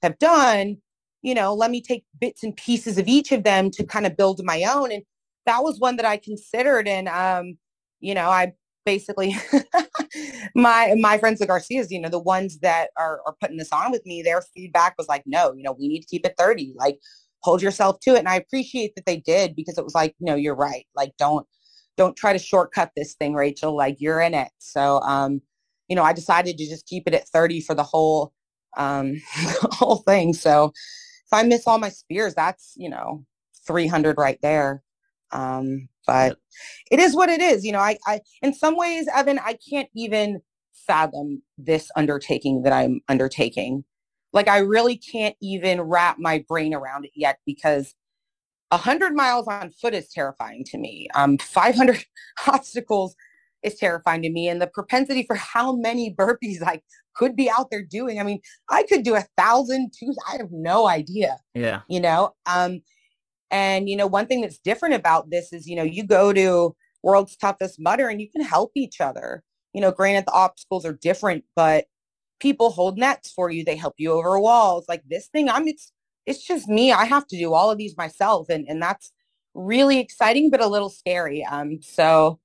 have 0.01 0.17
done 0.19 0.77
you 1.21 1.35
know, 1.35 1.53
let 1.53 1.71
me 1.71 1.81
take 1.81 2.03
bits 2.19 2.43
and 2.43 2.55
pieces 2.55 2.97
of 2.97 3.07
each 3.07 3.31
of 3.31 3.43
them 3.43 3.69
to 3.71 3.83
kind 3.83 4.05
of 4.05 4.17
build 4.17 4.43
my 4.43 4.63
own. 4.63 4.91
And 4.91 5.03
that 5.45 5.63
was 5.63 5.79
one 5.79 5.97
that 5.97 6.05
I 6.05 6.17
considered. 6.17 6.87
And, 6.87 7.07
um, 7.07 7.57
you 7.99 8.15
know, 8.15 8.29
I 8.29 8.53
basically, 8.85 9.35
my, 10.55 10.95
my 10.99 11.17
friends, 11.19 11.39
the 11.39 11.45
Garcias, 11.45 11.91
you 11.91 11.99
know, 11.99 12.09
the 12.09 12.19
ones 12.19 12.59
that 12.59 12.89
are, 12.97 13.21
are 13.25 13.35
putting 13.39 13.57
this 13.57 13.71
on 13.71 13.91
with 13.91 14.05
me, 14.05 14.21
their 14.21 14.41
feedback 14.41 14.95
was 14.97 15.07
like, 15.07 15.23
no, 15.27 15.53
you 15.53 15.63
know, 15.63 15.73
we 15.73 15.87
need 15.87 16.01
to 16.01 16.07
keep 16.07 16.25
it 16.25 16.35
30. 16.37 16.73
Like 16.75 16.99
hold 17.43 17.61
yourself 17.61 17.99
to 18.01 18.15
it. 18.15 18.19
And 18.19 18.29
I 18.29 18.35
appreciate 18.37 18.95
that 18.95 19.05
they 19.05 19.17
did 19.17 19.55
because 19.55 19.77
it 19.77 19.85
was 19.85 19.95
like, 19.95 20.15
no, 20.19 20.35
you're 20.35 20.55
right. 20.55 20.85
Like, 20.95 21.13
don't, 21.19 21.47
don't 21.97 22.17
try 22.17 22.33
to 22.33 22.39
shortcut 22.39 22.91
this 22.95 23.15
thing, 23.15 23.35
Rachel. 23.35 23.75
Like 23.77 23.97
you're 23.99 24.21
in 24.21 24.33
it. 24.35 24.49
So, 24.59 25.01
um, 25.01 25.41
you 25.89 25.95
know, 25.95 26.03
I 26.03 26.13
decided 26.13 26.57
to 26.57 26.67
just 26.67 26.87
keep 26.87 27.05
it 27.07 27.13
at 27.15 27.29
30 27.29 27.61
for 27.61 27.75
the 27.75 27.83
whole, 27.83 28.33
um, 28.77 29.21
whole 29.73 29.97
thing. 29.97 30.33
So 30.33 30.73
if 31.25 31.33
I 31.33 31.43
miss 31.43 31.67
all 31.67 31.79
my 31.79 31.89
spears, 31.89 32.35
that's, 32.35 32.73
you 32.77 32.89
know, 32.89 33.25
300 33.67 34.17
right 34.17 34.39
there. 34.41 34.83
Um, 35.31 35.89
but 36.07 36.37
it 36.91 36.99
is 36.99 37.15
what 37.15 37.29
it 37.29 37.41
is. 37.41 37.65
You 37.65 37.73
know, 37.73 37.79
I, 37.79 37.97
I, 38.07 38.21
in 38.41 38.53
some 38.53 38.77
ways, 38.77 39.07
Evan, 39.13 39.39
I 39.39 39.57
can't 39.69 39.89
even 39.95 40.41
fathom 40.73 41.43
this 41.57 41.91
undertaking 41.97 42.63
that 42.63 42.73
I'm 42.73 43.01
undertaking. 43.09 43.85
Like 44.33 44.47
I 44.47 44.59
really 44.59 44.97
can't 44.97 45.35
even 45.41 45.81
wrap 45.81 46.17
my 46.19 46.43
brain 46.47 46.73
around 46.73 47.05
it 47.05 47.11
yet 47.15 47.39
because 47.45 47.95
100 48.69 49.13
miles 49.13 49.47
on 49.47 49.71
foot 49.71 49.93
is 49.93 50.09
terrifying 50.09 50.63
to 50.65 50.77
me. 50.77 51.07
Um, 51.13 51.37
500 51.37 52.05
obstacles 52.47 53.15
is 53.63 53.75
terrifying 53.75 54.21
to 54.23 54.29
me. 54.29 54.47
And 54.47 54.61
the 54.61 54.67
propensity 54.67 55.23
for 55.23 55.35
how 55.35 55.75
many 55.75 56.13
burpees 56.13 56.61
I 56.65 56.81
could 57.13 57.35
be 57.35 57.49
out 57.49 57.69
there 57.69 57.83
doing. 57.83 58.19
I 58.19 58.23
mean, 58.23 58.39
I 58.69 58.83
could 58.83 59.03
do 59.03 59.15
a 59.15 59.25
thousand, 59.37 59.91
two, 59.97 60.13
I 60.27 60.37
have 60.37 60.51
no 60.51 60.87
idea. 60.87 61.37
Yeah. 61.53 61.81
You 61.89 61.99
know, 61.99 62.35
um, 62.45 62.81
and, 63.49 63.89
you 63.89 63.97
know, 63.97 64.07
one 64.07 64.27
thing 64.27 64.41
that's 64.41 64.59
different 64.59 64.95
about 64.95 65.29
this 65.29 65.51
is, 65.51 65.67
you 65.67 65.75
know, 65.75 65.83
you 65.83 66.05
go 66.05 66.31
to 66.31 66.75
World's 67.03 67.35
Toughest 67.35 67.79
Mudder 67.79 68.07
and 68.07 68.21
you 68.21 68.29
can 68.31 68.41
help 68.41 68.71
each 68.75 69.01
other. 69.01 69.43
You 69.73 69.81
know, 69.81 69.91
granted, 69.91 70.25
the 70.25 70.31
obstacles 70.31 70.85
are 70.85 70.93
different, 70.93 71.43
but 71.55 71.85
people 72.41 72.71
hold 72.71 72.97
nets 72.97 73.31
for 73.31 73.49
you. 73.49 73.63
They 73.63 73.77
help 73.77 73.93
you 73.97 74.11
over 74.11 74.39
walls. 74.39 74.85
Like 74.89 75.03
this 75.07 75.27
thing, 75.27 75.47
I'm, 75.49 75.67
it's, 75.67 75.93
it's 76.25 76.45
just 76.45 76.67
me. 76.67 76.91
I 76.91 77.05
have 77.05 77.27
to 77.27 77.37
do 77.37 77.53
all 77.53 77.71
of 77.71 77.77
these 77.77 77.95
myself. 77.95 78.49
And, 78.49 78.65
and 78.67 78.81
that's 78.81 79.13
really 79.53 79.99
exciting, 79.99 80.49
but 80.49 80.61
a 80.61 80.67
little 80.67 80.89
scary. 80.89 81.45
Um, 81.45 81.81
so, 81.81 82.39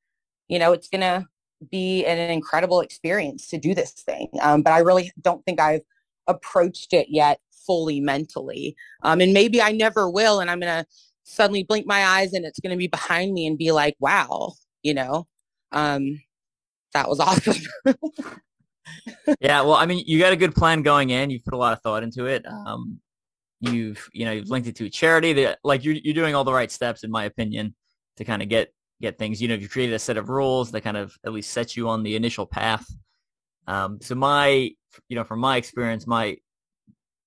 you 0.49 0.59
know, 0.59 0.73
it's 0.73 0.89
to 1.01 1.27
be 1.71 2.05
an, 2.05 2.19
incredible 2.31 2.81
experience 2.81 3.49
to 3.49 3.59
do 3.59 3.75
this 3.75 3.93
thing. 3.93 4.29
Um, 4.41 4.63
but 4.63 4.73
I 4.73 4.81
really 4.81 5.11
don't 5.21 5.45
think 5.45 5.59
I've 5.59 5.83
approached 6.27 6.93
it 6.93 7.07
yet 7.09 7.41
fully 7.67 7.99
mentally. 7.99 8.77
Um, 9.03 9.21
and 9.21 9.33
maybe 9.33 9.61
I 9.63 9.73
never 9.73 10.11
will. 10.11 10.41
And 10.41 10.51
I'm 10.51 10.61
to 10.83 10.87
suddenly 11.25 11.65
blink 11.65 11.87
my 11.87 12.05
eyes 12.05 12.33
and 12.33 12.45
it's 12.45 12.61
to 12.73 12.79
be 12.79 12.87
behind 12.87 13.33
me 13.33 13.47
and 13.47 13.59
be 13.59 13.73
like, 13.73 13.97
wow, 13.99 14.53
you 14.83 14.95
know, 14.95 15.27
um, 15.73 16.21
that 16.93 17.09
was 17.09 17.19
awesome. 17.21 17.57
Yeah. 19.41 19.61
Well, 19.63 19.75
I 19.75 19.87
mean, 19.87 20.05
you 20.07 20.19
got 20.19 20.33
a 20.33 20.37
good 20.37 20.55
plan 20.55 20.83
going 20.83 21.11
in. 21.11 21.31
You've 21.31 21.45
put 21.45 21.55
a 21.55 21.59
lot 21.59 21.73
of 21.73 21.81
thought 21.83 22.03
into 22.03 22.27
it. 22.27 22.45
Um, 22.47 23.01
you've, 23.61 24.09
you 24.13 24.25
know, 24.25 24.33
you've 24.33 24.51
linked 24.51 24.69
it 24.69 24.77
to 24.77 24.87
a 24.87 24.91
charity 24.91 25.33
that 25.35 25.59
like 25.65 25.85
you're, 25.85 25.95
you're 25.95 26.15
doing 26.15 26.35
all 26.35 26.45
the 26.45 26.53
right 26.53 26.71
steps, 26.71 27.05
in 27.05 27.11
my 27.11 27.25
opinion, 27.25 27.75
to 28.17 28.25
kind 28.25 28.43
of 28.43 28.49
get, 28.49 28.73
get 29.01 29.19
things, 29.19 29.43
you 29.43 29.49
know, 29.49 29.55
you've 29.55 29.71
created 29.71 29.95
a 29.95 29.99
set 29.99 30.17
of 30.17 30.29
rules 30.29 30.71
that 30.71 30.83
kind 30.83 30.97
of 30.97 31.17
at 31.25 31.33
least 31.33 31.51
set 31.51 31.77
you 31.77 31.89
on 31.89 32.03
the 32.03 32.17
initial 32.17 32.47
path. 32.47 32.87
Um, 33.67 33.99
so 34.01 34.15
my, 34.15 34.71
you 35.09 35.17
know, 35.17 35.25
from 35.25 35.41
my 35.41 35.57
experience, 35.57 36.07
my, 36.07 36.37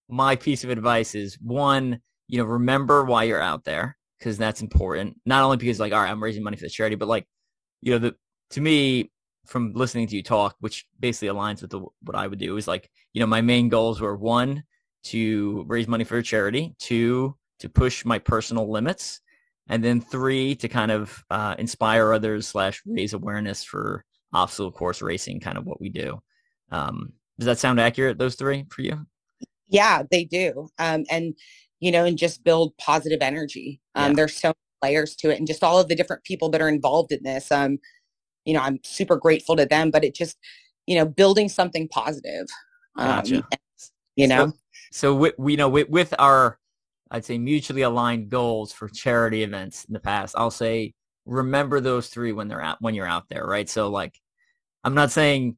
my 0.07 0.35
piece 0.35 0.63
of 0.63 0.69
advice 0.69 1.13
is 1.13 1.37
one, 1.41 1.99
you 2.27 2.37
know, 2.37 2.45
remember 2.45 3.03
why 3.03 3.23
you're 3.23 3.41
out 3.41 3.63
there 3.63 3.97
because 4.17 4.37
that's 4.37 4.61
important. 4.61 5.17
Not 5.25 5.43
only 5.43 5.57
because 5.57 5.79
like, 5.79 5.93
all 5.93 6.01
right, 6.01 6.09
I'm 6.09 6.23
raising 6.23 6.43
money 6.43 6.57
for 6.57 6.63
the 6.63 6.69
charity, 6.69 6.95
but 6.95 7.07
like, 7.07 7.27
you 7.81 7.91
know, 7.91 7.99
the 7.99 8.15
to 8.51 8.61
me 8.61 9.11
from 9.49 9.73
listening 9.73 10.07
to 10.07 10.15
you 10.15 10.23
talk, 10.23 10.55
which 10.59 10.85
basically 10.99 11.27
aligns 11.27 11.61
with 11.61 11.71
the, 11.71 11.79
what 11.79 12.15
I 12.15 12.27
would 12.27 12.39
do 12.39 12.57
is 12.57 12.67
like, 12.67 12.89
you 13.13 13.19
know, 13.19 13.27
my 13.27 13.41
main 13.41 13.67
goals 13.67 13.99
were 13.99 14.15
one 14.15 14.63
to 15.05 15.65
raise 15.67 15.87
money 15.87 16.03
for 16.03 16.17
a 16.17 16.23
charity, 16.23 16.75
two 16.79 17.35
to 17.59 17.69
push 17.69 18.05
my 18.05 18.19
personal 18.19 18.71
limits, 18.71 19.21
and 19.67 19.83
then 19.83 20.01
three 20.01 20.55
to 20.55 20.67
kind 20.67 20.91
of 20.91 21.23
uh, 21.29 21.55
inspire 21.57 22.13
others 22.13 22.47
slash 22.47 22.81
raise 22.85 23.13
awareness 23.13 23.63
for 23.63 24.05
obstacle 24.33 24.71
course 24.71 25.01
racing, 25.01 25.39
kind 25.39 25.57
of 25.57 25.65
what 25.65 25.81
we 25.81 25.89
do. 25.89 26.21
Um, 26.71 27.13
does 27.39 27.47
that 27.47 27.59
sound 27.59 27.79
accurate? 27.79 28.17
Those 28.17 28.35
three 28.35 28.65
for 28.69 28.81
you? 28.81 29.05
Yeah, 29.67 30.03
they 30.11 30.25
do. 30.25 30.69
Um, 30.77 31.05
and, 31.09 31.33
you 31.79 31.91
know, 31.91 32.05
and 32.05 32.17
just 32.17 32.43
build 32.43 32.77
positive 32.77 33.21
energy. 33.21 33.81
Um, 33.95 34.11
yeah. 34.11 34.15
There's 34.15 34.35
so 34.35 34.49
many 34.81 34.93
layers 34.93 35.15
to 35.17 35.29
it 35.29 35.37
and 35.37 35.47
just 35.47 35.63
all 35.63 35.79
of 35.79 35.87
the 35.87 35.95
different 35.95 36.23
people 36.23 36.49
that 36.49 36.61
are 36.61 36.69
involved 36.69 37.11
in 37.11 37.23
this. 37.23 37.51
Um, 37.51 37.79
you 38.45 38.53
know, 38.53 38.61
I'm 38.61 38.79
super 38.83 39.17
grateful 39.17 39.55
to 39.55 39.65
them, 39.65 39.91
but 39.91 40.03
it 40.03 40.15
just, 40.15 40.37
you 40.87 40.97
know, 40.97 41.05
building 41.05 41.49
something 41.49 41.87
positive. 41.87 42.47
Um, 42.97 43.07
gotcha. 43.07 43.35
And, 43.35 43.59
you 44.15 44.27
know, 44.27 44.47
so, 44.47 44.53
so 44.91 45.15
we, 45.15 45.31
we, 45.37 45.53
you 45.53 45.57
know, 45.57 45.69
with, 45.69 45.89
with 45.89 46.13
our, 46.19 46.57
I'd 47.11 47.25
say 47.25 47.37
mutually 47.37 47.81
aligned 47.81 48.29
goals 48.29 48.71
for 48.71 48.87
charity 48.87 49.43
events 49.43 49.85
in 49.85 49.93
the 49.93 49.99
past, 49.99 50.35
I'll 50.37 50.51
say, 50.51 50.93
remember 51.25 51.79
those 51.79 52.07
three 52.07 52.31
when 52.31 52.47
they're 52.47 52.61
out, 52.61 52.77
when 52.81 52.95
you're 52.95 53.07
out 53.07 53.29
there, 53.29 53.45
right? 53.45 53.69
So 53.69 53.89
like, 53.89 54.19
I'm 54.83 54.95
not 54.95 55.11
saying 55.11 55.57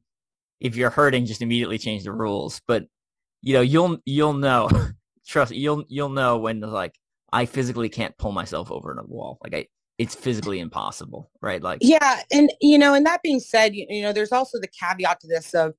if 0.60 0.76
you're 0.76 0.90
hurting, 0.90 1.26
just 1.26 1.42
immediately 1.42 1.78
change 1.78 2.04
the 2.04 2.12
rules, 2.12 2.60
but 2.66 2.84
you 3.42 3.54
know, 3.54 3.60
you'll 3.60 3.98
you'll 4.04 4.34
know. 4.34 4.70
Trust 5.26 5.52
you'll 5.52 5.84
you'll 5.88 6.08
know 6.08 6.38
when 6.38 6.60
like 6.60 6.94
I 7.32 7.46
physically 7.46 7.88
can't 7.88 8.16
pull 8.18 8.32
myself 8.32 8.72
over 8.72 8.92
a 8.92 9.04
wall. 9.04 9.38
Like 9.42 9.54
I 9.54 9.66
it's 9.98 10.14
physically 10.14 10.60
impossible, 10.60 11.30
right? 11.40 11.62
Like 11.62 11.78
Yeah, 11.80 12.20
and 12.32 12.52
you 12.60 12.78
know, 12.78 12.94
and 12.94 13.06
that 13.06 13.22
being 13.22 13.40
said, 13.40 13.74
you, 13.74 13.86
you 13.88 14.02
know, 14.02 14.12
there's 14.12 14.32
also 14.32 14.58
the 14.60 14.68
caveat 14.68 15.20
to 15.20 15.26
this 15.26 15.54
of 15.54 15.74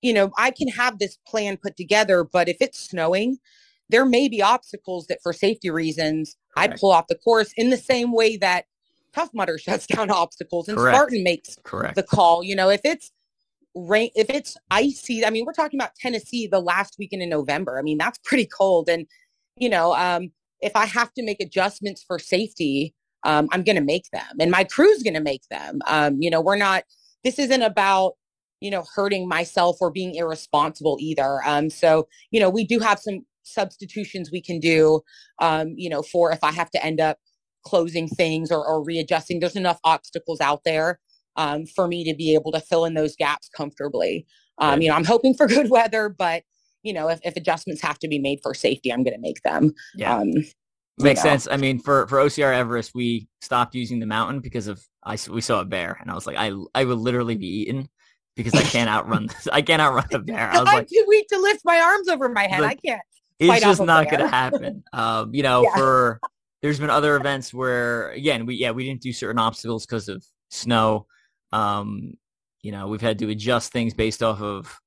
you 0.00 0.12
know, 0.12 0.30
I 0.38 0.52
can 0.52 0.68
have 0.68 0.98
this 0.98 1.18
plan 1.26 1.56
put 1.56 1.76
together, 1.76 2.22
but 2.22 2.48
if 2.48 2.58
it's 2.60 2.78
snowing, 2.78 3.38
there 3.88 4.04
may 4.04 4.28
be 4.28 4.40
obstacles 4.40 5.06
that 5.08 5.18
for 5.22 5.32
safety 5.32 5.70
reasons 5.70 6.36
Correct. 6.56 6.74
I 6.74 6.76
pull 6.78 6.92
off 6.92 7.08
the 7.08 7.16
course 7.16 7.52
in 7.56 7.70
the 7.70 7.76
same 7.76 8.12
way 8.12 8.36
that 8.36 8.66
Tough 9.12 9.30
Mudder 9.34 9.58
shuts 9.62 9.86
down 9.86 10.10
obstacles 10.10 10.68
and 10.68 10.78
Correct. 10.78 10.94
Spartan 10.94 11.24
makes 11.24 11.56
Correct. 11.64 11.96
the 11.96 12.02
call. 12.02 12.44
You 12.44 12.54
know, 12.54 12.68
if 12.68 12.82
it's 12.84 13.10
rain 13.74 14.10
if 14.16 14.28
it's 14.30 14.56
icy 14.70 15.24
i 15.24 15.30
mean 15.30 15.44
we're 15.44 15.52
talking 15.52 15.78
about 15.78 15.94
tennessee 15.94 16.46
the 16.46 16.58
last 16.58 16.96
weekend 16.98 17.22
in 17.22 17.28
november 17.28 17.78
i 17.78 17.82
mean 17.82 17.98
that's 17.98 18.18
pretty 18.24 18.46
cold 18.46 18.88
and 18.88 19.06
you 19.56 19.68
know 19.68 19.94
um, 19.94 20.32
if 20.60 20.74
i 20.74 20.84
have 20.84 21.12
to 21.12 21.22
make 21.22 21.40
adjustments 21.40 22.02
for 22.02 22.18
safety 22.18 22.94
um, 23.28 23.48
i'm 23.52 23.62
going 23.62 23.76
to 23.76 23.82
make 23.82 24.10
them 24.12 24.36
and 24.40 24.50
my 24.50 24.64
crew's 24.64 25.02
going 25.02 25.14
to 25.14 25.20
make 25.20 25.42
them 25.50 25.80
um, 25.86 26.16
you 26.20 26.30
know 26.30 26.40
we're 26.40 26.56
not 26.56 26.82
this 27.24 27.38
isn't 27.38 27.62
about 27.62 28.12
you 28.60 28.70
know 28.70 28.84
hurting 28.94 29.28
myself 29.28 29.76
or 29.80 29.90
being 29.90 30.14
irresponsible 30.14 30.96
either 31.00 31.40
um, 31.44 31.70
so 31.70 32.08
you 32.30 32.40
know 32.40 32.50
we 32.50 32.64
do 32.64 32.78
have 32.78 32.98
some 32.98 33.20
substitutions 33.42 34.30
we 34.30 34.42
can 34.42 34.58
do 34.58 35.00
um, 35.40 35.74
you 35.76 35.88
know 35.88 36.02
for 36.02 36.32
if 36.32 36.42
i 36.42 36.52
have 36.52 36.70
to 36.70 36.84
end 36.84 37.00
up 37.00 37.18
closing 37.64 38.08
things 38.08 38.50
or, 38.50 38.66
or 38.66 38.84
readjusting 38.84 39.40
there's 39.40 39.56
enough 39.56 39.78
obstacles 39.84 40.40
out 40.40 40.62
there 40.64 40.98
um, 41.38 41.64
for 41.66 41.88
me 41.88 42.04
to 42.04 42.14
be 42.14 42.34
able 42.34 42.52
to 42.52 42.60
fill 42.60 42.84
in 42.84 42.94
those 42.94 43.16
gaps 43.16 43.48
comfortably. 43.56 44.26
Um, 44.58 44.70
right. 44.70 44.82
You 44.82 44.88
know, 44.88 44.96
I'm 44.96 45.04
hoping 45.04 45.34
for 45.34 45.46
good 45.46 45.70
weather, 45.70 46.10
but 46.10 46.42
you 46.82 46.92
know, 46.92 47.08
if, 47.08 47.20
if 47.24 47.36
adjustments 47.36 47.80
have 47.82 47.98
to 48.00 48.08
be 48.08 48.18
made 48.18 48.40
for 48.42 48.54
safety, 48.54 48.92
I'm 48.92 49.02
going 49.02 49.14
to 49.14 49.20
make 49.20 49.42
them. 49.42 49.72
Yeah. 49.94 50.16
Um, 50.16 50.32
Makes 51.00 51.24
know. 51.24 51.30
sense. 51.30 51.48
I 51.50 51.56
mean, 51.56 51.78
for, 51.78 52.06
for 52.08 52.18
OCR 52.18 52.54
Everest, 52.54 52.94
we 52.94 53.28
stopped 53.40 53.74
using 53.74 54.00
the 54.00 54.06
mountain 54.06 54.40
because 54.40 54.66
of 54.66 54.82
I 55.04 55.16
we 55.30 55.40
saw 55.40 55.60
a 55.60 55.64
bear, 55.64 55.96
and 56.00 56.10
I 56.10 56.14
was 56.14 56.26
like, 56.26 56.36
I 56.36 56.52
I 56.74 56.84
would 56.84 56.98
literally 56.98 57.36
be 57.36 57.46
eaten 57.46 57.88
because 58.36 58.54
I 58.54 58.62
can't 58.62 58.90
outrun. 58.90 59.26
this. 59.28 59.48
I 59.52 59.62
can't 59.62 59.80
outrun 59.80 60.06
a 60.12 60.18
bear. 60.18 60.50
I 60.50 60.58
was 60.58 60.66
like, 60.66 60.78
I'm 60.80 60.86
too 60.86 61.04
weak 61.08 61.28
to 61.28 61.38
lift 61.38 61.60
my 61.64 61.78
arms 61.78 62.08
over 62.08 62.28
my 62.28 62.46
head. 62.46 62.60
Like, 62.60 62.78
I 62.84 62.88
can't. 62.88 63.02
It's 63.38 63.64
just 63.64 63.82
not 63.82 64.10
going 64.10 64.20
to 64.20 64.28
happen. 64.28 64.82
Um, 64.92 65.34
you 65.34 65.42
know, 65.42 65.62
yeah. 65.62 65.76
for 65.76 66.20
there's 66.62 66.80
been 66.80 66.90
other 66.90 67.16
events 67.16 67.54
where 67.54 68.10
again, 68.10 68.46
we 68.46 68.56
yeah 68.56 68.72
we 68.72 68.84
didn't 68.84 69.02
do 69.02 69.12
certain 69.12 69.38
obstacles 69.38 69.86
because 69.86 70.08
of 70.08 70.24
snow. 70.50 71.06
Um, 71.52 72.14
you 72.62 72.72
know, 72.72 72.88
we've 72.88 73.00
had 73.00 73.18
to 73.20 73.30
adjust 73.30 73.72
things 73.72 73.94
based 73.94 74.22
off 74.22 74.42
of 74.42 74.78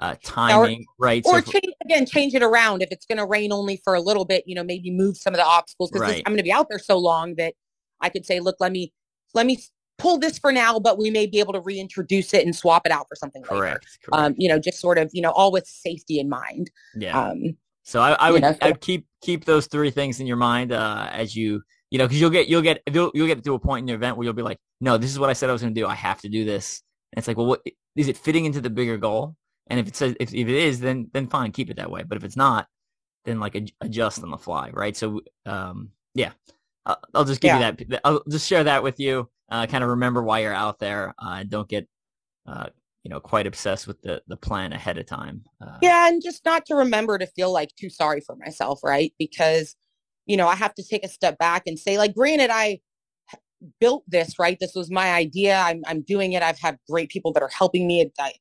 uh, 0.00 0.16
timing, 0.22 0.86
or, 0.98 1.06
right? 1.06 1.22
Or 1.24 1.42
so 1.42 1.52
change, 1.52 1.74
again, 1.84 2.06
change 2.06 2.34
it 2.34 2.42
around. 2.42 2.82
If 2.82 2.90
it's 2.90 3.06
going 3.06 3.18
to 3.18 3.26
rain 3.26 3.52
only 3.52 3.80
for 3.84 3.94
a 3.94 4.00
little 4.00 4.24
bit, 4.24 4.44
you 4.46 4.54
know, 4.54 4.64
maybe 4.64 4.90
move 4.90 5.16
some 5.16 5.34
of 5.34 5.38
the 5.38 5.44
obstacles 5.44 5.90
because 5.90 6.08
right. 6.08 6.22
I'm 6.26 6.32
going 6.32 6.38
to 6.38 6.44
be 6.44 6.52
out 6.52 6.68
there 6.68 6.78
so 6.78 6.98
long 6.98 7.34
that 7.36 7.54
I 8.00 8.08
could 8.08 8.26
say, 8.26 8.40
look, 8.40 8.56
let 8.60 8.72
me 8.72 8.92
let 9.34 9.46
me 9.46 9.58
pull 9.98 10.18
this 10.18 10.38
for 10.38 10.50
now, 10.50 10.78
but 10.78 10.98
we 10.98 11.10
may 11.10 11.26
be 11.26 11.38
able 11.38 11.52
to 11.52 11.60
reintroduce 11.60 12.32
it 12.32 12.44
and 12.44 12.56
swap 12.56 12.86
it 12.86 12.92
out 12.92 13.06
for 13.08 13.14
something 13.14 13.42
correct, 13.42 13.60
later. 13.60 13.80
Correct. 14.10 14.26
Um, 14.26 14.34
you 14.38 14.48
know, 14.48 14.58
just 14.58 14.80
sort 14.80 14.98
of, 14.98 15.10
you 15.12 15.20
know, 15.20 15.30
all 15.30 15.52
with 15.52 15.66
safety 15.66 16.18
in 16.18 16.28
mind. 16.28 16.70
Yeah. 16.96 17.20
Um, 17.20 17.56
so 17.84 18.00
I, 18.00 18.12
I 18.12 18.30
would 18.30 18.42
know, 18.42 18.52
so- 18.52 18.58
I'd 18.62 18.80
keep 18.80 19.06
keep 19.20 19.44
those 19.44 19.66
three 19.66 19.90
things 19.90 20.20
in 20.20 20.26
your 20.26 20.36
mind 20.36 20.72
uh, 20.72 21.10
as 21.12 21.36
you 21.36 21.62
you 21.90 21.98
know, 21.98 22.06
because 22.06 22.20
you'll 22.20 22.30
get 22.30 22.48
you'll 22.48 22.62
get 22.62 22.82
you'll, 22.90 23.10
you'll 23.14 23.26
get 23.26 23.42
to 23.42 23.54
a 23.54 23.58
point 23.58 23.84
in 23.84 23.88
your 23.88 23.96
event 23.96 24.16
where 24.16 24.24
you'll 24.24 24.32
be 24.32 24.42
like, 24.42 24.58
no, 24.80 24.96
this 24.96 25.10
is 25.10 25.18
what 25.18 25.28
I 25.28 25.32
said 25.32 25.50
I 25.50 25.52
was 25.52 25.60
going 25.60 25.74
to 25.74 25.80
do. 25.80 25.86
I 25.86 25.94
have 25.94 26.20
to 26.22 26.28
do 26.28 26.44
this. 26.44 26.82
And 27.12 27.18
it's 27.18 27.28
like, 27.28 27.36
well, 27.36 27.46
what 27.46 27.62
is 27.96 28.08
it 28.08 28.16
fitting 28.16 28.44
into 28.44 28.60
the 28.60 28.70
bigger 28.70 28.96
goal? 28.96 29.36
And 29.68 29.78
if 29.78 29.86
it 29.86 29.96
says 29.96 30.16
if, 30.20 30.34
if 30.34 30.48
it 30.48 30.54
is, 30.54 30.80
then 30.80 31.08
then 31.12 31.26
fine, 31.26 31.52
keep 31.52 31.70
it 31.70 31.76
that 31.76 31.90
way. 31.90 32.02
But 32.02 32.16
if 32.16 32.24
it's 32.24 32.36
not, 32.36 32.66
then 33.24 33.40
like 33.40 33.56
adjust 33.80 34.22
on 34.22 34.30
the 34.30 34.38
fly, 34.38 34.70
right? 34.72 34.96
So, 34.96 35.20
um, 35.46 35.90
yeah, 36.14 36.32
I'll, 36.86 36.98
I'll 37.14 37.24
just 37.24 37.40
give 37.40 37.48
yeah. 37.48 37.72
you 37.78 37.86
that. 37.86 38.00
I'll 38.04 38.22
just 38.28 38.48
share 38.48 38.64
that 38.64 38.82
with 38.82 38.98
you. 38.98 39.28
Uh, 39.50 39.66
kind 39.66 39.84
of 39.84 39.90
remember 39.90 40.22
why 40.22 40.40
you're 40.40 40.54
out 40.54 40.78
there. 40.78 41.14
Uh, 41.18 41.44
don't 41.44 41.68
get, 41.68 41.86
uh, 42.46 42.68
you 43.04 43.10
know, 43.10 43.20
quite 43.20 43.46
obsessed 43.46 43.86
with 43.86 44.00
the 44.02 44.22
the 44.26 44.36
plan 44.36 44.72
ahead 44.72 44.98
of 44.98 45.06
time. 45.06 45.44
Uh, 45.60 45.78
yeah, 45.82 46.08
and 46.08 46.22
just 46.22 46.44
not 46.44 46.66
to 46.66 46.74
remember 46.74 47.18
to 47.18 47.26
feel 47.26 47.52
like 47.52 47.74
too 47.76 47.90
sorry 47.90 48.20
for 48.20 48.36
myself, 48.36 48.80
right? 48.82 49.12
Because 49.18 49.76
you 50.26 50.36
know, 50.36 50.46
I 50.46 50.54
have 50.54 50.74
to 50.74 50.84
take 50.84 51.04
a 51.04 51.08
step 51.08 51.38
back 51.38 51.64
and 51.66 51.76
say, 51.76 51.98
like, 51.98 52.14
granted, 52.14 52.50
I 52.52 52.78
built 53.80 54.04
this, 54.06 54.38
right? 54.38 54.56
This 54.60 54.76
was 54.76 54.88
my 54.88 55.12
idea. 55.12 55.58
I'm, 55.58 55.82
I'm 55.86 56.02
doing 56.02 56.34
it. 56.34 56.42
I've 56.42 56.60
had 56.60 56.78
great 56.88 57.10
people 57.10 57.32
that 57.32 57.42
are 57.42 57.50
helping 57.52 57.88
me. 57.88 58.08
I 58.18 58.32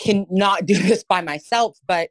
cannot 0.00 0.66
do 0.66 0.74
this 0.82 1.04
by 1.04 1.20
myself, 1.20 1.78
but 1.86 2.10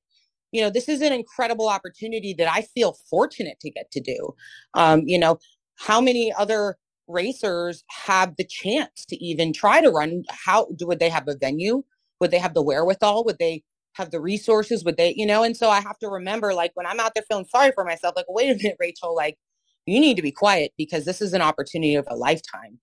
you 0.52 0.62
know, 0.62 0.70
this 0.70 0.88
is 0.88 1.02
an 1.02 1.12
incredible 1.12 1.68
opportunity 1.68 2.34
that 2.34 2.52
I 2.52 2.62
feel 2.62 2.96
fortunate 3.10 3.60
to 3.62 3.70
get 3.70 3.92
to 3.92 4.00
do. 4.00 4.34
Um, 4.74 5.04
you 5.06 5.20
know, 5.20 5.40
how 5.76 6.00
many 6.00 6.32
other 6.34 6.78
racers 7.08 7.84
have 7.90 8.36
the 8.38 8.46
chance 8.46 9.06
to 9.06 9.24
even 9.24 9.54
try 9.54 9.82
to 9.82 9.90
run? 9.90 10.24
How 10.30 10.68
would 10.82 11.00
they 11.00 11.10
have 11.10 11.28
a 11.28 11.36
venue? 11.36 11.84
Would 12.20 12.32
they 12.32 12.40
have 12.40 12.54
the 12.54 12.64
wherewithal? 12.64 13.26
Would 13.26 13.40
they 13.40 13.64
have 13.94 14.12
the 14.12 14.22
resources? 14.22 14.84
Would 14.84 14.98
they, 14.98 15.14
you 15.16 15.26
know? 15.26 15.44
And 15.44 15.56
so 15.56 15.70
I 15.70 15.82
have 15.82 16.00
to 16.00 16.08
remember, 16.08 16.54
like, 16.54 16.72
when 16.76 16.86
I'm 16.86 17.00
out 17.00 17.14
there 17.14 17.24
feeling 17.28 17.46
sorry 17.46 17.72
for 17.76 17.84
myself, 17.84 18.16
like, 18.16 18.26
wait 18.30 18.50
a 18.50 18.56
minute, 18.56 18.78
Rachel, 18.80 19.16
like, 19.16 19.38
you 19.86 20.00
need 20.00 20.16
to 20.16 20.22
be 20.22 20.32
quiet 20.32 20.74
because 20.78 21.06
this 21.06 21.22
is 21.22 21.34
an 21.34 21.42
opportunity 21.42 21.96
of 21.96 22.06
a 22.10 22.16
lifetime 22.16 22.80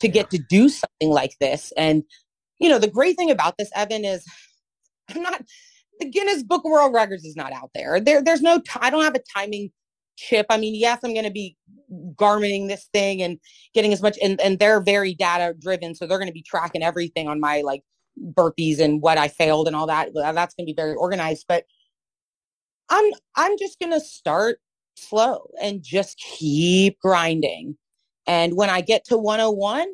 to 0.00 0.08
get 0.08 0.30
to 0.30 0.38
do 0.38 0.68
something 0.68 1.10
like 1.10 1.36
this. 1.40 1.72
And, 1.76 2.02
you 2.58 2.68
know, 2.68 2.78
the 2.78 2.90
great 2.90 3.16
thing 3.16 3.30
about 3.30 3.56
this, 3.58 3.70
Evan, 3.74 4.04
is 4.04 4.24
I'm 5.14 5.22
not, 5.22 5.42
the 6.00 6.10
Guinness 6.10 6.42
Book 6.42 6.62
of 6.64 6.70
World 6.70 6.94
Records 6.94 7.24
is 7.24 7.36
not 7.36 7.52
out 7.52 7.70
there. 7.74 8.00
There, 8.00 8.22
there's 8.22 8.42
no, 8.42 8.60
I 8.80 8.90
don't 8.90 9.04
have 9.04 9.14
a 9.14 9.22
timing 9.34 9.70
chip. 10.16 10.46
I 10.50 10.58
mean, 10.58 10.74
yes, 10.74 11.00
I'm 11.02 11.12
going 11.12 11.24
to 11.24 11.30
be 11.30 11.56
garmenting 12.14 12.68
this 12.68 12.88
thing 12.92 13.22
and 13.22 13.38
getting 13.74 13.92
as 13.92 14.02
much, 14.02 14.18
and, 14.22 14.40
and 14.40 14.58
they're 14.58 14.80
very 14.80 15.14
data 15.14 15.54
driven. 15.58 15.94
So 15.94 16.06
they're 16.06 16.18
going 16.18 16.28
to 16.28 16.34
be 16.34 16.42
tracking 16.42 16.82
everything 16.82 17.28
on 17.28 17.40
my 17.40 17.62
like 17.62 17.82
burpees 18.32 18.80
and 18.80 19.02
what 19.02 19.18
I 19.18 19.28
failed 19.28 19.66
and 19.66 19.76
all 19.76 19.86
that. 19.86 20.10
That's 20.14 20.54
going 20.54 20.66
to 20.66 20.72
be 20.72 20.76
very 20.76 20.94
organized, 20.94 21.46
but 21.48 21.64
I'm, 22.88 23.12
I'm 23.34 23.58
just 23.58 23.78
going 23.78 23.92
to 23.92 24.00
start 24.00 24.58
slow 24.96 25.50
and 25.60 25.82
just 25.82 26.18
keep 26.18 26.98
grinding. 27.00 27.76
And 28.26 28.56
when 28.56 28.70
I 28.70 28.80
get 28.80 29.04
to 29.06 29.18
101, 29.18 29.88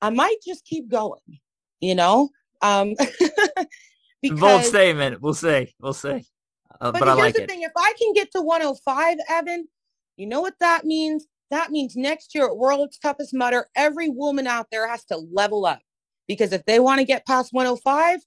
I 0.00 0.10
might 0.10 0.36
just 0.46 0.64
keep 0.64 0.88
going, 0.88 1.40
you 1.80 1.94
know? 1.94 2.30
Um, 2.62 2.94
because, 4.22 4.40
Bold 4.40 4.64
statement. 4.64 5.20
We'll 5.20 5.34
see. 5.34 5.74
We'll 5.80 5.92
see. 5.92 6.24
Uh, 6.80 6.92
but, 6.92 7.00
but 7.00 7.08
I 7.08 7.12
here's 7.12 7.18
like 7.18 7.34
the 7.34 7.42
it. 7.44 7.50
thing: 7.50 7.62
if 7.62 7.72
I 7.76 7.92
can 7.98 8.12
get 8.12 8.30
to 8.32 8.42
105, 8.42 9.18
Evan, 9.28 9.68
you 10.16 10.26
know 10.26 10.40
what 10.40 10.54
that 10.60 10.84
means? 10.84 11.26
That 11.50 11.70
means 11.70 11.94
next 11.96 12.34
year 12.34 12.46
at 12.46 12.56
World's 12.56 12.98
Toughest 12.98 13.32
Mudder, 13.32 13.66
every 13.76 14.08
woman 14.08 14.46
out 14.46 14.66
there 14.72 14.88
has 14.88 15.04
to 15.06 15.16
level 15.16 15.64
up 15.64 15.80
because 16.26 16.52
if 16.52 16.64
they 16.64 16.80
want 16.80 16.98
to 16.98 17.04
get 17.04 17.26
past 17.26 17.52
105, 17.52 18.20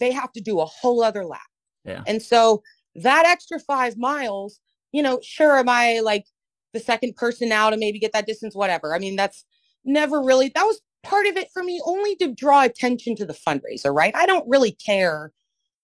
they 0.00 0.12
have 0.12 0.32
to 0.32 0.40
do 0.40 0.60
a 0.60 0.66
whole 0.66 1.02
other 1.02 1.24
lap. 1.24 1.40
Yeah. 1.84 2.02
And 2.06 2.20
so 2.20 2.62
that 2.94 3.24
extra 3.26 3.58
five 3.58 3.96
miles, 3.96 4.60
you 4.92 5.02
know, 5.02 5.20
sure, 5.22 5.58
am 5.58 5.68
I 5.68 6.00
like 6.00 6.26
the 6.74 6.80
second 6.80 7.16
person 7.16 7.48
now 7.48 7.70
to 7.70 7.76
maybe 7.76 7.98
get 7.98 8.12
that 8.12 8.26
distance? 8.26 8.54
Whatever. 8.54 8.94
I 8.94 8.98
mean, 8.98 9.16
that's 9.16 9.44
never 9.84 10.22
really. 10.22 10.52
That 10.54 10.64
was 10.64 10.80
part 11.02 11.26
of 11.26 11.36
it 11.36 11.48
for 11.52 11.62
me, 11.62 11.80
only 11.84 12.16
to 12.16 12.34
draw 12.34 12.62
attention 12.62 13.16
to 13.16 13.26
the 13.26 13.34
fundraiser. 13.34 13.94
Right? 13.94 14.14
I 14.14 14.26
don't 14.26 14.48
really 14.48 14.72
care. 14.72 15.32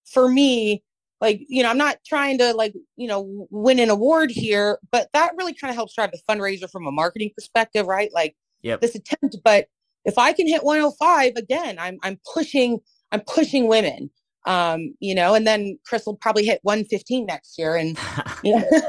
For 0.07 0.29
me, 0.29 0.83
like 1.25 1.41
you 1.49 1.63
know 1.63 1.71
i'm 1.71 1.79
not 1.79 1.97
trying 2.07 2.39
to 2.39 2.53
like 2.53 2.75
you 2.97 3.09
know 3.09 3.47
win 3.51 3.79
an 3.79 3.91
award 3.91 4.31
here 4.31 4.79
but 4.93 5.09
that 5.13 5.33
really 5.37 5.55
kind 5.55 5.71
of 5.71 5.75
helps 5.75 5.95
drive 5.95 6.13
the 6.13 6.21
fundraiser 6.29 6.71
from 6.71 6.87
a 6.87 6.93
marketing 6.93 7.31
perspective 7.35 7.87
right 7.87 8.11
like 8.13 8.37
yep. 8.63 8.81
this 8.81 8.95
attempt 8.95 9.37
but 9.45 9.67
if 10.05 10.19
i 10.19 10.33
can 10.33 10.47
hit 10.47 10.63
105 10.63 11.33
again 11.37 11.77
i'm 11.79 11.99
i'm 12.03 12.19
pushing 12.33 12.79
i'm 13.11 13.21
pushing 13.21 13.69
women 13.69 14.11
um 14.47 14.95
you 15.01 15.15
know 15.15 15.35
and 15.35 15.47
then 15.47 15.79
chris 15.87 16.05
will 16.05 16.17
probably 16.17 16.45
hit 16.45 16.61
115 16.63 17.27
next 17.27 17.59
year 17.59 17.75
and 17.77 17.99
you 18.45 18.57
know 18.57 18.65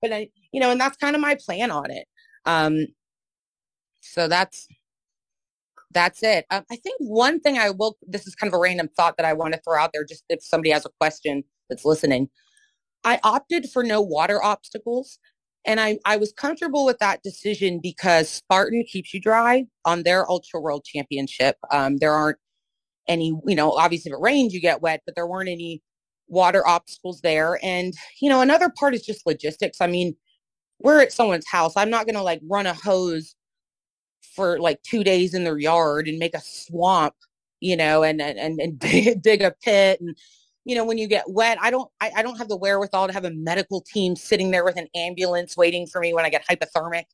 but 0.00 0.12
i 0.12 0.28
you 0.52 0.60
know 0.60 0.70
and 0.70 0.80
that's 0.80 0.96
kind 0.96 1.16
of 1.16 1.20
my 1.20 1.36
plan 1.44 1.70
on 1.70 1.90
it 1.90 2.06
um 2.46 2.86
so 4.00 4.28
that's 4.28 4.68
that's 5.92 6.22
it. 6.22 6.46
Um, 6.50 6.64
I 6.70 6.76
think 6.76 6.96
one 6.98 7.40
thing 7.40 7.58
I 7.58 7.70
will, 7.70 7.96
this 8.06 8.26
is 8.26 8.34
kind 8.34 8.52
of 8.52 8.56
a 8.56 8.60
random 8.60 8.88
thought 8.96 9.16
that 9.16 9.26
I 9.26 9.32
want 9.32 9.54
to 9.54 9.60
throw 9.60 9.78
out 9.78 9.90
there, 9.92 10.04
just 10.04 10.24
if 10.28 10.42
somebody 10.42 10.70
has 10.70 10.86
a 10.86 10.90
question 11.00 11.44
that's 11.68 11.84
listening. 11.84 12.28
I 13.04 13.18
opted 13.24 13.70
for 13.70 13.82
no 13.82 14.00
water 14.00 14.42
obstacles. 14.42 15.18
And 15.64 15.78
I, 15.78 15.98
I 16.04 16.16
was 16.16 16.32
comfortable 16.32 16.84
with 16.84 16.98
that 16.98 17.22
decision 17.22 17.78
because 17.80 18.28
Spartan 18.28 18.84
keeps 18.88 19.14
you 19.14 19.20
dry 19.20 19.66
on 19.84 20.02
their 20.02 20.28
Ultra 20.28 20.60
World 20.60 20.84
Championship. 20.84 21.56
Um, 21.70 21.98
there 21.98 22.12
aren't 22.12 22.38
any, 23.06 23.32
you 23.46 23.54
know, 23.54 23.72
obviously 23.72 24.10
if 24.10 24.16
it 24.16 24.20
rains, 24.20 24.52
you 24.52 24.60
get 24.60 24.82
wet, 24.82 25.02
but 25.06 25.14
there 25.14 25.26
weren't 25.26 25.48
any 25.48 25.80
water 26.26 26.66
obstacles 26.66 27.20
there. 27.20 27.60
And, 27.62 27.94
you 28.20 28.28
know, 28.28 28.40
another 28.40 28.70
part 28.70 28.94
is 28.94 29.02
just 29.02 29.26
logistics. 29.26 29.80
I 29.80 29.86
mean, 29.86 30.16
we're 30.80 31.00
at 31.00 31.12
someone's 31.12 31.48
house. 31.48 31.74
I'm 31.76 31.90
not 31.90 32.06
going 32.06 32.16
to 32.16 32.22
like 32.22 32.40
run 32.42 32.66
a 32.66 32.74
hose 32.74 33.36
for 34.34 34.58
like 34.58 34.82
two 34.82 35.04
days 35.04 35.34
in 35.34 35.44
their 35.44 35.58
yard 35.58 36.08
and 36.08 36.18
make 36.18 36.34
a 36.34 36.40
swamp, 36.40 37.14
you 37.60 37.76
know, 37.76 38.02
and 38.02 38.20
and 38.20 38.60
and 38.60 38.78
dig 39.22 39.42
a 39.42 39.54
pit. 39.62 40.00
And 40.00 40.16
you 40.64 40.74
know 40.74 40.84
when 40.84 40.98
you 40.98 41.08
get 41.08 41.28
wet 41.28 41.58
i 41.60 41.70
don't 41.70 41.90
I, 42.00 42.12
I, 42.18 42.22
don't 42.22 42.38
have 42.38 42.48
the 42.48 42.56
wherewithal 42.56 43.08
to 43.08 43.12
have 43.12 43.24
a 43.24 43.32
medical 43.32 43.80
team 43.80 44.14
sitting 44.14 44.52
there 44.52 44.64
with 44.64 44.76
an 44.76 44.86
ambulance 44.94 45.56
waiting 45.56 45.86
for 45.86 46.00
me 46.00 46.14
when 46.14 46.24
i 46.24 46.30
get 46.30 46.46
hypothermic. 46.46 47.04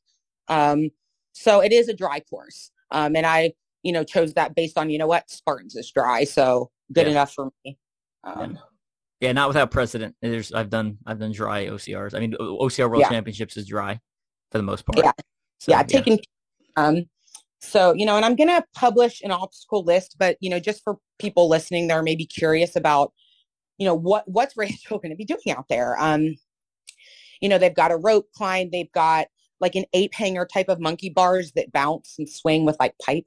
Um, 0.47 0.91
so 1.33 1.61
it 1.61 1.71
is 1.71 1.89
a 1.89 1.93
dry 1.93 2.19
course. 2.19 2.71
Um, 2.91 3.15
and 3.15 3.25
i 3.25 3.53
you 3.83 3.91
know 3.91 4.03
chose 4.03 4.33
that 4.33 4.55
based 4.55 4.77
on 4.77 4.89
you 4.89 4.97
know 4.97 5.07
what? 5.07 5.29
Spartans 5.29 5.75
is 5.75 5.91
dry 5.91 6.23
so 6.23 6.69
good 6.93 7.05
yeah. 7.05 7.11
enough 7.11 7.33
for 7.33 7.49
me. 7.65 7.77
Um, 8.23 8.53
yeah. 8.53 9.27
yeah. 9.27 9.31
not 9.31 9.47
without 9.47 9.71
precedent. 9.71 10.15
There's 10.21 10.53
i've 10.53 10.69
done 10.69 10.97
i've 11.05 11.19
done 11.19 11.31
dry 11.31 11.65
ocrs 11.67 12.13
i 12.13 12.19
mean 12.19 12.33
ocr 12.39 12.89
world 12.89 13.01
yeah. 13.01 13.09
championships 13.09 13.57
is 13.57 13.67
dry 13.67 13.99
for 14.51 14.57
the 14.57 14.63
most 14.63 14.85
part. 14.85 14.97
Yeah. 14.97 15.11
So, 15.59 15.71
yeah, 15.71 15.83
taking 15.83 16.19
um, 16.79 17.05
so, 17.61 17.93
you 17.93 18.05
know, 18.05 18.15
and 18.15 18.23
I'm 18.23 18.35
going 18.35 18.47
to 18.47 18.63
publish 18.73 19.21
an 19.21 19.31
obstacle 19.31 19.83
list, 19.83 20.15
but, 20.17 20.37
you 20.39 20.49
know, 20.49 20.59
just 20.59 20.83
for 20.83 20.97
people 21.19 21.49
listening 21.49 21.87
that 21.87 21.95
are 21.95 22.03
maybe 22.03 22.25
curious 22.25 22.75
about, 22.75 23.11
you 23.77 23.85
know, 23.85 23.93
what, 23.93 24.23
what's 24.27 24.55
Rachel 24.57 24.99
going 24.99 25.11
to 25.11 25.15
be 25.15 25.25
doing 25.25 25.55
out 25.55 25.67
there? 25.69 25.97
Um, 25.99 26.35
you 27.41 27.49
know, 27.49 27.57
they've 27.57 27.75
got 27.75 27.91
a 27.91 27.97
rope 27.97 28.27
climb. 28.35 28.69
They've 28.71 28.91
got 28.91 29.27
like 29.59 29.75
an 29.75 29.85
ape 29.93 30.13
hanger 30.13 30.45
type 30.45 30.69
of 30.69 30.79
monkey 30.79 31.09
bars 31.09 31.51
that 31.53 31.71
bounce 31.71 32.15
and 32.17 32.29
swing 32.29 32.65
with 32.65 32.77
like 32.79 32.93
pipe. 33.05 33.25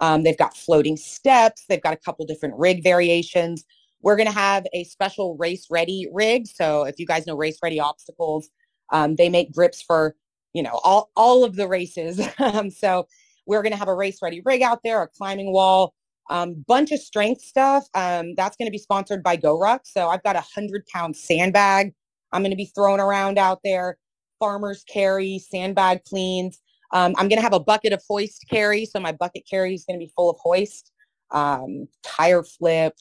Um, 0.00 0.22
they've 0.22 0.38
got 0.38 0.56
floating 0.56 0.96
steps. 0.96 1.64
They've 1.68 1.82
got 1.82 1.94
a 1.94 1.98
couple 1.98 2.24
different 2.26 2.56
rig 2.56 2.82
variations. 2.82 3.64
We're 4.00 4.16
going 4.16 4.28
to 4.28 4.34
have 4.34 4.66
a 4.72 4.84
special 4.84 5.36
race 5.36 5.66
ready 5.70 6.08
rig. 6.12 6.46
So 6.46 6.84
if 6.84 6.98
you 6.98 7.06
guys 7.06 7.26
know 7.26 7.36
race 7.36 7.58
ready 7.62 7.78
obstacles, 7.78 8.48
um, 8.92 9.16
they 9.16 9.28
make 9.28 9.52
grips 9.52 9.80
for 9.80 10.16
you 10.52 10.62
know, 10.62 10.80
all, 10.84 11.10
all 11.16 11.44
of 11.44 11.56
the 11.56 11.68
races. 11.68 12.20
um, 12.38 12.70
so 12.70 13.06
we're 13.46 13.62
going 13.62 13.72
to 13.72 13.78
have 13.78 13.88
a 13.88 13.94
race 13.94 14.18
ready 14.22 14.40
rig 14.44 14.62
out 14.62 14.80
there, 14.84 15.02
a 15.02 15.08
climbing 15.08 15.52
wall, 15.52 15.94
um, 16.30 16.64
bunch 16.66 16.92
of 16.92 17.00
strength 17.00 17.42
stuff. 17.42 17.84
Um, 17.94 18.34
that's 18.36 18.56
going 18.56 18.66
to 18.66 18.72
be 18.72 18.78
sponsored 18.78 19.22
by 19.22 19.36
GoRuck. 19.36 19.80
So 19.84 20.08
I've 20.08 20.22
got 20.22 20.36
a 20.36 20.44
hundred 20.54 20.86
pound 20.86 21.16
sandbag 21.16 21.92
I'm 22.32 22.42
going 22.42 22.50
to 22.50 22.56
be 22.56 22.72
thrown 22.74 23.00
around 23.00 23.38
out 23.38 23.60
there. 23.62 23.96
Farmers 24.40 24.84
carry, 24.90 25.38
sandbag 25.38 26.04
cleans. 26.04 26.60
Um, 26.92 27.14
I'm 27.16 27.28
going 27.28 27.38
to 27.38 27.42
have 27.42 27.52
a 27.52 27.60
bucket 27.60 27.92
of 27.92 28.02
hoist 28.08 28.44
carry. 28.50 28.86
So 28.86 28.98
my 29.00 29.12
bucket 29.12 29.44
carry 29.48 29.74
is 29.74 29.84
going 29.84 29.98
to 29.98 30.04
be 30.04 30.12
full 30.16 30.30
of 30.30 30.36
hoist, 30.42 30.90
um, 31.30 31.86
tire 32.02 32.42
flip, 32.42 32.94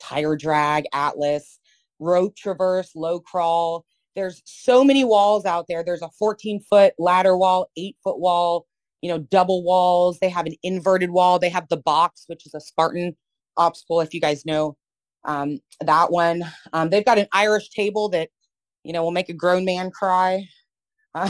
tire 0.00 0.36
drag, 0.36 0.84
atlas, 0.92 1.58
rope 1.98 2.36
traverse, 2.36 2.90
low 2.94 3.20
crawl, 3.20 3.84
there's 4.14 4.42
so 4.44 4.84
many 4.84 5.04
walls 5.04 5.44
out 5.46 5.66
there. 5.68 5.82
There's 5.82 6.02
a 6.02 6.10
14 6.18 6.60
foot 6.68 6.94
ladder 6.98 7.36
wall, 7.36 7.68
eight 7.76 7.96
foot 8.02 8.18
wall, 8.18 8.66
you 9.00 9.08
know, 9.10 9.18
double 9.18 9.62
walls. 9.62 10.18
They 10.20 10.28
have 10.28 10.46
an 10.46 10.54
inverted 10.62 11.10
wall. 11.10 11.38
They 11.38 11.48
have 11.48 11.68
the 11.68 11.76
box, 11.78 12.24
which 12.26 12.46
is 12.46 12.54
a 12.54 12.60
Spartan 12.60 13.16
obstacle, 13.56 14.00
if 14.00 14.14
you 14.14 14.20
guys 14.20 14.44
know 14.44 14.76
um, 15.24 15.58
that 15.80 16.10
one. 16.10 16.44
Um, 16.72 16.90
they've 16.90 17.04
got 17.04 17.18
an 17.18 17.28
Irish 17.32 17.70
table 17.70 18.08
that, 18.10 18.28
you 18.84 18.92
know, 18.92 19.02
will 19.02 19.10
make 19.10 19.28
a 19.28 19.34
grown 19.34 19.64
man 19.64 19.90
cry. 19.90 20.46
Uh, 21.14 21.28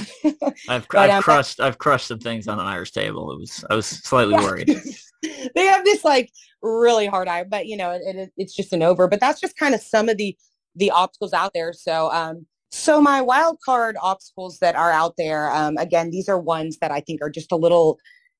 I've, 0.68 0.86
but, 0.90 1.10
I've 1.10 1.10
um, 1.10 1.22
crushed 1.24 1.58
I've 1.58 1.76
crushed 1.76 2.06
some 2.06 2.20
things 2.20 2.46
on 2.46 2.60
an 2.60 2.66
Irish 2.66 2.92
table. 2.92 3.32
It 3.32 3.40
was 3.40 3.64
I 3.68 3.74
was 3.74 3.86
slightly 3.86 4.34
yeah. 4.34 4.44
worried. 4.44 4.68
they 5.56 5.66
have 5.66 5.84
this 5.84 6.04
like 6.04 6.30
really 6.62 7.08
hard 7.08 7.26
eye, 7.26 7.42
but 7.42 7.66
you 7.66 7.76
know 7.76 7.90
it, 7.90 8.02
it, 8.04 8.32
it's 8.36 8.54
just 8.54 8.72
an 8.72 8.84
over. 8.84 9.08
But 9.08 9.18
that's 9.18 9.40
just 9.40 9.56
kind 9.56 9.74
of 9.74 9.80
some 9.80 10.08
of 10.08 10.18
the 10.18 10.36
the 10.76 10.92
obstacles 10.92 11.32
out 11.32 11.50
there. 11.52 11.72
So 11.72 12.12
um, 12.12 12.46
so 12.72 13.00
my 13.00 13.20
wild 13.20 13.58
card 13.64 13.96
obstacles 14.00 14.58
that 14.60 14.74
are 14.74 14.90
out 14.90 15.14
there, 15.18 15.52
um, 15.52 15.76
again, 15.76 16.10
these 16.10 16.28
are 16.28 16.38
ones 16.38 16.78
that 16.80 16.90
I 16.90 17.00
think 17.00 17.20
are 17.22 17.30
just 17.30 17.52
a 17.52 17.56
little 17.56 17.98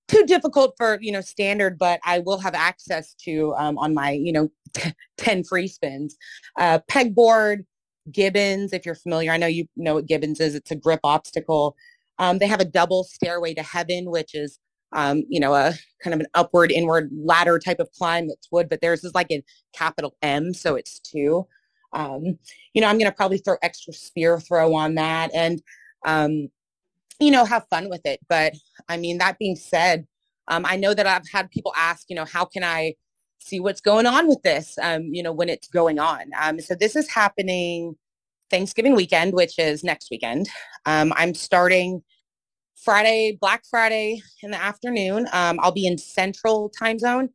too 0.08 0.24
difficult 0.26 0.74
for 0.76 0.98
you 1.00 1.12
know 1.12 1.20
standard, 1.20 1.78
but 1.78 2.00
I 2.04 2.18
will 2.18 2.38
have 2.38 2.54
access 2.54 3.14
to 3.24 3.54
um, 3.56 3.78
on 3.78 3.94
my 3.94 4.12
you 4.12 4.32
know 4.32 4.48
t- 4.74 4.92
ten 5.18 5.44
free 5.44 5.68
spins. 5.68 6.16
Uh, 6.58 6.80
pegboard, 6.90 7.64
Gibbons, 8.10 8.72
if 8.72 8.86
you're 8.86 8.94
familiar, 8.94 9.30
I 9.32 9.36
know 9.36 9.46
you 9.46 9.66
know 9.76 9.94
what 9.94 10.06
Gibbons 10.06 10.40
is. 10.40 10.54
It's 10.54 10.70
a 10.70 10.76
grip 10.76 11.00
obstacle. 11.04 11.76
Um, 12.18 12.38
they 12.38 12.46
have 12.46 12.60
a 12.60 12.64
double 12.64 13.04
stairway 13.04 13.54
to 13.54 13.62
heaven, 13.62 14.10
which 14.10 14.34
is 14.34 14.58
um, 14.92 15.24
you 15.28 15.40
know, 15.40 15.54
a 15.54 15.74
kind 16.02 16.14
of 16.14 16.20
an 16.20 16.26
upward, 16.34 16.70
inward 16.70 17.10
ladder 17.16 17.58
type 17.58 17.80
of 17.80 17.90
climb 17.92 18.28
that's 18.28 18.48
wood, 18.50 18.68
but 18.68 18.80
theirs 18.80 19.04
is 19.04 19.14
like 19.14 19.30
a 19.30 19.42
capital 19.74 20.16
M, 20.22 20.52
so 20.54 20.74
it's 20.74 20.98
two. 21.00 21.46
Um, 21.92 22.38
you 22.74 22.80
know, 22.80 22.88
I'm 22.88 22.98
going 22.98 23.10
to 23.10 23.16
probably 23.16 23.38
throw 23.38 23.56
extra 23.62 23.92
spear 23.92 24.40
throw 24.40 24.74
on 24.74 24.94
that. 24.96 25.30
And 25.34 25.62
um, 26.04 26.48
you 27.20 27.30
know, 27.30 27.44
have 27.44 27.66
fun 27.68 27.88
with 27.88 28.04
it. 28.04 28.20
But 28.28 28.54
I 28.88 28.96
mean, 28.96 29.18
that 29.18 29.38
being 29.38 29.56
said, 29.56 30.06
um, 30.48 30.66
I 30.66 30.76
know 30.76 30.92
that 30.92 31.06
I've 31.06 31.28
had 31.32 31.50
people 31.50 31.72
ask, 31.76 32.10
you 32.10 32.16
know, 32.16 32.24
how 32.24 32.44
can 32.44 32.64
I 32.64 32.94
see 33.38 33.60
what's 33.60 33.80
going 33.80 34.06
on 34.06 34.28
with 34.28 34.42
this, 34.42 34.76
um, 34.82 35.02
you 35.12 35.22
know, 35.22 35.32
when 35.32 35.48
it's 35.48 35.68
going 35.68 35.98
on. 35.98 36.30
Um, 36.40 36.60
so 36.60 36.74
this 36.74 36.96
is 36.96 37.08
happening 37.08 37.96
Thanksgiving 38.50 38.94
weekend, 38.94 39.34
which 39.34 39.58
is 39.58 39.82
next 39.82 40.10
weekend. 40.10 40.48
Um, 40.84 41.12
I'm 41.16 41.34
starting 41.34 42.02
Friday, 42.76 43.38
Black 43.40 43.62
Friday 43.68 44.20
in 44.42 44.50
the 44.50 44.60
afternoon. 44.60 45.26
Um, 45.32 45.58
I'll 45.60 45.72
be 45.72 45.86
in 45.86 45.98
Central 45.98 46.68
Time 46.70 46.98
Zone, 46.98 47.30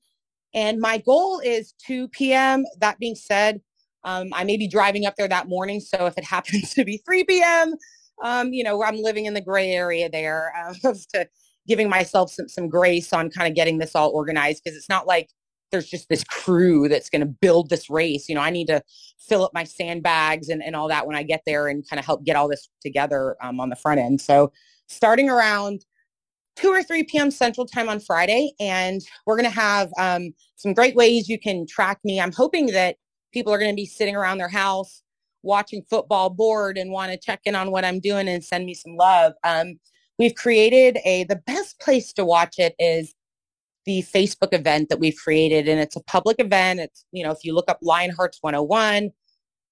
and 0.54 0.80
my 0.80 0.98
goal 1.00 1.40
is 1.40 1.74
2 1.86 2.10
p.m. 2.10 2.66
That 2.80 3.00
being 3.00 3.16
said, 3.16 3.62
um, 4.08 4.30
I 4.34 4.44
may 4.46 4.58
be 4.58 4.68
driving 4.68 5.06
up 5.06 5.16
there 5.18 5.28
that 5.28 5.48
morning, 5.48 5.82
so 5.82 6.06
if 6.06 6.18
it 6.18 6.24
happens 6.36 6.74
to 6.74 6.86
be 6.86 7.02
3 7.06 7.26
p.m., 7.26 7.76
um, 8.24 8.54
you 8.54 8.64
know, 8.64 8.82
I'm 8.84 8.98
living 8.98 9.26
in 9.26 9.34
the 9.34 9.42
gray 9.42 9.72
area 9.72 10.10
there, 10.10 10.52
uh, 10.84 10.94
to 11.14 11.28
giving 11.68 11.90
myself 11.90 12.32
some 12.32 12.48
some 12.48 12.70
grace 12.70 13.12
on 13.12 13.30
kind 13.30 13.48
of 13.48 13.54
getting 13.54 13.78
this 13.78 13.94
all 13.96 14.10
organized 14.12 14.64
because 14.64 14.78
it's 14.78 14.90
not 14.90 15.06
like 15.06 15.30
there's 15.72 15.90
just 15.90 16.08
this 16.08 16.24
crew 16.24 16.88
that's 16.88 17.10
going 17.10 17.20
to 17.20 17.28
build 17.28 17.70
this 17.70 17.90
race. 17.90 18.30
You 18.30 18.36
know, 18.36 18.42
I 18.42 18.50
need 18.50 18.68
to 18.68 18.82
fill 19.20 19.44
up 19.44 19.52
my 19.54 19.66
sandbags 19.66 20.48
and, 20.48 20.64
and 20.64 20.78
all 20.78 20.88
that 20.88 21.06
when 21.06 21.18
I 21.18 21.24
get 21.24 21.42
there 21.46 21.68
and 21.68 21.88
kind 21.90 22.00
of 22.00 22.06
help 22.06 22.24
get 22.24 22.38
all 22.38 22.48
this 22.48 22.70
together 22.82 23.36
um, 23.42 23.60
on 23.60 23.70
the 23.70 23.76
front 23.76 24.00
end. 24.00 24.22
So 24.22 24.54
starting 24.88 25.30
around 25.30 25.84
2 26.58 26.70
or 26.70 26.84
3 26.84 27.04
p.m. 27.04 27.32
Central 27.32 27.68
Time 27.68 27.88
on 27.90 28.00
Friday. 28.00 28.54
And 28.60 29.02
we're 29.26 29.36
going 29.36 29.50
to 29.50 29.60
have 29.60 29.92
um, 29.98 30.34
some 30.56 30.74
great 30.74 30.96
ways 30.96 31.30
you 31.30 31.40
can 31.40 31.66
track 31.68 32.00
me. 32.04 32.20
I'm 32.20 32.32
hoping 32.32 32.68
that 32.68 32.96
people 33.34 33.54
are 33.54 33.60
going 33.60 33.72
to 33.72 33.76
be 33.76 33.86
sitting 33.86 34.16
around 34.16 34.38
their 34.38 34.50
house 34.50 35.04
watching 35.44 35.84
football 35.90 36.30
bored 36.30 36.78
and 36.78 36.92
want 36.92 37.12
to 37.12 37.18
check 37.18 37.40
in 37.46 37.56
on 37.56 37.72
what 37.72 37.86
I'm 37.86 38.00
doing 38.00 38.28
and 38.28 38.44
send 38.44 38.66
me 38.66 38.74
some 38.74 38.96
love. 38.96 39.34
Um, 39.44 39.80
we've 40.20 40.36
created 40.36 40.98
a, 41.06 41.24
the 41.26 41.42
best 41.48 41.80
place 41.80 42.14
to 42.14 42.26
watch 42.26 42.56
it 42.58 42.76
is 42.80 43.14
the 43.86 44.04
Facebook 44.14 44.54
event 44.54 44.90
that 44.90 45.00
we've 45.00 45.16
created. 45.16 45.68
And 45.68 45.80
it's 45.80 45.96
a 45.96 46.04
public 46.04 46.38
event. 46.40 46.82
It's, 46.82 47.06
you 47.12 47.24
know, 47.24 47.32
if 47.32 47.40
you 47.44 47.56
look 47.56 47.70
up 47.70 47.80
Lionhearts 47.82 48.38
101, 48.42 49.12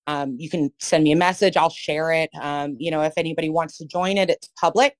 um, 0.08 0.36
you 0.39 0.49
can 0.49 0.72
send 0.80 1.03
me 1.03 1.12
a 1.12 1.18
message. 1.18 1.58
I'll 1.58 1.70
share 1.70 2.12
it. 2.12 2.30
Um, 2.41 2.78
you 2.80 2.91
know, 2.91 3.01
if 3.01 3.14
anybody 3.18 3.49
wants 3.49 3.78
to 3.80 3.86
join 3.86 4.18
it, 4.18 4.30
it's 4.30 4.49
public. 4.60 4.95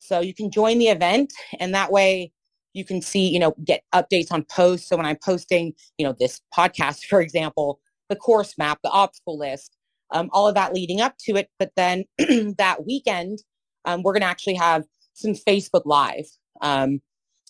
So 0.00 0.20
you 0.20 0.34
can 0.34 0.50
join 0.50 0.78
the 0.78 0.88
event 0.88 1.32
and 1.58 1.74
that 1.74 1.92
way 1.92 2.32
you 2.72 2.84
can 2.84 3.00
see, 3.02 3.28
you 3.28 3.38
know, 3.38 3.54
get 3.64 3.82
updates 3.94 4.30
on 4.30 4.44
posts. 4.44 4.88
So 4.88 4.96
when 4.96 5.06
I'm 5.06 5.18
posting, 5.24 5.72
you 5.98 6.06
know, 6.06 6.14
this 6.18 6.40
podcast, 6.56 7.04
for 7.08 7.20
example, 7.20 7.80
the 8.10 8.16
course 8.16 8.58
map, 8.58 8.80
the 8.82 8.90
obstacle 8.90 9.38
list, 9.38 9.76
um, 10.10 10.28
all 10.32 10.46
of 10.46 10.54
that 10.56 10.74
leading 10.74 11.00
up 11.00 11.14
to 11.20 11.36
it. 11.36 11.48
But 11.58 11.72
then 11.76 12.04
that 12.58 12.84
weekend, 12.86 13.38
um, 13.86 14.02
we're 14.02 14.12
going 14.12 14.20
to 14.20 14.26
actually 14.26 14.56
have 14.56 14.84
some 15.14 15.32
Facebook 15.32 15.82
Live. 15.86 16.26
Um, 16.60 17.00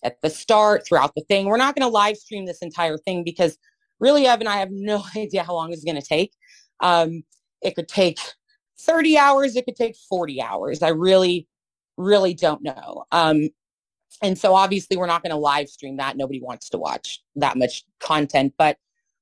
at 0.02 0.20
the 0.22 0.30
start, 0.30 0.86
throughout 0.86 1.14
the 1.14 1.22
thing. 1.22 1.46
We're 1.46 1.56
not 1.56 1.74
going 1.74 1.86
to 1.86 1.92
live 1.92 2.16
stream 2.16 2.46
this 2.46 2.62
entire 2.62 2.98
thing 2.98 3.24
because 3.24 3.58
really, 3.98 4.26
Evan, 4.26 4.46
I 4.46 4.56
have 4.56 4.70
no 4.72 5.04
idea 5.16 5.42
how 5.42 5.54
long 5.54 5.72
it's 5.72 5.84
going 5.84 6.00
to 6.00 6.06
take. 6.06 6.32
Um, 6.80 7.22
it 7.62 7.74
could 7.74 7.88
take 7.88 8.18
30 8.80 9.18
hours, 9.18 9.56
it 9.56 9.66
could 9.66 9.76
take 9.76 9.96
40 10.08 10.40
hours. 10.40 10.82
I 10.82 10.88
really, 10.88 11.46
really 11.96 12.34
don't 12.34 12.62
know. 12.62 13.04
Um, 13.12 13.50
and 14.22 14.36
so 14.36 14.54
obviously, 14.54 14.96
we're 14.96 15.06
not 15.06 15.22
going 15.22 15.30
to 15.30 15.36
live 15.36 15.68
stream 15.68 15.98
that. 15.98 16.16
Nobody 16.16 16.40
wants 16.40 16.70
to 16.70 16.78
watch 16.78 17.22
that 17.36 17.56
much 17.56 17.84
content, 18.00 18.54
but 18.58 18.76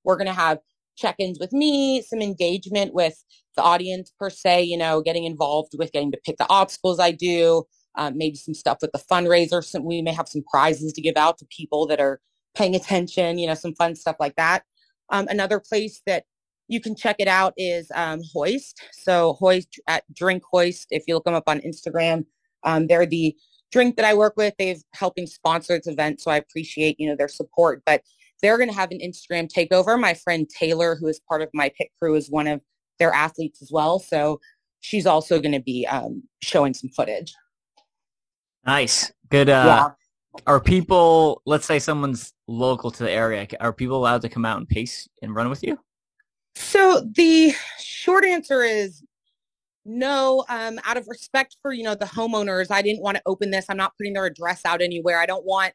we're 0.04 0.16
going 0.16 0.26
to 0.26 0.32
have 0.32 0.58
check-ins 0.98 1.38
with 1.38 1.52
me, 1.52 2.02
some 2.02 2.20
engagement 2.20 2.92
with 2.92 3.24
the 3.56 3.62
audience 3.62 4.12
per 4.18 4.30
se, 4.30 4.64
you 4.64 4.76
know, 4.76 5.00
getting 5.00 5.24
involved 5.24 5.72
with 5.78 5.92
getting 5.92 6.12
to 6.12 6.18
pick 6.24 6.36
the 6.36 6.46
obstacles 6.50 7.00
I 7.00 7.12
do, 7.12 7.64
um, 7.96 8.16
maybe 8.16 8.36
some 8.36 8.54
stuff 8.54 8.78
with 8.82 8.92
the 8.92 9.02
fundraiser. 9.10 9.62
Some, 9.62 9.84
we 9.84 10.02
may 10.02 10.12
have 10.12 10.28
some 10.28 10.42
prizes 10.50 10.92
to 10.92 11.00
give 11.00 11.16
out 11.16 11.38
to 11.38 11.46
people 11.46 11.86
that 11.86 12.00
are 12.00 12.20
paying 12.54 12.74
attention, 12.74 13.38
you 13.38 13.46
know, 13.46 13.54
some 13.54 13.74
fun 13.74 13.94
stuff 13.94 14.16
like 14.20 14.36
that. 14.36 14.64
Um, 15.10 15.26
another 15.28 15.60
place 15.60 16.02
that 16.06 16.24
you 16.68 16.80
can 16.80 16.94
check 16.94 17.16
it 17.18 17.28
out 17.28 17.54
is 17.56 17.90
um, 17.94 18.20
Hoist. 18.32 18.80
So 18.92 19.34
Hoist 19.34 19.80
at 19.86 20.04
Drink 20.12 20.42
Hoist, 20.52 20.88
if 20.90 21.04
you 21.06 21.14
look 21.14 21.24
them 21.24 21.34
up 21.34 21.48
on 21.48 21.60
Instagram, 21.60 22.26
um, 22.64 22.86
they're 22.86 23.06
the 23.06 23.34
drink 23.72 23.96
that 23.96 24.04
I 24.04 24.14
work 24.14 24.34
with. 24.36 24.54
They've 24.58 24.82
helping 24.92 25.26
sponsor 25.26 25.76
this 25.76 25.86
event, 25.86 26.20
so 26.20 26.30
I 26.30 26.36
appreciate 26.36 26.96
you 26.98 27.08
know 27.08 27.16
their 27.16 27.28
support. 27.28 27.82
But 27.86 28.02
they're 28.42 28.56
going 28.56 28.68
to 28.68 28.74
have 28.74 28.90
an 28.90 29.00
Instagram 29.00 29.50
takeover. 29.52 29.98
My 30.00 30.14
friend 30.14 30.48
Taylor, 30.48 30.96
who 30.96 31.06
is 31.08 31.20
part 31.28 31.42
of 31.42 31.48
my 31.52 31.70
pit 31.76 31.88
crew, 31.98 32.14
is 32.14 32.30
one 32.30 32.46
of 32.46 32.60
their 32.98 33.12
athletes 33.12 33.62
as 33.62 33.70
well. 33.72 33.98
So 33.98 34.40
she's 34.80 35.06
also 35.06 35.40
going 35.40 35.52
to 35.52 35.60
be 35.60 35.86
um, 35.86 36.22
showing 36.42 36.74
some 36.74 36.90
footage. 36.90 37.34
Nice. 38.66 39.12
Good. 39.28 39.48
Uh, 39.48 39.64
yeah. 39.66 39.88
Are 40.46 40.60
people, 40.60 41.42
let's 41.46 41.66
say 41.66 41.78
someone's 41.78 42.32
local 42.46 42.90
to 42.92 43.02
the 43.02 43.10
area, 43.10 43.46
are 43.58 43.72
people 43.72 43.96
allowed 43.96 44.22
to 44.22 44.28
come 44.28 44.44
out 44.44 44.58
and 44.58 44.68
pace 44.68 45.08
and 45.22 45.34
run 45.34 45.48
with 45.48 45.64
you? 45.64 45.78
So 46.54 47.08
the 47.14 47.54
short 47.80 48.24
answer 48.24 48.62
is 48.62 49.02
no. 49.84 50.44
Um, 50.48 50.78
out 50.84 50.96
of 50.96 51.08
respect 51.08 51.56
for, 51.62 51.72
you 51.72 51.82
know, 51.82 51.94
the 51.94 52.04
homeowners, 52.04 52.70
I 52.70 52.82
didn't 52.82 53.02
want 53.02 53.16
to 53.16 53.22
open 53.26 53.50
this. 53.50 53.66
I'm 53.68 53.76
not 53.76 53.96
putting 53.96 54.12
their 54.12 54.26
address 54.26 54.60
out 54.64 54.80
anywhere. 54.82 55.18
I 55.18 55.26
don't 55.26 55.44
want, 55.44 55.72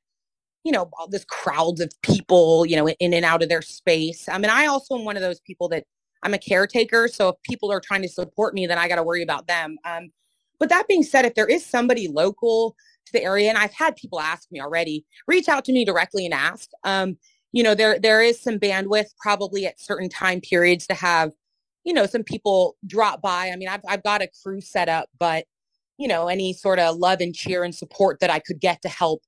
you 0.63 0.71
know, 0.71 0.89
all 0.97 1.07
this 1.07 1.25
crowds 1.25 1.81
of 1.81 1.91
people, 2.01 2.65
you 2.65 2.75
know, 2.75 2.87
in 2.87 3.13
and 3.13 3.25
out 3.25 3.43
of 3.43 3.49
their 3.49 3.61
space. 3.61 4.29
I 4.29 4.37
mean, 4.37 4.49
I 4.49 4.65
also 4.65 4.97
am 4.97 5.05
one 5.05 5.17
of 5.17 5.21
those 5.21 5.39
people 5.41 5.67
that 5.69 5.85
I'm 6.23 6.33
a 6.33 6.37
caretaker. 6.37 7.07
So 7.07 7.29
if 7.29 7.35
people 7.43 7.71
are 7.71 7.81
trying 7.81 8.01
to 8.01 8.07
support 8.07 8.53
me, 8.53 8.65
then 8.65 8.77
I 8.77 8.87
got 8.87 8.95
to 8.95 9.03
worry 9.03 9.21
about 9.21 9.47
them. 9.47 9.77
Um, 9.85 10.09
but 10.59 10.69
that 10.69 10.87
being 10.87 11.03
said, 11.03 11.25
if 11.25 11.35
there 11.35 11.47
is 11.47 11.65
somebody 11.65 12.07
local 12.07 12.75
to 13.07 13.11
the 13.11 13.23
area, 13.23 13.49
and 13.49 13.57
I've 13.57 13.73
had 13.73 13.97
people 13.97 14.21
ask 14.21 14.49
me 14.51 14.61
already, 14.61 15.05
reach 15.27 15.49
out 15.49 15.65
to 15.65 15.73
me 15.73 15.83
directly 15.83 16.25
and 16.25 16.33
ask. 16.33 16.69
Um, 16.85 17.17
you 17.51 17.61
know, 17.61 17.75
there 17.75 17.99
there 17.99 18.21
is 18.21 18.41
some 18.41 18.57
bandwidth 18.57 19.09
probably 19.19 19.67
at 19.67 19.79
certain 19.79 20.09
time 20.09 20.39
periods 20.39 20.87
to 20.87 20.93
have, 20.93 21.31
you 21.83 21.93
know, 21.93 22.05
some 22.05 22.23
people 22.23 22.77
drop 22.87 23.21
by. 23.21 23.49
I 23.51 23.57
mean, 23.57 23.67
I've 23.67 23.81
I've 23.87 24.03
got 24.03 24.21
a 24.21 24.29
crew 24.41 24.61
set 24.61 24.87
up, 24.87 25.09
but 25.19 25.45
you 25.97 26.07
know, 26.07 26.27
any 26.27 26.53
sort 26.53 26.79
of 26.79 26.95
love 26.95 27.19
and 27.19 27.35
cheer 27.35 27.63
and 27.63 27.75
support 27.75 28.19
that 28.21 28.29
I 28.29 28.39
could 28.39 28.59
get 28.59 28.81
to 28.83 28.89
help 28.89 29.21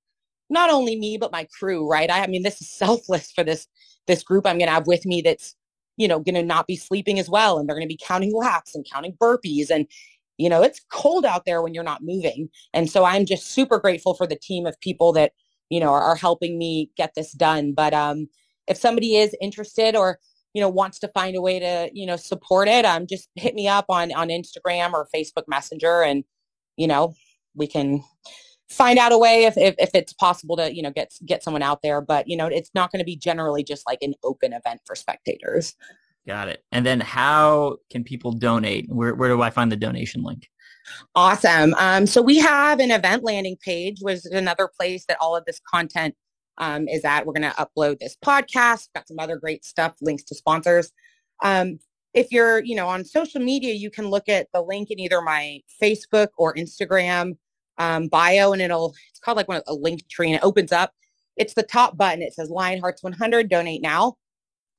not 0.50 0.70
only 0.70 0.98
me 0.98 1.18
but 1.18 1.32
my 1.32 1.48
crew, 1.58 1.90
right? 1.90 2.10
I, 2.10 2.24
I 2.24 2.28
mean, 2.28 2.44
this 2.44 2.62
is 2.62 2.70
selfless 2.70 3.32
for 3.32 3.44
this 3.44 3.68
this 4.08 4.24
group 4.24 4.46
I'm 4.46 4.60
to 4.60 4.74
have 4.74 4.88
with 4.88 5.06
me 5.06 5.22
that's 5.22 5.56
you 5.98 6.08
know 6.08 6.22
to 6.22 6.44
not 6.44 6.68
be 6.68 6.76
sleeping 6.76 7.20
as 7.20 7.30
well 7.30 7.58
and 7.58 7.68
they're 7.68 7.76
to 7.80 7.88
be 7.88 8.00
counting 8.02 8.34
laps 8.36 8.76
and 8.76 8.86
counting 8.92 9.14
burpees 9.14 9.70
and 9.70 9.88
you 10.38 10.50
know 10.50 10.62
it's 10.62 10.82
cold 10.92 11.26
out 11.26 11.46
there 11.46 11.62
when 11.62 11.74
you're 11.74 11.84
not 11.84 12.04
moving 12.04 12.50
and 12.74 12.90
so 12.90 13.06
i'm 13.06 13.26
just 13.26 13.48
super 13.48 13.80
grateful 13.80 14.14
for 14.14 14.28
the 14.28 14.36
team 14.36 14.66
of 14.66 14.80
people 14.82 15.14
that 15.14 15.32
you 15.70 15.80
know 15.80 15.92
are, 15.92 16.02
are 16.02 16.16
helping 16.16 16.58
me 16.58 16.90
get 16.98 17.14
this 17.16 17.32
done 17.32 17.74
but 17.74 17.94
um 17.94 18.28
if 18.68 18.78
somebody 18.78 19.16
is 19.16 19.36
interested 19.42 19.96
or 19.96 20.20
you 20.54 20.62
know 20.62 20.70
wants 20.70 21.00
to 21.00 21.08
find 21.10 21.36
a 21.36 21.42
way 21.42 21.60
to 21.60 21.90
you 21.94 22.06
know 22.06 22.18
support 22.18 22.68
it 22.68 22.86
um 22.86 23.08
just 23.08 23.30
hit 23.36 23.56
me 23.56 23.68
up 23.68 23.86
on 23.90 24.12
on 24.14 24.30
instagram 24.30 24.94
or 24.94 25.08
facebook 25.16 25.48
messenger 25.48 26.04
and 26.04 26.24
you 26.78 26.88
know 26.88 27.14
we 27.56 27.68
can 27.68 28.04
find 28.70 28.98
out 28.98 29.12
a 29.12 29.18
way 29.18 29.46
if, 29.46 29.58
if, 29.58 29.76
if 29.78 29.92
it's 29.94 30.14
possible 30.14 30.58
to 30.58 30.76
you 30.76 30.82
know 30.82 30.92
get 30.92 31.14
get 31.26 31.44
someone 31.44 31.62
out 31.62 31.82
there 31.84 32.02
but 32.02 32.28
you 32.28 32.36
know 32.36 32.48
it's 32.48 32.72
not 32.74 32.92
going 32.92 33.00
to 33.00 33.06
be 33.06 33.16
generally 33.16 33.64
just 33.64 33.86
like 33.86 34.00
an 34.02 34.14
open 34.24 34.54
event 34.54 34.82
for 34.86 34.96
spectators 34.96 35.76
Got 36.28 36.50
it. 36.50 36.64
And 36.72 36.86
then 36.86 37.00
how 37.00 37.78
can 37.92 38.04
people 38.04 38.32
donate? 38.32 38.88
Where, 38.90 39.14
where 39.14 39.30
do 39.30 39.42
I 39.42 39.52
find 39.52 39.72
the 39.72 39.78
donation 39.78 40.24
link? 40.24 40.50
Awesome. 41.14 41.74
Um, 41.76 42.06
so 42.08 42.22
we 42.22 42.38
have 42.40 42.80
an 42.80 42.92
event 42.92 43.24
landing 43.24 43.58
page, 43.64 44.00
which 44.02 44.18
is 44.18 44.26
another 44.26 44.68
place 44.68 45.06
that 45.08 45.18
all 45.22 45.36
of 45.36 45.46
this 45.46 45.60
content 45.72 46.16
um, 46.58 46.88
is 46.88 47.06
at. 47.06 47.26
We're 47.26 47.34
going 47.34 47.52
to 47.52 47.58
upload 47.58 48.00
this 48.00 48.18
podcast, 48.24 48.90
got 48.96 49.08
some 49.08 49.20
other 49.20 49.38
great 49.38 49.66
stuff, 49.66 49.94
links 50.02 50.24
to 50.26 50.36
sponsors. 50.36 50.92
Um, 51.44 51.80
if 52.14 52.32
you're, 52.32 52.64
you 52.64 52.76
know, 52.76 52.88
on 52.88 53.04
social 53.04 53.42
media, 53.42 53.74
you 53.74 53.92
can 53.92 54.10
look 54.10 54.30
at 54.30 54.48
the 54.54 54.62
link 54.62 54.90
in 54.90 55.00
either 55.00 55.22
my 55.22 55.60
Facebook 55.82 56.30
or 56.38 56.56
Instagram 56.56 57.38
um, 57.78 58.08
bio, 58.08 58.54
and 58.54 58.62
it'll, 58.62 58.94
it's 59.10 59.20
called 59.20 59.38
like 59.38 59.48
one, 59.48 59.58
of 59.58 59.64
a 59.68 59.74
link 59.74 60.08
tree, 60.10 60.28
and 60.28 60.38
it 60.38 60.44
opens 60.44 60.72
up. 60.72 60.94
It's 61.38 61.54
the 61.54 61.64
top 61.64 61.98
button. 61.98 62.22
It 62.22 62.34
says 62.34 62.50
Lionhearts 62.50 63.02
100, 63.02 63.50
donate 63.50 63.82
now. 63.82 64.16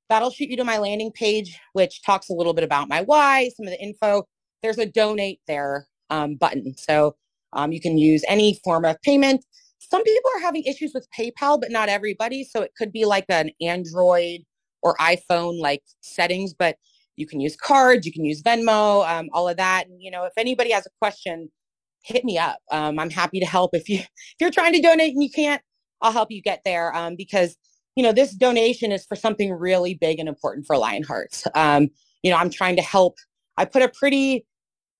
That'll 0.09 0.31
shoot 0.31 0.49
you 0.49 0.57
to 0.57 0.65
my 0.65 0.79
landing 0.79 1.13
page, 1.13 1.59
which 1.73 2.03
talks 2.03 2.29
a 2.29 2.33
little 2.33 2.55
bit 2.55 2.65
about 2.65 2.89
my 2.89 3.03
why, 3.03 3.51
some 3.57 3.67
of 3.67 3.73
the 3.73 3.83
info. 3.83 4.27
There's 4.63 4.79
a 4.79 4.87
donate 4.87 5.41
there 5.47 5.89
um, 6.11 6.37
button. 6.37 6.77
So 6.79 7.17
um, 7.53 7.73
you 7.73 7.81
can 7.81 7.99
use 7.99 8.23
any 8.29 8.61
form 8.65 8.85
of 8.85 9.01
payment. 9.03 9.45
Some 9.79 10.03
people 10.03 10.31
are 10.37 10.41
having 10.41 10.63
issues 10.65 10.93
with 10.95 11.07
PayPal, 11.17 11.61
but 11.61 11.71
not 11.71 11.89
everybody. 11.89 12.45
So 12.45 12.63
it 12.63 12.73
could 12.77 12.93
be 12.93 13.05
like 13.05 13.27
an 13.29 13.51
Android 13.61 14.41
or 14.83 14.97
iPhone 14.97 15.61
like 15.61 15.83
settings, 16.01 16.55
but 16.55 16.77
you 17.17 17.27
can 17.27 17.41
use 17.41 17.57
cards, 17.57 18.07
you 18.07 18.13
can 18.13 18.25
use 18.25 18.43
Venmo, 18.43 19.09
um, 19.09 19.29
all 19.33 19.49
of 19.49 19.57
that. 19.57 19.87
And, 19.89 20.03
you 20.03 20.11
know, 20.11 20.25
if 20.25 20.33
anybody 20.37 20.71
has 20.73 20.87
a 20.87 20.91
question, 21.01 21.51
hit 22.07 22.25
me 22.25 22.39
up. 22.39 22.59
Um, 22.71 22.99
I'm 22.99 23.11
happy 23.11 23.41
to 23.41 23.47
help. 23.47 23.75
If 23.75 23.89
you 23.89 23.99
if 23.99 24.37
you're 24.41 24.51
trying 24.51 24.73
to 24.73 24.81
donate 24.81 25.13
and 25.15 25.23
you 25.23 25.31
can't, 25.31 25.63
I'll 26.01 26.13
help 26.13 26.31
you 26.31 26.41
get 26.41 26.63
there 26.65 26.95
um, 26.95 27.17
because 27.17 27.57
you 27.97 28.03
know, 28.03 28.13
this 28.13 28.33
donation 28.33 28.93
is 28.93 29.05
for 29.07 29.17
something 29.17 29.53
really 29.53 29.95
big 29.95 30.19
and 30.21 30.29
important 30.29 30.67
for 30.67 30.77
Lionhearts. 30.77 31.47
Um, 31.55 31.89
you 32.23 32.31
know, 32.31 32.37
I'm 32.37 32.51
trying 32.51 32.77
to 32.77 32.83
help. 32.83 33.17
I 33.57 33.65
put 33.65 33.83
a 33.83 33.89
pretty, 33.89 34.45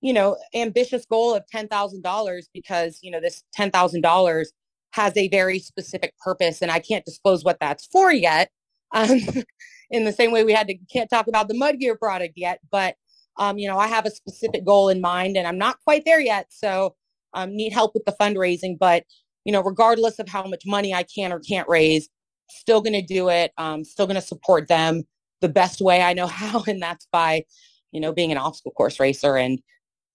you 0.01 0.15
know, 0.15 0.37
ambitious 0.55 1.05
goal 1.05 1.35
of 1.35 1.45
$10,000 1.55 2.43
because, 2.55 2.99
you 3.03 3.11
know, 3.11 3.21
this 3.21 3.45
$10,000 3.57 4.45
has 4.93 5.17
a 5.17 5.29
very 5.29 5.59
specific 5.59 6.15
purpose 6.25 6.63
and 6.63 6.71
I 6.71 6.79
can't 6.79 7.05
disclose 7.05 7.45
what 7.45 7.59
that's 7.61 7.87
for 7.87 8.11
yet. 8.11 8.51
Um, 8.93 9.21
in 9.91 10.05
the 10.05 10.13
same 10.13 10.33
way 10.33 10.43
we 10.43 10.53
had 10.53 10.67
to 10.69 10.77
can't 10.91 11.11
talk 11.11 11.29
about 11.29 11.49
the 11.49 11.55
mud 11.55 11.79
gear 11.79 11.97
product 11.97 12.33
yet, 12.37 12.61
but 12.71 12.97
um, 13.39 13.59
you 13.59 13.69
know, 13.69 13.79
I 13.79 13.87
have 13.87 14.07
a 14.07 14.11
specific 14.11 14.65
goal 14.65 14.89
in 14.89 15.01
mind 15.01 15.37
and 15.37 15.47
I'm 15.47 15.59
not 15.59 15.79
quite 15.85 16.05
there 16.05 16.21
yet. 16.21 16.47
So 16.51 16.95
um, 17.35 17.55
need 17.55 17.73
help 17.73 17.93
with 17.95 18.05
the 18.05 18.17
fundraising, 18.21 18.79
but 18.79 19.05
you 19.45 19.53
know, 19.53 19.63
regardless 19.63 20.19
of 20.19 20.29
how 20.29 20.45
much 20.45 20.65
money 20.67 20.93
I 20.93 21.05
can 21.05 21.33
or 21.33 21.39
can't 21.39 21.69
raise, 21.69 22.09
still 22.49 22.81
going 22.81 22.95
to 22.95 23.03
do 23.03 23.29
it. 23.29 23.53
Um, 23.59 23.85
still 23.85 24.07
going 24.07 24.17
to 24.17 24.27
support 24.27 24.69
them 24.69 25.05
the 25.41 25.49
best 25.49 25.81
way 25.81 26.03
I 26.03 26.13
know 26.13 26.27
how. 26.27 26.65
And 26.67 26.83
that's 26.83 27.07
by, 27.13 27.45
you 27.93 28.01
know, 28.01 28.13
being 28.13 28.33
an 28.33 28.39
obstacle 28.39 28.73
course 28.73 29.01
racer 29.01 29.37
and, 29.37 29.61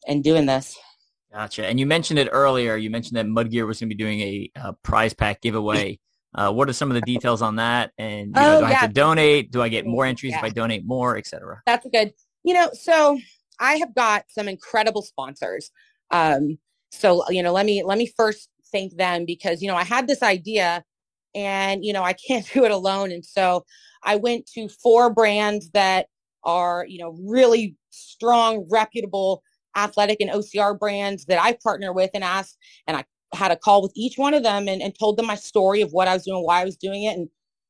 and 0.07 0.23
doing 0.23 0.45
this. 0.45 0.77
Gotcha. 1.33 1.65
And 1.65 1.79
you 1.79 1.85
mentioned 1.85 2.19
it 2.19 2.27
earlier. 2.31 2.75
You 2.75 2.89
mentioned 2.89 3.17
that 3.17 3.27
Mud 3.27 3.51
Gear 3.51 3.65
was 3.65 3.79
going 3.79 3.89
to 3.89 3.95
be 3.95 4.03
doing 4.03 4.19
a, 4.19 4.51
a 4.55 4.73
prize 4.73 5.13
pack 5.13 5.41
giveaway. 5.41 5.99
Uh, 6.33 6.49
what 6.49 6.69
are 6.69 6.71
some 6.71 6.89
of 6.89 6.95
the 6.95 7.01
details 7.01 7.41
on 7.41 7.57
that? 7.57 7.91
And 7.97 8.27
you 8.27 8.41
know, 8.41 8.55
oh, 8.55 8.59
do 8.61 8.65
I 8.65 8.69
yeah. 8.69 8.75
have 8.77 8.89
to 8.89 8.93
donate? 8.93 9.51
Do 9.51 9.61
I 9.61 9.67
get 9.67 9.85
more 9.85 10.05
entries 10.05 10.31
yeah. 10.31 10.37
if 10.37 10.43
I 10.45 10.49
donate 10.49 10.85
more, 10.85 11.17
etc.? 11.17 11.61
That's 11.65 11.85
good. 11.91 12.13
You 12.43 12.53
know, 12.53 12.69
so 12.73 13.19
I 13.59 13.75
have 13.75 13.93
got 13.93 14.25
some 14.29 14.47
incredible 14.47 15.03
sponsors. 15.03 15.71
Um, 16.09 16.57
so 16.91 17.29
you 17.29 17.43
know, 17.43 17.53
let 17.53 17.65
me 17.65 17.83
let 17.83 17.97
me 17.97 18.11
first 18.17 18.49
thank 18.71 18.95
them 18.95 19.25
because 19.25 19.61
you 19.61 19.67
know 19.67 19.75
I 19.75 19.83
had 19.83 20.07
this 20.07 20.23
idea, 20.23 20.83
and 21.35 21.85
you 21.85 21.93
know 21.93 22.03
I 22.03 22.13
can't 22.13 22.49
do 22.53 22.65
it 22.65 22.71
alone, 22.71 23.11
and 23.11 23.25
so 23.25 23.65
I 24.03 24.15
went 24.15 24.47
to 24.53 24.67
four 24.67 25.13
brands 25.13 25.69
that 25.71 26.07
are 26.43 26.85
you 26.87 26.99
know 26.99 27.15
really 27.23 27.75
strong, 27.91 28.67
reputable 28.71 29.43
athletic 29.77 30.19
and 30.19 30.29
OCR 30.29 30.77
brands 30.77 31.25
that 31.25 31.41
I 31.41 31.57
partner 31.63 31.93
with, 31.93 32.11
and 32.13 32.23
asked, 32.23 32.57
and 32.87 32.97
I 32.97 33.05
had 33.33 33.51
a 33.51 33.55
call 33.55 33.81
with 33.81 33.93
each 33.95 34.17
one 34.17 34.33
of 34.33 34.43
them 34.43 34.67
and, 34.67 34.81
and 34.81 34.93
told 34.97 35.17
them 35.17 35.27
my 35.27 35.35
story 35.35 35.81
of 35.81 35.93
what 35.93 36.07
I 36.09 36.13
was 36.13 36.25
doing, 36.25 36.43
why 36.43 36.61
I 36.61 36.65
was 36.65 36.75
doing 36.75 37.03
it, 37.03 37.15
and 37.15 37.29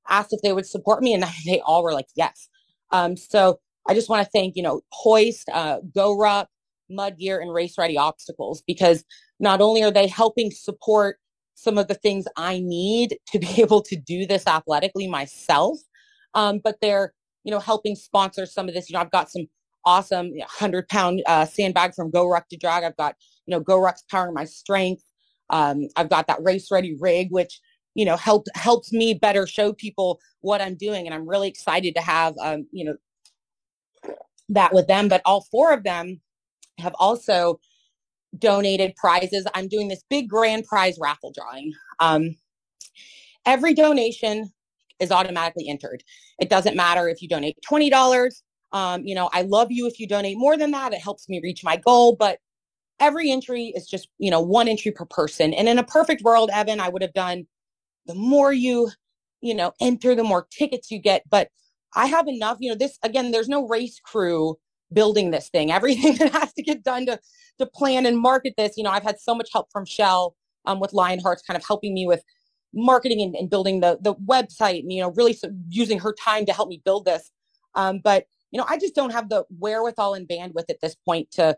asked 0.10 0.34
if 0.34 0.42
they 0.42 0.54
would 0.54 0.66
support 0.66 1.04
me, 1.04 1.14
and 1.14 1.24
they 1.46 1.62
all 1.62 1.84
were 1.84 1.94
like 1.94 2.08
yes. 2.16 2.48
Um, 2.92 3.16
so 3.18 3.60
I 3.88 3.94
just 3.94 4.10
want 4.10 4.24
to 4.26 4.32
thank 4.32 4.56
you 4.56 4.64
know 4.64 4.82
Hoist, 4.92 5.50
uh, 5.52 5.80
GoRuck, 5.96 6.48
Mud 6.90 7.18
Gear, 7.18 7.40
and 7.40 7.54
Race 7.54 7.78
Ready 7.78 7.98
Obstacles 7.98 8.64
because 8.66 9.04
not 9.40 9.62
only 9.62 9.84
are 9.84 9.92
they 9.92 10.08
helping 10.08 10.52
support 10.52 11.18
some 11.56 11.78
of 11.78 11.88
the 11.88 11.96
things 11.96 12.26
I 12.38 12.60
need 12.60 13.18
to 13.28 13.40
be 13.40 13.48
able 13.62 13.82
to 13.84 13.96
do 13.96 14.26
this 14.26 14.48
athletically 14.48 15.08
myself, 15.08 15.80
um, 16.34 16.60
but 16.64 16.78
they're 16.82 17.14
you 17.44 17.52
know 17.52 17.60
helping 17.60 17.96
sponsor 17.96 18.46
some 18.46 18.68
of 18.68 18.74
this. 18.74 18.90
You 18.90 18.94
know, 18.96 19.02
I've 19.02 19.12
got 19.12 19.32
some 19.32 19.48
awesome 19.86 20.32
100 20.38 20.88
pound 20.90 21.24
uh, 21.26 21.46
sandbag 21.46 21.96
from 21.96 22.12
GoRuck 22.12 22.48
to 22.50 22.58
drag. 22.58 22.84
I've 22.84 22.98
got 22.98 23.16
you 23.46 23.52
know 23.52 23.64
GoRuck's 23.64 24.04
powering 24.10 24.34
my 24.34 24.46
strength. 24.46 25.04
Um, 25.50 25.88
I've 25.96 26.10
got 26.10 26.28
that 26.28 26.42
race 26.42 26.72
ready 26.72 26.96
rig, 27.00 27.28
which 27.32 27.60
you 27.96 28.06
know 28.06 28.16
helped 28.16 28.50
helps 28.56 28.92
me 28.94 29.14
better 29.14 29.46
show 29.46 29.74
people 29.74 30.20
what 30.42 30.62
I'm 30.62 30.76
doing, 30.76 31.06
and 31.06 31.14
I'm 31.14 31.28
really 31.28 31.48
excited 31.48 31.96
to 31.96 32.02
have 32.02 32.36
um, 32.42 32.68
you 32.72 32.86
know 32.86 32.96
that 34.52 34.74
with 34.74 34.88
them. 34.88 35.08
But 35.08 35.22
all 35.26 35.42
four 35.52 35.74
of 35.74 35.84
them 35.84 36.22
have 36.78 36.96
also 37.00 37.60
donated 38.38 38.96
prizes. 38.96 39.46
I'm 39.54 39.68
doing 39.68 39.88
this 39.88 40.04
big 40.10 40.30
grand 40.30 40.66
prize 40.66 40.98
raffle 41.00 41.34
drawing. 41.36 41.74
Um, 42.00 42.36
every 43.46 43.74
donation 43.74 44.52
is 45.00 45.12
automatically 45.12 45.68
entered. 45.68 46.04
It 46.40 46.50
doesn't 46.50 46.76
matter 46.76 47.10
if 47.10 47.22
you 47.22 47.28
donate 47.28 47.58
twenty 47.68 47.90
dollars. 47.90 48.44
Um, 48.72 49.06
you 49.06 49.16
know, 49.16 49.30
I 49.34 49.42
love 49.42 49.70
you 49.70 49.86
if 49.88 50.00
you 50.00 50.08
donate 50.08 50.38
more 50.38 50.58
than 50.58 50.72
that. 50.72 50.94
It 50.94 51.02
helps 51.02 51.28
me 51.28 51.42
reach 51.44 51.62
my 51.64 51.76
goal, 51.76 52.16
but 52.16 52.40
every 53.02 53.30
entry 53.30 53.74
is 53.76 53.86
just, 53.86 54.08
you 54.18 54.32
know, 54.32 54.40
one 54.40 54.70
entry 54.70 54.92
per 54.92 55.06
person. 55.06 55.54
And 55.54 55.68
in 55.68 55.78
a 55.78 55.84
perfect 55.84 56.22
world, 56.22 56.50
Evan, 56.54 56.80
I 56.80 56.88
would 56.88 57.02
have 57.02 57.14
done 57.14 57.48
the 58.06 58.16
more 58.16 58.54
you, 58.54 58.90
you 59.42 59.56
know, 59.56 59.74
enter, 59.82 60.16
the 60.16 60.24
more 60.24 60.48
tickets 60.52 60.90
you 60.90 61.00
get. 61.00 61.24
But 61.30 61.50
I 61.96 62.08
have 62.08 62.28
enough, 62.28 62.58
you 62.60 62.70
know, 62.70 62.76
this 62.76 62.98
again, 63.04 63.32
there's 63.32 63.50
no 63.50 63.68
race 63.68 64.00
crew 64.00 64.58
building 64.94 65.32
this 65.32 65.50
thing. 65.50 65.72
Everything 65.80 66.16
that 66.16 66.32
has 66.34 66.54
to 66.54 66.64
get 66.64 66.84
done 66.84 67.06
to 67.08 67.20
to 67.60 67.66
plan 67.66 68.06
and 68.06 68.18
market 68.18 68.54
this, 68.58 68.78
you 68.78 68.84
know, 68.84 68.92
I've 68.92 69.04
had 69.04 69.20
so 69.20 69.36
much 69.36 69.50
help 69.52 69.72
from 69.72 69.86
Shell 69.86 70.36
um, 70.66 70.80
with 70.80 70.92
Lionhearts 70.92 71.46
kind 71.46 71.58
of 71.58 71.66
helping 71.66 71.94
me 71.94 72.06
with 72.06 72.24
marketing 72.74 73.22
and, 73.22 73.36
and 73.36 73.50
building 73.50 73.82
the 73.82 73.98
the 74.02 74.16
website 74.16 74.80
and 74.80 74.94
you 74.94 75.02
know 75.02 75.12
really 75.12 75.34
so 75.34 75.50
using 75.68 76.00
her 76.00 76.14
time 76.14 76.46
to 76.46 76.54
help 76.54 76.70
me 76.70 76.82
build 76.86 77.04
this 77.04 77.30
um, 77.76 78.00
but 78.02 78.24
you 78.50 78.58
know 78.58 78.66
i 78.70 78.78
just 78.78 78.96
don't 78.96 79.10
have 79.10 79.28
the 79.28 79.44
wherewithal 79.60 80.14
and 80.14 80.26
bandwidth 80.26 80.70
at 80.70 80.80
this 80.80 80.96
point 80.96 81.30
to 81.32 81.54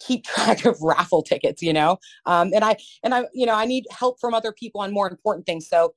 keep 0.00 0.24
track 0.26 0.64
of 0.64 0.80
raffle 0.80 1.22
tickets, 1.22 1.62
you 1.62 1.72
know? 1.72 1.98
Um, 2.26 2.50
and 2.54 2.64
I, 2.64 2.76
and 3.02 3.14
I, 3.14 3.26
you 3.32 3.46
know, 3.46 3.54
I 3.54 3.64
need 3.64 3.86
help 3.90 4.20
from 4.20 4.34
other 4.34 4.52
people 4.52 4.80
on 4.80 4.92
more 4.92 5.08
important 5.08 5.46
things. 5.46 5.68
So 5.68 5.94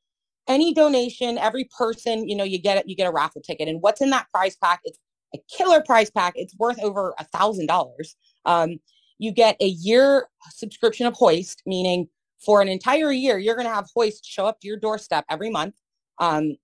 any 0.48 0.74
donation, 0.74 1.38
every 1.38 1.66
person, 1.78 2.28
you 2.28 2.36
know, 2.36 2.44
you 2.44 2.60
get 2.60 2.78
it, 2.78 2.88
you 2.88 2.96
get 2.96 3.08
a 3.08 3.12
raffle 3.12 3.42
ticket. 3.42 3.68
And 3.68 3.82
what's 3.82 4.02
in 4.02 4.10
that 4.12 4.28
prize 4.34 4.56
pack? 4.56 4.82
It's 4.84 5.00
a 5.36 5.40
killer 5.56 5.82
prize 5.82 6.10
pack. 6.10 6.34
It's 6.36 6.56
worth 6.58 6.82
over 6.82 7.14
a 7.20 7.26
thousand 7.26 7.68
dollars. 7.68 8.16
Um, 8.46 8.80
you 9.20 9.32
get 9.32 9.58
a 9.60 9.68
year 9.68 10.28
subscription 10.50 11.06
of 11.06 11.14
Hoist, 11.16 11.64
meaning 11.66 12.08
for 12.44 12.62
an 12.62 12.68
entire 12.68 13.12
year, 13.12 13.38
you're 13.38 13.56
going 13.56 13.68
to 13.68 13.74
have 13.74 13.88
Hoist 13.96 14.26
show 14.26 14.46
up 14.46 14.60
to 14.62 14.68
your 14.68 14.78
doorstep 14.78 15.26
every 15.30 15.50
month, 15.50 15.76
um, 16.20 16.56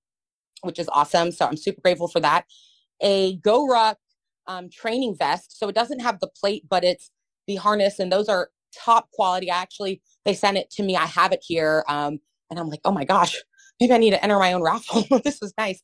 which 0.62 0.80
is 0.80 0.88
awesome. 0.90 1.32
So 1.32 1.46
I'm 1.46 1.58
super 1.58 1.82
grateful 1.82 2.08
for 2.08 2.20
that. 2.20 2.46
A 3.02 3.38
GoRuck 3.40 3.96
um, 4.48 4.70
training 4.70 5.16
vest. 5.18 5.58
So 5.58 5.68
it 5.68 5.76
doesn't 5.76 6.00
have 6.00 6.20
the 6.20 6.28
plate, 6.28 6.64
but 6.70 6.84
it's 6.84 7.12
the 7.48 7.56
harness 7.56 8.00
and 8.00 8.12
those 8.12 8.30
are 8.30 8.50
top 8.76 9.10
quality. 9.12 9.50
Actually, 9.50 10.02
they 10.26 10.34
sent 10.34 10.58
it 10.58 10.70
to 10.72 10.84
me. 10.84 10.96
I 10.96 11.06
have 11.06 11.32
it 11.32 11.44
here. 11.46 11.84
Um, 11.88 12.20
and 12.50 12.60
I'm 12.60 12.70
like, 12.70 12.82
oh 12.86 12.92
my 12.92 13.04
gosh, 13.04 13.42
maybe 13.84 13.94
I 13.94 13.98
need 13.98 14.12
to 14.12 14.24
enter 14.24 14.40
my 14.40 14.54
own 14.54 14.62
raffle. 14.62 15.20
this 15.24 15.40
was 15.42 15.54
nice. 15.58 15.84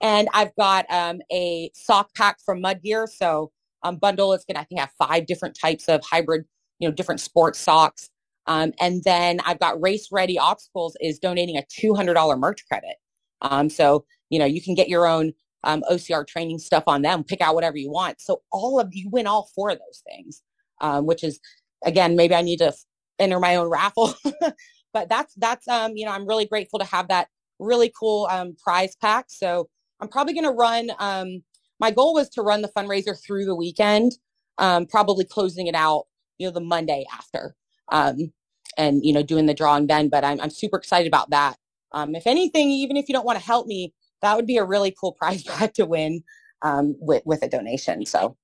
and 0.00 0.28
I've 0.34 0.54
got 0.56 0.84
um, 0.90 1.20
a 1.32 1.70
sock 1.74 2.14
pack 2.14 2.38
from 2.44 2.60
Mud 2.60 2.82
Gear. 2.82 3.06
So 3.06 3.52
um, 3.82 3.96
bundle, 3.96 4.32
it's 4.34 4.44
going 4.44 4.56
to, 4.56 4.60
I 4.60 4.64
think, 4.64 4.80
have 4.80 4.92
five 4.98 5.26
different 5.26 5.56
types 5.58 5.88
of 5.88 6.02
hybrid, 6.04 6.44
you 6.78 6.88
know, 6.88 6.94
different 6.94 7.20
sports 7.20 7.58
socks. 7.58 8.10
Um, 8.46 8.72
and 8.80 9.02
then 9.04 9.40
I've 9.46 9.58
got 9.58 9.80
Race 9.80 10.08
Ready 10.12 10.38
Obstacles 10.38 10.96
is 11.00 11.18
donating 11.18 11.56
a 11.56 11.62
$200 11.62 12.38
merch 12.38 12.66
credit. 12.68 12.96
Um, 13.40 13.70
so, 13.70 14.04
you 14.28 14.38
know, 14.38 14.44
you 14.44 14.60
can 14.60 14.74
get 14.74 14.88
your 14.88 15.06
own 15.06 15.32
um, 15.64 15.82
OCR 15.90 16.26
training 16.26 16.58
stuff 16.58 16.84
on 16.86 17.00
them, 17.00 17.24
pick 17.24 17.40
out 17.40 17.54
whatever 17.54 17.78
you 17.78 17.90
want. 17.90 18.20
So 18.20 18.42
all 18.52 18.78
of 18.78 18.90
you 18.92 19.08
win 19.08 19.26
all 19.26 19.48
four 19.54 19.70
of 19.70 19.78
those 19.78 20.02
things, 20.06 20.42
um, 20.82 21.06
which 21.06 21.24
is 21.24 21.40
again, 21.84 22.16
maybe 22.16 22.34
I 22.34 22.42
need 22.42 22.58
to 22.58 22.74
enter 23.18 23.40
my 23.40 23.56
own 23.56 23.70
raffle, 23.70 24.14
but 24.94 25.10
that's, 25.10 25.34
that's, 25.34 25.68
um, 25.68 25.96
you 25.96 26.06
know, 26.06 26.12
I'm 26.12 26.26
really 26.26 26.46
grateful 26.46 26.78
to 26.78 26.86
have 26.86 27.08
that 27.08 27.28
really 27.58 27.92
cool, 27.98 28.26
um, 28.30 28.56
prize 28.62 28.96
pack. 28.96 29.26
So 29.28 29.68
I'm 30.00 30.08
probably 30.08 30.32
going 30.32 30.44
to 30.44 30.50
run, 30.50 30.90
um, 30.98 31.42
my 31.80 31.90
goal 31.90 32.14
was 32.14 32.30
to 32.30 32.42
run 32.42 32.62
the 32.62 32.68
fundraiser 32.68 33.14
through 33.20 33.44
the 33.44 33.54
weekend, 33.54 34.12
um, 34.58 34.86
probably 34.86 35.24
closing 35.24 35.66
it 35.66 35.74
out, 35.74 36.04
you 36.38 36.46
know, 36.46 36.52
the 36.52 36.60
Monday 36.60 37.04
after, 37.12 37.54
um, 37.90 38.32
and, 38.78 39.04
you 39.04 39.12
know, 39.12 39.22
doing 39.22 39.46
the 39.46 39.54
drawing 39.54 39.88
then, 39.88 40.08
but 40.08 40.24
I'm, 40.24 40.40
I'm 40.40 40.50
super 40.50 40.78
excited 40.78 41.06
about 41.06 41.30
that. 41.30 41.56
Um, 41.92 42.14
if 42.14 42.26
anything, 42.26 42.70
even 42.70 42.96
if 42.96 43.08
you 43.08 43.12
don't 43.12 43.26
want 43.26 43.38
to 43.38 43.44
help 43.44 43.66
me, 43.66 43.92
that 44.22 44.36
would 44.36 44.46
be 44.46 44.56
a 44.56 44.64
really 44.64 44.94
cool 44.98 45.12
prize 45.18 45.42
pack 45.42 45.74
to 45.74 45.84
win 45.84 46.22
um, 46.62 46.96
with 46.98 47.22
with 47.26 47.42
a 47.42 47.48
donation. 47.48 48.06
So, 48.06 48.36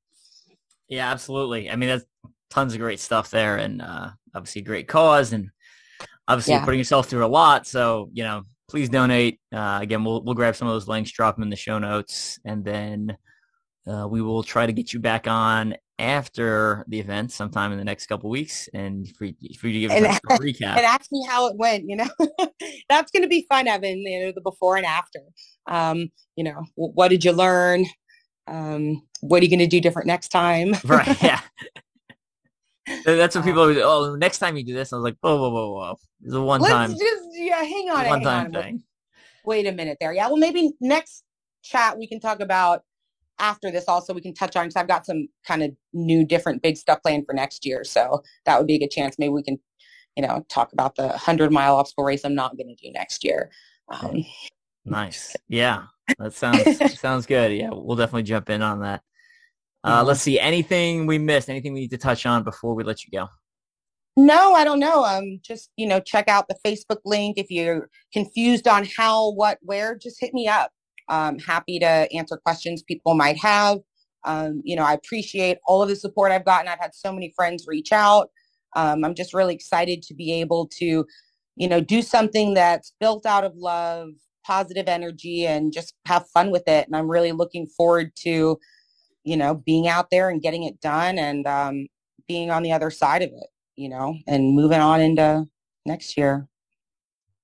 yeah, 0.89 1.11
absolutely. 1.11 1.71
I 1.71 1.77
mean, 1.77 1.89
that's 1.89 2.05
tons 2.51 2.75
of 2.75 2.81
great 2.81 3.01
stuff 3.01 3.31
there, 3.31 3.57
and 3.57 3.83
uh, 3.83 4.11
obviously 4.35 4.63
great 4.63 4.89
cause, 4.89 5.33
and 5.33 5.51
obviously 6.31 6.55
yeah. 6.55 6.65
putting 6.65 6.79
yourself 6.79 7.09
through 7.09 7.25
a 7.25 7.29
lot. 7.29 7.67
So, 7.67 8.09
you 8.13 8.23
know, 8.23 8.45
please 8.69 8.89
donate. 8.89 9.41
Uh, 9.53 9.79
again, 9.83 10.05
we'll 10.05 10.23
we'll 10.23 10.35
grab 10.35 10.57
some 10.57 10.69
of 10.69 10.75
those 10.75 10.89
links, 10.89 11.11
drop 11.11 11.37
them 11.37 11.43
in 11.43 11.51
the 11.51 11.57
show 11.57 11.79
notes, 11.79 12.39
and 12.45 12.65
then 12.65 13.17
uh, 13.87 14.07
we 14.09 14.23
will 14.23 14.43
try 14.43 14.67
to 14.67 14.73
get 14.73 14.93
you 14.93 15.01
back 15.01 15.27
on 15.27 15.75
after 15.99 16.85
the 16.89 16.99
event 16.99 17.31
sometime 17.31 17.73
in 17.73 17.79
the 17.79 17.85
next 17.85 18.07
couple 18.07 18.31
weeks 18.31 18.69
and 18.73 19.09
for, 19.17 19.29
for 19.59 19.69
you 19.69 19.73
to 19.75 19.81
give 19.81 19.91
us 19.91 20.19
a 20.31 20.39
recap 20.39 20.77
and 20.77 20.87
ask 20.87 21.13
me 21.13 21.23
how 21.29 21.47
it 21.47 21.57
went 21.59 21.85
you 21.87 21.95
know 21.95 22.09
that's 22.89 23.11
going 23.11 23.23
to 23.23 23.29
be 23.29 23.45
fun 23.51 23.69
evan 23.69 23.99
you 23.99 24.19
know 24.19 24.33
the 24.35 24.41
before 24.41 24.79
and 24.79 24.87
after 24.87 25.21
um, 25.67 26.11
you 26.37 26.45
know 26.45 26.65
what 26.75 27.09
did 27.09 27.23
you 27.23 27.33
learn 27.33 27.85
um, 28.47 29.03
what 29.21 29.43
are 29.43 29.45
you 29.45 29.51
going 29.51 29.59
to 29.59 29.67
do 29.67 29.79
different 29.79 30.07
next 30.07 30.29
time 30.29 30.75
right 30.87 31.23
yeah 31.23 31.41
that's 33.05 33.35
what 33.35 33.45
people 33.45 33.63
always 33.63 33.79
oh 33.79 34.15
next 34.17 34.39
time 34.39 34.57
you 34.57 34.65
do 34.65 34.75
this 34.75 34.93
i 34.93 34.97
was 34.97 35.05
like 35.05 35.17
whoa 35.21 35.37
whoa 35.37 35.51
whoa 35.51 35.73
whoa 35.73 35.97
it's 36.23 36.35
a 36.35 36.41
one 36.41 36.61
time 36.61 36.91
just 36.91 37.29
yeah 37.33 37.63
hang 37.63 37.91
on 37.91 38.07
one 38.07 38.23
time 38.23 38.53
thing 38.53 38.83
wait 39.45 39.67
a 39.67 39.73
minute 39.73 39.97
there 40.01 40.13
yeah 40.13 40.27
well 40.27 40.37
maybe 40.37 40.73
next 40.81 41.25
chat 41.63 41.99
we 41.99 42.07
can 42.07 42.21
talk 42.21 42.41
about 42.41 42.83
after 43.41 43.71
this 43.71 43.87
also 43.89 44.13
we 44.15 44.21
can 44.21 44.35
touch 44.35 44.55
on 44.55 44.65
because 44.65 44.77
I've 44.77 44.87
got 44.87 45.07
some 45.07 45.29
kind 45.45 45.63
of 45.63 45.71
new 45.93 46.25
different 46.25 46.63
big 46.63 46.77
stuff 46.77 47.03
planned 47.03 47.27
for 47.27 47.33
next 47.33 47.67
year. 47.67 47.83
So 47.83 48.23
that 48.45 48.59
would 48.59 48.67
be 48.67 48.77
a 48.77 48.79
good 48.79 48.91
chance. 48.91 49.17
Maybe 49.19 49.31
we 49.31 49.43
can, 49.43 49.59
you 50.17 50.27
know, 50.27 50.45
talk 50.49 50.73
about 50.73 50.95
the 50.95 51.09
hundred 51.17 51.51
mile 51.51 51.77
obstacle 51.77 52.05
race 52.05 52.25
I'm 52.25 52.35
not 52.35 52.57
going 52.57 52.69
to 52.69 52.75
do 52.75 52.93
next 52.93 53.25
year. 53.25 53.51
Um, 53.89 54.25
nice. 54.85 55.35
Yeah, 55.49 55.85
that 56.19 56.35
sounds 56.35 56.99
sounds 57.01 57.27
good. 57.27 57.53
Yeah, 57.53 57.71
we'll 57.73 57.97
definitely 57.97 58.25
jump 58.25 58.51
in 58.51 58.63
on 58.63 58.81
that. 58.81 59.03
Uh, 59.83 60.05
let's 60.05 60.21
see. 60.21 60.39
Anything 60.39 61.07
we 61.07 61.19
missed? 61.19 61.49
Anything 61.49 61.73
we 61.73 61.81
need 61.81 61.91
to 61.91 61.99
touch 61.99 62.27
on 62.27 62.43
before 62.43 62.75
we 62.75 62.85
let 62.85 63.05
you 63.05 63.11
go? 63.19 63.29
No, 64.17 64.53
I 64.53 64.65
don't 64.65 64.81
know. 64.81 65.05
Um, 65.05 65.41
just 65.43 65.71
you 65.77 65.87
know, 65.87 66.01
check 66.01 66.29
out 66.29 66.47
the 66.49 66.57
Facebook 66.67 66.99
link 67.05 67.39
if 67.39 67.51
you're 67.51 67.89
confused 68.13 68.69
on 68.69 68.87
how, 68.97 69.33
what, 69.33 69.59
where. 69.63 69.97
Just 69.97 70.21
hit 70.21 70.35
me 70.35 70.49
up. 70.49 70.71
I'm 71.09 71.39
happy 71.39 71.79
to 71.79 72.09
answer 72.13 72.37
questions 72.37 72.83
people 72.83 73.15
might 73.15 73.39
have. 73.39 73.79
Um, 74.25 74.61
you 74.65 74.77
know, 74.77 74.85
I 74.85 74.93
appreciate 74.93 75.59
all 75.67 75.83
of 75.83 75.89
the 75.89 75.97
support 75.97 76.31
I've 76.31 76.45
gotten. 76.45 76.69
I've 76.69 76.79
had 76.79 76.95
so 76.95 77.13
many 77.13 77.33
friends 77.35 77.65
reach 77.67 77.93
out. 77.93 78.31
Um, 78.77 79.05
I'm 79.05 79.15
just 79.15 79.35
really 79.35 79.55
excited 79.55 80.03
to 80.03 80.15
be 80.15 80.33
able 80.41 80.69
to, 80.79 81.07
you 81.57 81.69
know, 81.69 81.81
do 81.81 82.03
something 82.03 82.55
that's 82.55 82.93
built 83.01 83.27
out 83.27 83.45
of 83.45 83.57
love, 83.57 84.11
positive 84.47 84.89
energy, 84.89 85.47
and 85.47 85.73
just 85.73 85.95
have 86.07 86.29
fun 86.29 86.51
with 86.51 86.69
it. 86.69 86.87
And 86.87 86.95
I'm 86.95 87.11
really 87.11 87.33
looking 87.33 87.67
forward 87.67 88.13
to, 88.21 88.59
you 89.31 89.37
know, 89.37 89.55
being 89.55 89.87
out 89.87 90.11
there 90.11 90.29
and 90.29 90.43
getting 90.43 90.65
it 90.65 90.81
done 90.81 91.17
and 91.17 91.47
um, 91.47 91.87
being 92.27 92.51
on 92.51 92.65
the 92.65 92.73
other 92.73 92.91
side 92.91 93.23
of 93.23 93.29
it, 93.29 93.47
you 93.77 93.89
know, 93.89 94.17
and 94.27 94.57
moving 94.57 94.81
on 94.81 95.01
into 95.01 95.47
next 95.87 96.17
year. 96.17 96.49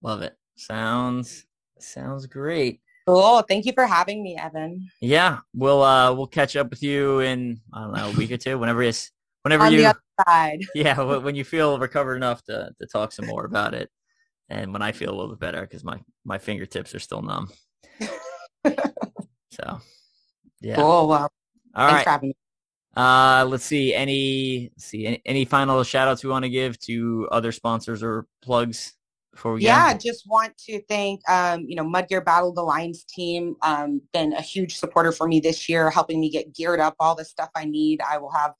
Love 0.03 0.21
it. 0.23 0.37
Sounds 0.57 1.47
sounds 1.79 2.27
great. 2.27 2.81
Cool. 3.07 3.41
Thank 3.43 3.67
you 3.67 3.73
for 3.73 3.87
having 3.87 4.21
me, 4.21 4.37
Evan. 4.37 4.91
Yeah, 5.01 5.39
we'll 5.55 5.81
uh 5.81 6.13
we'll 6.13 6.27
catch 6.27 6.57
up 6.57 6.71
with 6.71 6.83
you 6.83 7.21
in 7.21 7.61
I 7.73 7.83
don't 7.83 7.95
know 7.95 8.09
a 8.09 8.17
week 8.17 8.33
or 8.33 8.37
two, 8.37 8.59
whenever 8.59 8.83
it's 8.83 9.13
whenever 9.43 9.63
you're 9.63 9.67
On 9.67 9.73
you 9.73 9.79
the 9.83 9.89
other 9.91 10.01
side. 10.27 10.61
yeah 10.75 11.19
when 11.19 11.37
you 11.37 11.45
feel 11.45 11.79
recovered 11.79 12.17
enough 12.17 12.43
to 12.47 12.73
to 12.81 12.87
talk 12.89 13.13
some 13.13 13.27
more 13.27 13.45
about 13.45 13.75
it, 13.75 13.91
and 14.49 14.73
when 14.73 14.83
I 14.83 14.91
feel 14.91 15.11
a 15.11 15.15
little 15.15 15.31
bit 15.31 15.39
better 15.39 15.61
because 15.61 15.85
my 15.85 16.01
my 16.25 16.39
fingertips 16.39 16.97
are 16.97 16.99
still 16.99 17.23
numb. 17.23 17.49
so 19.53 19.81
yeah. 20.61 20.77
Cool. 20.77 21.09
Well, 21.09 21.31
All 21.77 21.87
thanks 21.87 21.99
right. 21.99 22.05
for 22.05 22.11
having 22.11 22.29
me. 22.31 22.37
Uh, 22.97 23.45
let's 23.47 23.65
see. 23.65 23.95
Any 23.95 24.71
let's 24.75 24.87
see 24.87 25.07
any, 25.07 25.23
any 25.27 25.45
final 25.45 25.83
shout 25.85 26.09
outs 26.09 26.25
we 26.25 26.31
want 26.31 26.45
to 26.45 26.49
give 26.49 26.79
to 26.81 27.29
other 27.31 27.53
sponsors 27.53 28.03
or 28.03 28.27
plugs 28.43 28.95
before 29.33 29.53
we 29.53 29.61
Yeah, 29.61 29.93
go? 29.93 29.99
just 29.99 30.25
want 30.27 30.57
to 30.69 30.81
thank 30.89 31.21
um, 31.29 31.61
you 31.69 31.77
know 31.77 31.85
Mud 31.85 32.09
Gear 32.09 32.23
Battle 32.23 32.55
the 32.55 32.63
Lions 32.63 33.05
team. 33.05 33.57
Um, 33.63 34.01
been 34.15 34.33
a 34.33 34.41
huge 34.41 34.77
supporter 34.77 35.13
for 35.13 35.29
me 35.29 35.41
this 35.41 35.69
year, 35.69 35.91
helping 35.91 36.21
me 36.21 36.31
get 36.31 36.55
geared 36.55 36.81
up, 36.81 36.95
all 36.99 37.15
the 37.15 37.25
stuff 37.25 37.51
I 37.55 37.67
need. 37.67 38.01
I 38.01 38.17
will 38.17 38.33
have 38.33 38.55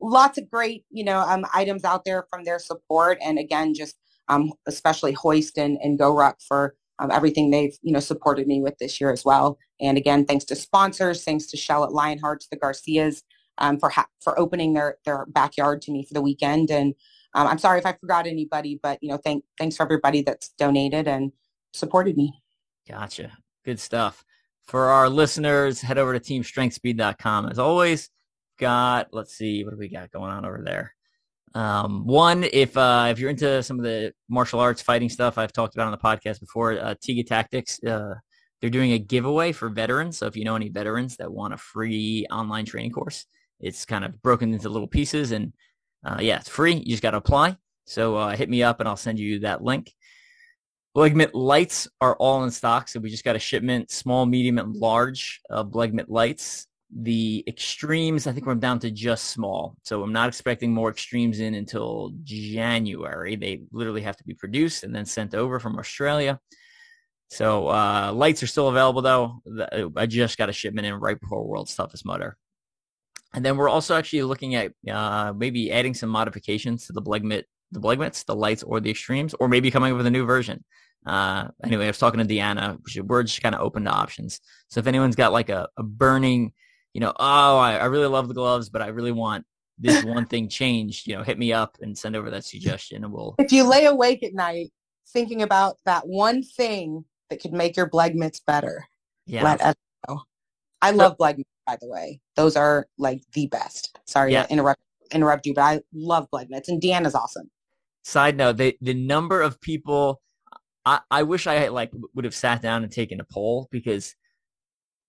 lots 0.00 0.38
of 0.38 0.48
great 0.48 0.84
you 0.90 1.02
know 1.02 1.18
um, 1.18 1.44
items 1.52 1.84
out 1.84 2.04
there 2.04 2.26
from 2.30 2.44
their 2.44 2.60
support, 2.60 3.18
and 3.20 3.38
again, 3.40 3.74
just 3.74 3.96
um, 4.28 4.52
especially 4.68 5.12
Hoist 5.12 5.58
and, 5.58 5.78
and 5.82 5.98
Go 5.98 6.14
Ruck 6.14 6.38
for 6.46 6.76
um, 7.00 7.10
everything 7.10 7.50
they've 7.50 7.76
you 7.82 7.92
know 7.92 8.00
supported 8.00 8.46
me 8.46 8.60
with 8.60 8.78
this 8.78 9.00
year 9.00 9.10
as 9.10 9.24
well. 9.24 9.58
And 9.80 9.98
again, 9.98 10.24
thanks 10.24 10.44
to 10.46 10.56
sponsors, 10.56 11.24
thanks 11.24 11.46
to 11.46 11.56
Shell 11.56 11.84
at 11.84 11.90
Lionhearts, 11.90 12.48
the 12.50 12.56
Garcias. 12.56 13.22
Um, 13.58 13.78
for 13.78 13.90
ha- 13.90 14.06
for 14.20 14.38
opening 14.38 14.72
their 14.72 14.96
their 15.04 15.26
backyard 15.26 15.82
to 15.82 15.92
me 15.92 16.04
for 16.06 16.14
the 16.14 16.22
weekend, 16.22 16.70
and 16.70 16.94
um, 17.34 17.46
I'm 17.46 17.58
sorry 17.58 17.78
if 17.78 17.86
I 17.86 17.92
forgot 17.92 18.26
anybody, 18.26 18.78
but 18.82 18.98
you 19.02 19.10
know, 19.10 19.18
thank 19.18 19.44
thanks 19.58 19.76
for 19.76 19.82
everybody 19.82 20.22
that's 20.22 20.50
donated 20.58 21.06
and 21.06 21.32
supported 21.74 22.16
me. 22.16 22.42
Gotcha. 22.88 23.32
Good 23.64 23.78
stuff. 23.78 24.24
For 24.66 24.86
our 24.86 25.08
listeners, 25.08 25.80
head 25.80 25.98
over 25.98 26.18
to 26.18 26.20
teamstrengthspeed.com. 26.20 27.48
As 27.50 27.58
always, 27.58 28.08
got 28.58 29.08
let's 29.12 29.34
see 29.34 29.64
what 29.64 29.72
do 29.72 29.78
we 29.78 29.88
got 29.88 30.10
going 30.10 30.30
on 30.30 30.44
over 30.44 30.62
there. 30.64 30.94
Um, 31.54 32.06
one, 32.06 32.44
if 32.44 32.76
uh, 32.76 33.08
if 33.10 33.18
you're 33.18 33.30
into 33.30 33.62
some 33.62 33.78
of 33.78 33.84
the 33.84 34.12
martial 34.28 34.60
arts 34.60 34.82
fighting 34.82 35.08
stuff 35.08 35.36
I've 35.36 35.52
talked 35.52 35.74
about 35.74 35.86
on 35.86 35.92
the 35.92 35.98
podcast 35.98 36.40
before, 36.40 36.78
uh, 36.78 36.94
Tiga 36.94 37.26
Tactics, 37.26 37.82
uh, 37.82 38.14
they're 38.60 38.70
doing 38.70 38.92
a 38.92 38.98
giveaway 38.98 39.52
for 39.52 39.68
veterans. 39.68 40.18
So 40.18 40.26
if 40.26 40.36
you 40.36 40.44
know 40.44 40.54
any 40.54 40.68
veterans 40.68 41.16
that 41.16 41.32
want 41.32 41.54
a 41.54 41.56
free 41.56 42.26
online 42.30 42.66
training 42.66 42.92
course, 42.92 43.26
it's 43.58 43.84
kind 43.84 44.04
of 44.04 44.20
broken 44.22 44.52
into 44.52 44.68
little 44.68 44.88
pieces, 44.88 45.32
and 45.32 45.52
uh, 46.04 46.18
yeah, 46.20 46.38
it's 46.38 46.48
free. 46.48 46.74
You 46.74 46.86
just 46.92 47.02
got 47.02 47.12
to 47.12 47.18
apply. 47.18 47.56
So 47.84 48.16
uh, 48.16 48.36
hit 48.36 48.48
me 48.48 48.62
up, 48.62 48.78
and 48.80 48.88
I'll 48.88 48.96
send 48.96 49.18
you 49.18 49.40
that 49.40 49.62
link. 49.62 49.92
Blegmit 50.96 51.30
lights 51.34 51.88
are 52.00 52.16
all 52.16 52.44
in 52.44 52.50
stock, 52.50 52.88
so 52.88 53.00
we 53.00 53.10
just 53.10 53.24
got 53.24 53.36
a 53.36 53.40
shipment, 53.40 53.90
small, 53.90 54.26
medium, 54.26 54.58
and 54.58 54.74
large 54.74 55.40
uh, 55.50 55.64
Blegmit 55.64 56.06
lights. 56.08 56.66
The 56.92 57.44
extremes, 57.46 58.26
I 58.26 58.32
think 58.32 58.46
we're 58.46 58.56
down 58.56 58.80
to 58.80 58.90
just 58.90 59.26
small, 59.26 59.76
so 59.84 60.02
I'm 60.02 60.12
not 60.12 60.28
expecting 60.28 60.72
more 60.72 60.90
extremes 60.90 61.38
in 61.38 61.54
until 61.54 62.12
January. 62.24 63.36
They 63.36 63.62
literally 63.70 64.02
have 64.02 64.16
to 64.16 64.24
be 64.24 64.34
produced 64.34 64.82
and 64.82 64.94
then 64.94 65.06
sent 65.06 65.34
over 65.34 65.60
from 65.60 65.78
Australia. 65.78 66.40
So 67.28 67.68
uh, 67.68 68.12
lights 68.12 68.42
are 68.42 68.48
still 68.48 68.68
available 68.68 69.02
though. 69.02 69.40
I 69.96 70.06
just 70.06 70.36
got 70.36 70.48
a 70.48 70.52
shipment 70.52 70.86
in 70.86 70.94
right 70.94 71.20
before 71.20 71.46
World's 71.46 71.74
Toughest 71.74 72.04
Mudder. 72.04 72.36
And 73.32 73.44
then 73.44 73.56
we're 73.56 73.68
also 73.68 73.94
actually 73.96 74.24
looking 74.24 74.56
at 74.56 74.72
uh, 74.90 75.32
maybe 75.36 75.70
adding 75.70 75.94
some 75.94 76.08
modifications 76.08 76.86
to 76.86 76.92
the 76.92 77.02
Blegmit, 77.02 77.44
the 77.70 77.80
Blegmits, 77.80 78.24
the 78.24 78.34
lights, 78.34 78.64
or 78.64 78.80
the 78.80 78.90
extremes, 78.90 79.34
or 79.38 79.46
maybe 79.46 79.70
coming 79.70 79.92
up 79.92 79.96
with 79.96 80.06
a 80.06 80.10
new 80.10 80.24
version. 80.24 80.64
Uh, 81.06 81.48
anyway, 81.62 81.84
I 81.84 81.88
was 81.88 81.98
talking 81.98 82.18
to 82.18 82.26
Deanna. 82.26 82.78
We're 83.04 83.22
just 83.22 83.42
kind 83.42 83.54
of 83.54 83.60
open 83.60 83.84
to 83.84 83.90
options. 83.90 84.40
So 84.68 84.80
if 84.80 84.88
anyone's 84.88 85.14
got 85.14 85.32
like 85.32 85.48
a, 85.48 85.68
a 85.76 85.84
burning, 85.84 86.52
you 86.92 87.00
know, 87.00 87.12
oh, 87.18 87.58
I, 87.58 87.76
I 87.76 87.84
really 87.86 88.06
love 88.06 88.28
the 88.28 88.34
gloves, 88.34 88.68
but 88.68 88.82
I 88.82 88.88
really 88.88 89.12
want 89.12 89.44
this 89.78 90.02
one 90.02 90.26
thing 90.26 90.48
changed, 90.48 91.06
you 91.06 91.16
know, 91.16 91.22
hit 91.22 91.38
me 91.38 91.52
up 91.52 91.78
and 91.80 91.96
send 91.96 92.16
over 92.16 92.30
that 92.30 92.44
suggestion, 92.44 93.04
and 93.04 93.12
we'll. 93.12 93.34
If 93.38 93.52
you 93.52 93.64
lay 93.64 93.86
awake 93.86 94.22
at 94.22 94.34
night 94.34 94.72
thinking 95.08 95.42
about 95.42 95.76
that 95.86 96.06
one 96.06 96.42
thing 96.42 97.04
that 97.28 97.40
could 97.40 97.52
make 97.52 97.76
your 97.76 97.88
Blegmits 97.88 98.40
better, 98.46 98.86
Yeah, 99.26 99.44
let 99.44 99.60
us 99.60 99.74
know. 100.08 100.22
I 100.82 100.92
love 100.92 101.16
Blegmits, 101.18 101.44
by 101.66 101.76
the 101.80 101.88
way. 101.88 102.20
Those 102.36 102.56
are 102.56 102.86
like 102.98 103.22
the 103.34 103.46
best. 103.46 103.98
Sorry 104.06 104.32
Yeah. 104.32 104.44
to 104.44 104.52
interrupt 104.52 104.80
interrupt 105.12 105.44
you, 105.46 105.54
but 105.54 105.62
I 105.62 105.80
love 105.92 106.28
Blegmits, 106.32 106.68
and 106.68 106.80
Deanna's 106.80 107.14
awesome. 107.14 107.50
Side 108.04 108.36
note: 108.36 108.56
the 108.56 108.76
the 108.80 108.94
number 108.94 109.42
of 109.42 109.60
people, 109.60 110.20
I, 110.84 111.00
I 111.10 111.22
wish 111.24 111.46
I 111.46 111.54
had, 111.54 111.72
like 111.72 111.92
would 112.14 112.24
have 112.24 112.34
sat 112.34 112.62
down 112.62 112.82
and 112.82 112.92
taken 112.92 113.20
a 113.20 113.24
poll 113.24 113.68
because 113.70 114.14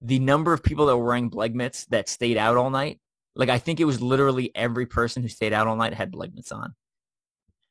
the 0.01 0.19
number 0.19 0.53
of 0.53 0.63
people 0.63 0.85
that 0.87 0.97
were 0.97 1.05
wearing 1.05 1.29
Blegmits 1.29 1.87
that 1.87 2.09
stayed 2.09 2.37
out 2.37 2.57
all 2.57 2.69
night, 2.69 2.99
like 3.35 3.49
I 3.49 3.57
think 3.59 3.79
it 3.79 3.85
was 3.85 4.01
literally 4.01 4.51
every 4.55 4.85
person 4.85 5.21
who 5.21 5.29
stayed 5.29 5.53
out 5.53 5.67
all 5.67 5.75
night 5.75 5.93
had 5.93 6.11
Blegmits 6.11 6.51
on. 6.51 6.73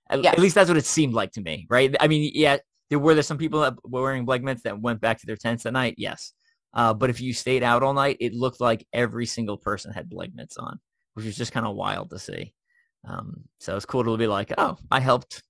At, 0.08 0.22
Yes. 0.22 0.34
at 0.34 0.40
least 0.40 0.54
that's 0.54 0.68
what 0.68 0.76
it 0.76 0.84
seemed 0.84 1.14
like 1.14 1.32
to 1.32 1.40
me, 1.40 1.66
right? 1.68 1.94
I 2.00 2.08
mean, 2.08 2.30
yeah, 2.34 2.58
there 2.88 2.98
were 2.98 3.14
there 3.14 3.22
some 3.22 3.38
people 3.38 3.60
that 3.60 3.74
were 3.84 4.02
wearing 4.02 4.26
Blegmits 4.26 4.62
that 4.62 4.80
went 4.80 5.00
back 5.00 5.18
to 5.20 5.26
their 5.26 5.36
tents 5.36 5.66
at 5.66 5.72
night, 5.72 5.94
yes. 5.98 6.32
Uh, 6.72 6.94
but 6.94 7.10
if 7.10 7.20
you 7.20 7.32
stayed 7.32 7.62
out 7.62 7.82
all 7.82 7.94
night, 7.94 8.16
it 8.20 8.32
looked 8.34 8.60
like 8.60 8.86
every 8.92 9.26
single 9.26 9.56
person 9.56 9.92
had 9.92 10.08
Blegmits 10.08 10.58
on, 10.58 10.78
which 11.14 11.26
was 11.26 11.36
just 11.36 11.52
kind 11.52 11.66
of 11.66 11.74
wild 11.76 12.10
to 12.10 12.18
see. 12.18 12.54
Um, 13.08 13.44
so 13.58 13.76
it's 13.76 13.86
cool 13.86 14.04
to 14.04 14.16
be 14.16 14.26
like, 14.26 14.52
oh, 14.58 14.76
I 14.90 15.00
helped, 15.00 15.42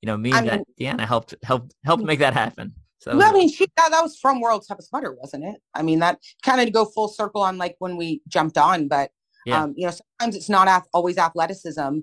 you 0.00 0.06
know, 0.06 0.16
me 0.16 0.32
I 0.32 0.38
and 0.38 0.48
that 0.48 0.62
Deanna 0.80 1.06
helped 1.06 1.34
helped 1.42 1.74
helped 1.84 2.04
make 2.04 2.20
that 2.20 2.34
happen. 2.34 2.74
So 3.04 3.14
Well, 3.18 3.28
I 3.28 3.32
mean, 3.32 3.50
she, 3.50 3.66
that, 3.76 3.90
that 3.90 4.00
was 4.02 4.18
from 4.18 4.40
World's 4.40 4.66
Toughest 4.66 4.90
Mudder, 4.90 5.14
wasn't 5.20 5.44
it? 5.44 5.56
I 5.74 5.82
mean, 5.82 5.98
that 5.98 6.20
kind 6.42 6.58
of 6.60 6.72
go 6.72 6.86
full 6.86 7.08
circle 7.08 7.42
on 7.42 7.58
like 7.58 7.76
when 7.78 7.98
we 7.98 8.22
jumped 8.28 8.56
on, 8.56 8.88
but 8.88 9.10
Yeah. 9.44 9.62
um, 9.62 9.74
you 9.76 9.86
know, 9.86 9.92
sometimes 9.92 10.36
it's 10.36 10.48
not 10.48 10.68
ath- 10.68 10.88
always 10.94 11.18
athleticism, 11.18 11.80
and 11.80 12.02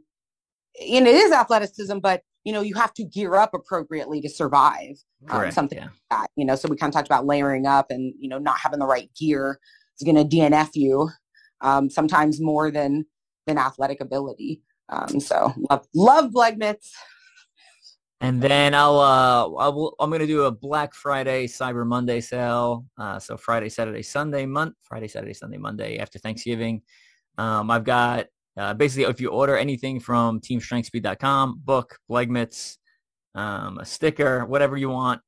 it 0.80 1.08
is 1.08 1.32
athleticism, 1.32 1.98
but 2.00 2.22
you 2.44 2.54
know, 2.54 2.62
you 2.62 2.76
have 2.76 2.94
to 2.94 3.04
gear 3.04 3.36
up 3.36 3.56
appropriately 3.56 4.22
to 4.22 4.30
survive. 4.30 4.98
um, 5.48 5.52
something 5.52 5.78
yeah. 5.80 5.90
That 6.12 6.28
you 6.36 6.46
know, 6.46 6.56
so 6.56 6.70
we 6.70 6.76
kind 6.76 6.92
of 6.92 6.94
talked 6.94 7.08
about 7.08 7.26
layering 7.26 7.66
up, 7.66 7.88
and 7.90 8.14
you 8.20 8.30
know, 8.30 8.38
not 8.38 8.60
having 8.60 8.80
the 8.80 8.86
right 8.86 9.10
gear 9.20 9.60
is 10.00 10.06
going 10.06 10.16
to 10.16 10.36
DNF 10.38 10.70
you 10.76 11.10
um, 11.62 11.90
sometimes 11.90 12.40
more 12.40 12.70
than 12.70 13.06
than 13.48 13.58
athletic 13.58 14.02
ability. 14.02 14.62
Um, 14.90 15.20
so 15.20 15.54
love 15.70 15.88
love 15.96 16.32
Blegmits. 16.32 16.90
And 18.22 18.40
then 18.40 18.76
I'll 18.76 19.00
uh 19.00 19.50
I 19.58 19.68
will, 19.70 19.96
I'm 20.00 20.12
gonna 20.12 20.28
do 20.28 20.44
a 20.44 20.52
Black 20.52 20.94
Friday 20.94 21.48
Cyber 21.48 21.88
Monday 21.88 22.22
sale. 22.22 22.86
Uh, 22.96 23.18
so 23.18 23.36
Friday, 23.36 23.68
Saturday, 23.68 24.04
Sunday, 24.04 24.46
month 24.46 24.76
Friday, 24.84 25.08
Saturday, 25.08 25.34
Sunday, 25.34 25.58
Monday 25.58 25.98
after 25.98 26.20
Thanksgiving. 26.20 26.84
Um, 27.40 27.72
I've 27.72 27.84
got 27.84 28.28
uh, 28.58 28.76
basically 28.76 29.06
if 29.06 29.20
you 29.20 29.30
order 29.30 29.58
anything 29.58 30.00
from 30.00 30.40
TeamStrengthSpeed.com, 30.40 31.62
book, 31.66 31.98
Blegmits, 32.10 32.78
um, 33.34 33.80
a 33.80 33.86
sticker, 33.86 34.46
whatever 34.46 34.78
you 34.78 34.90
want, 34.90 35.20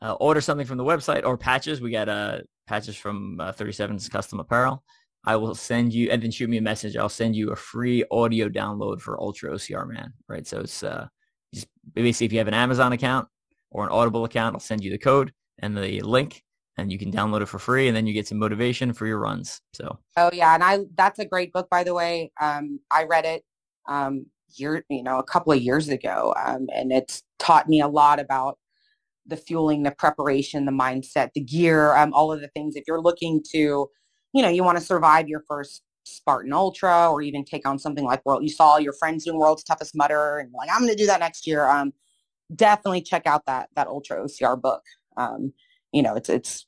uh, 0.00 0.14
order 0.14 0.40
something 0.40 0.66
from 0.66 0.78
the 0.78 0.84
website 0.84 1.26
or 1.26 1.36
patches. 1.36 1.82
We 1.82 1.90
got 1.90 2.08
uh 2.08 2.38
patches 2.66 2.96
from 2.96 3.38
uh, 3.38 3.52
37's 3.52 4.08
Custom 4.08 4.40
Apparel. 4.40 4.82
I 5.26 5.36
will 5.36 5.54
send 5.54 5.92
you 5.92 6.08
and 6.10 6.22
then 6.22 6.30
shoot 6.30 6.48
me 6.48 6.56
a 6.56 6.62
message. 6.62 6.96
I'll 6.96 7.10
send 7.10 7.36
you 7.36 7.50
a 7.50 7.56
free 7.56 8.02
audio 8.10 8.48
download 8.48 9.02
for 9.02 9.20
Ultra 9.20 9.52
OCR 9.52 9.86
Man. 9.86 10.14
Right, 10.26 10.46
so 10.46 10.60
it's 10.60 10.82
uh 10.82 11.08
just 11.54 11.68
basically 11.94 12.26
if 12.26 12.32
you 12.32 12.38
have 12.38 12.48
an 12.48 12.54
Amazon 12.54 12.92
account 12.92 13.28
or 13.70 13.84
an 13.84 13.90
Audible 13.90 14.24
account, 14.24 14.54
I'll 14.54 14.60
send 14.60 14.82
you 14.82 14.90
the 14.90 14.98
code 14.98 15.32
and 15.58 15.76
the 15.76 16.00
link 16.02 16.42
and 16.76 16.90
you 16.90 16.98
can 16.98 17.12
download 17.12 17.42
it 17.42 17.46
for 17.46 17.58
free 17.58 17.88
and 17.88 17.96
then 17.96 18.06
you 18.06 18.14
get 18.14 18.26
some 18.26 18.38
motivation 18.38 18.92
for 18.92 19.06
your 19.06 19.18
runs. 19.18 19.60
So 19.74 19.98
Oh 20.16 20.30
yeah, 20.32 20.54
and 20.54 20.64
I 20.64 20.80
that's 20.94 21.18
a 21.18 21.24
great 21.24 21.52
book 21.52 21.68
by 21.70 21.84
the 21.84 21.94
way. 21.94 22.32
Um, 22.40 22.80
I 22.90 23.04
read 23.04 23.24
it 23.24 23.44
um, 23.88 24.26
year 24.56 24.84
you 24.88 25.02
know 25.02 25.18
a 25.18 25.24
couple 25.24 25.52
of 25.52 25.60
years 25.60 25.88
ago, 25.88 26.34
um, 26.44 26.66
and 26.74 26.92
it's 26.92 27.22
taught 27.38 27.68
me 27.68 27.80
a 27.80 27.88
lot 27.88 28.20
about 28.20 28.58
the 29.26 29.36
fueling, 29.36 29.82
the 29.82 29.90
preparation, 29.92 30.64
the 30.64 30.72
mindset, 30.72 31.30
the 31.34 31.40
gear, 31.40 31.94
um, 31.96 32.12
all 32.12 32.32
of 32.32 32.40
the 32.40 32.48
things. 32.48 32.76
If 32.76 32.84
you're 32.86 33.00
looking 33.00 33.42
to, 33.52 33.88
you 34.32 34.42
know, 34.42 34.48
you 34.48 34.64
want 34.64 34.78
to 34.78 34.84
survive 34.84 35.28
your 35.28 35.44
first 35.46 35.82
Spartan 36.04 36.52
Ultra 36.52 37.10
or 37.10 37.22
even 37.22 37.44
take 37.44 37.66
on 37.66 37.78
something 37.78 38.04
like 38.04 38.24
World. 38.24 38.42
You 38.42 38.48
saw 38.48 38.78
your 38.78 38.92
friends 38.92 39.24
doing 39.24 39.38
World's 39.38 39.64
Toughest 39.64 39.94
Mudder 39.94 40.38
and 40.38 40.52
like, 40.52 40.70
I'm 40.72 40.80
going 40.80 40.90
to 40.90 40.96
do 40.96 41.06
that 41.06 41.20
next 41.20 41.46
year. 41.46 41.68
Um, 41.68 41.92
definitely 42.54 43.02
check 43.02 43.26
out 43.26 43.46
that, 43.46 43.68
that 43.76 43.86
Ultra 43.86 44.24
OCR 44.24 44.60
book. 44.60 44.82
Um, 45.16 45.52
you 45.92 46.02
know, 46.02 46.14
it's, 46.14 46.28
it's 46.28 46.66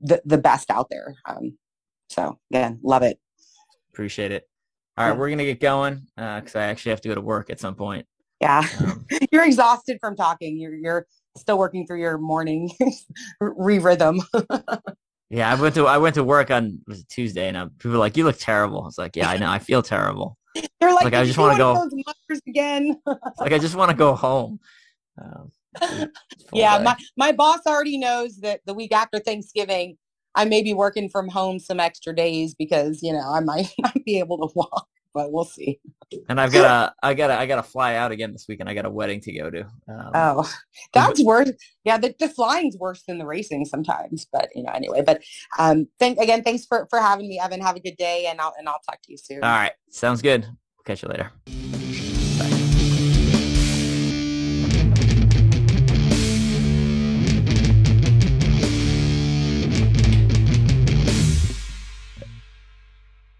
the, 0.00 0.22
the 0.24 0.38
best 0.38 0.70
out 0.70 0.88
there. 0.90 1.14
Um, 1.26 1.58
so 2.08 2.38
again, 2.50 2.80
love 2.82 3.02
it. 3.02 3.18
Appreciate 3.92 4.32
it. 4.32 4.48
All 4.96 5.06
right, 5.06 5.12
yeah. 5.12 5.18
we're 5.18 5.28
going 5.28 5.38
to 5.38 5.44
get 5.44 5.60
going 5.60 6.06
because 6.16 6.54
uh, 6.54 6.58
I 6.58 6.64
actually 6.64 6.90
have 6.90 7.00
to 7.02 7.08
go 7.08 7.14
to 7.14 7.20
work 7.20 7.50
at 7.50 7.60
some 7.60 7.74
point. 7.74 8.06
Yeah. 8.40 8.66
Um, 8.80 9.06
you're 9.32 9.44
exhausted 9.44 9.98
from 10.00 10.16
talking. 10.16 10.58
You're, 10.58 10.74
you're 10.74 11.06
still 11.36 11.58
working 11.58 11.86
through 11.86 12.00
your 12.00 12.18
morning 12.18 12.70
re-rhythm. 13.40 14.20
Yeah, 15.32 15.50
I 15.50 15.54
went 15.54 15.74
to 15.76 15.86
I 15.86 15.96
went 15.96 16.16
to 16.16 16.24
work 16.24 16.50
on 16.50 16.80
was 16.86 17.00
it 17.00 17.08
Tuesday, 17.08 17.48
and 17.48 17.56
uh, 17.56 17.68
people 17.78 17.92
were 17.92 17.96
like, 17.96 18.18
"You 18.18 18.24
look 18.24 18.36
terrible." 18.38 18.82
I 18.82 18.84
was 18.84 18.98
like, 18.98 19.16
"Yeah, 19.16 19.30
I 19.30 19.38
know. 19.38 19.50
I 19.50 19.60
feel 19.60 19.82
terrible." 19.82 20.36
You're 20.78 20.94
like, 20.94 21.04
like 21.04 21.14
I 21.14 21.24
just 21.24 21.38
want 21.38 21.54
to 21.54 21.58
go 21.58 21.88
again. 22.46 23.00
like 23.40 23.54
I 23.54 23.58
just 23.58 23.74
want 23.74 23.90
to 23.90 23.96
go 23.96 24.14
home. 24.14 24.60
Um, 25.18 25.50
yeah, 26.52 26.78
my 26.84 26.96
my 27.16 27.32
boss 27.32 27.60
already 27.66 27.96
knows 27.96 28.40
that 28.40 28.60
the 28.66 28.74
week 28.74 28.92
after 28.92 29.18
Thanksgiving, 29.18 29.96
I 30.34 30.44
may 30.44 30.62
be 30.62 30.74
working 30.74 31.08
from 31.08 31.28
home 31.28 31.58
some 31.58 31.80
extra 31.80 32.14
days 32.14 32.54
because 32.54 33.02
you 33.02 33.14
know 33.14 33.32
I 33.32 33.40
might 33.40 33.72
not 33.78 33.94
be 34.04 34.18
able 34.18 34.36
to 34.46 34.52
walk 34.54 34.86
but 35.14 35.32
we'll 35.32 35.44
see. 35.44 35.80
And 36.28 36.40
I've 36.40 36.52
got 36.52 36.64
a, 36.64 36.94
I 37.02 37.14
got 37.14 37.30
a, 37.30 37.38
I 37.38 37.46
got 37.46 37.56
to 37.56 37.62
fly 37.62 37.94
out 37.94 38.12
again 38.12 38.32
this 38.32 38.46
weekend. 38.48 38.68
I 38.68 38.74
got 38.74 38.84
a 38.84 38.90
wedding 38.90 39.20
to 39.22 39.32
go 39.32 39.50
to. 39.50 39.60
Um, 39.88 40.10
oh, 40.14 40.52
that's 40.92 41.22
worse. 41.22 41.50
Yeah, 41.84 41.98
the, 41.98 42.14
the 42.18 42.28
flying's 42.28 42.76
worse 42.76 43.02
than 43.02 43.18
the 43.18 43.26
racing 43.26 43.64
sometimes. 43.64 44.26
But 44.32 44.48
you 44.54 44.62
know, 44.62 44.72
anyway. 44.72 45.02
But 45.04 45.22
um, 45.58 45.88
thank 45.98 46.18
again. 46.18 46.42
Thanks 46.42 46.66
for 46.66 46.86
for 46.90 47.00
having 47.00 47.28
me, 47.28 47.40
Evan. 47.40 47.60
Have 47.60 47.76
a 47.76 47.80
good 47.80 47.96
day, 47.96 48.26
and 48.26 48.40
I'll 48.40 48.54
and 48.58 48.68
I'll 48.68 48.80
talk 48.86 49.00
to 49.02 49.12
you 49.12 49.18
soon. 49.18 49.42
All 49.42 49.50
right, 49.50 49.72
sounds 49.90 50.22
good. 50.22 50.42
We'll 50.42 50.84
catch 50.84 51.02
you 51.02 51.08
later. 51.08 51.81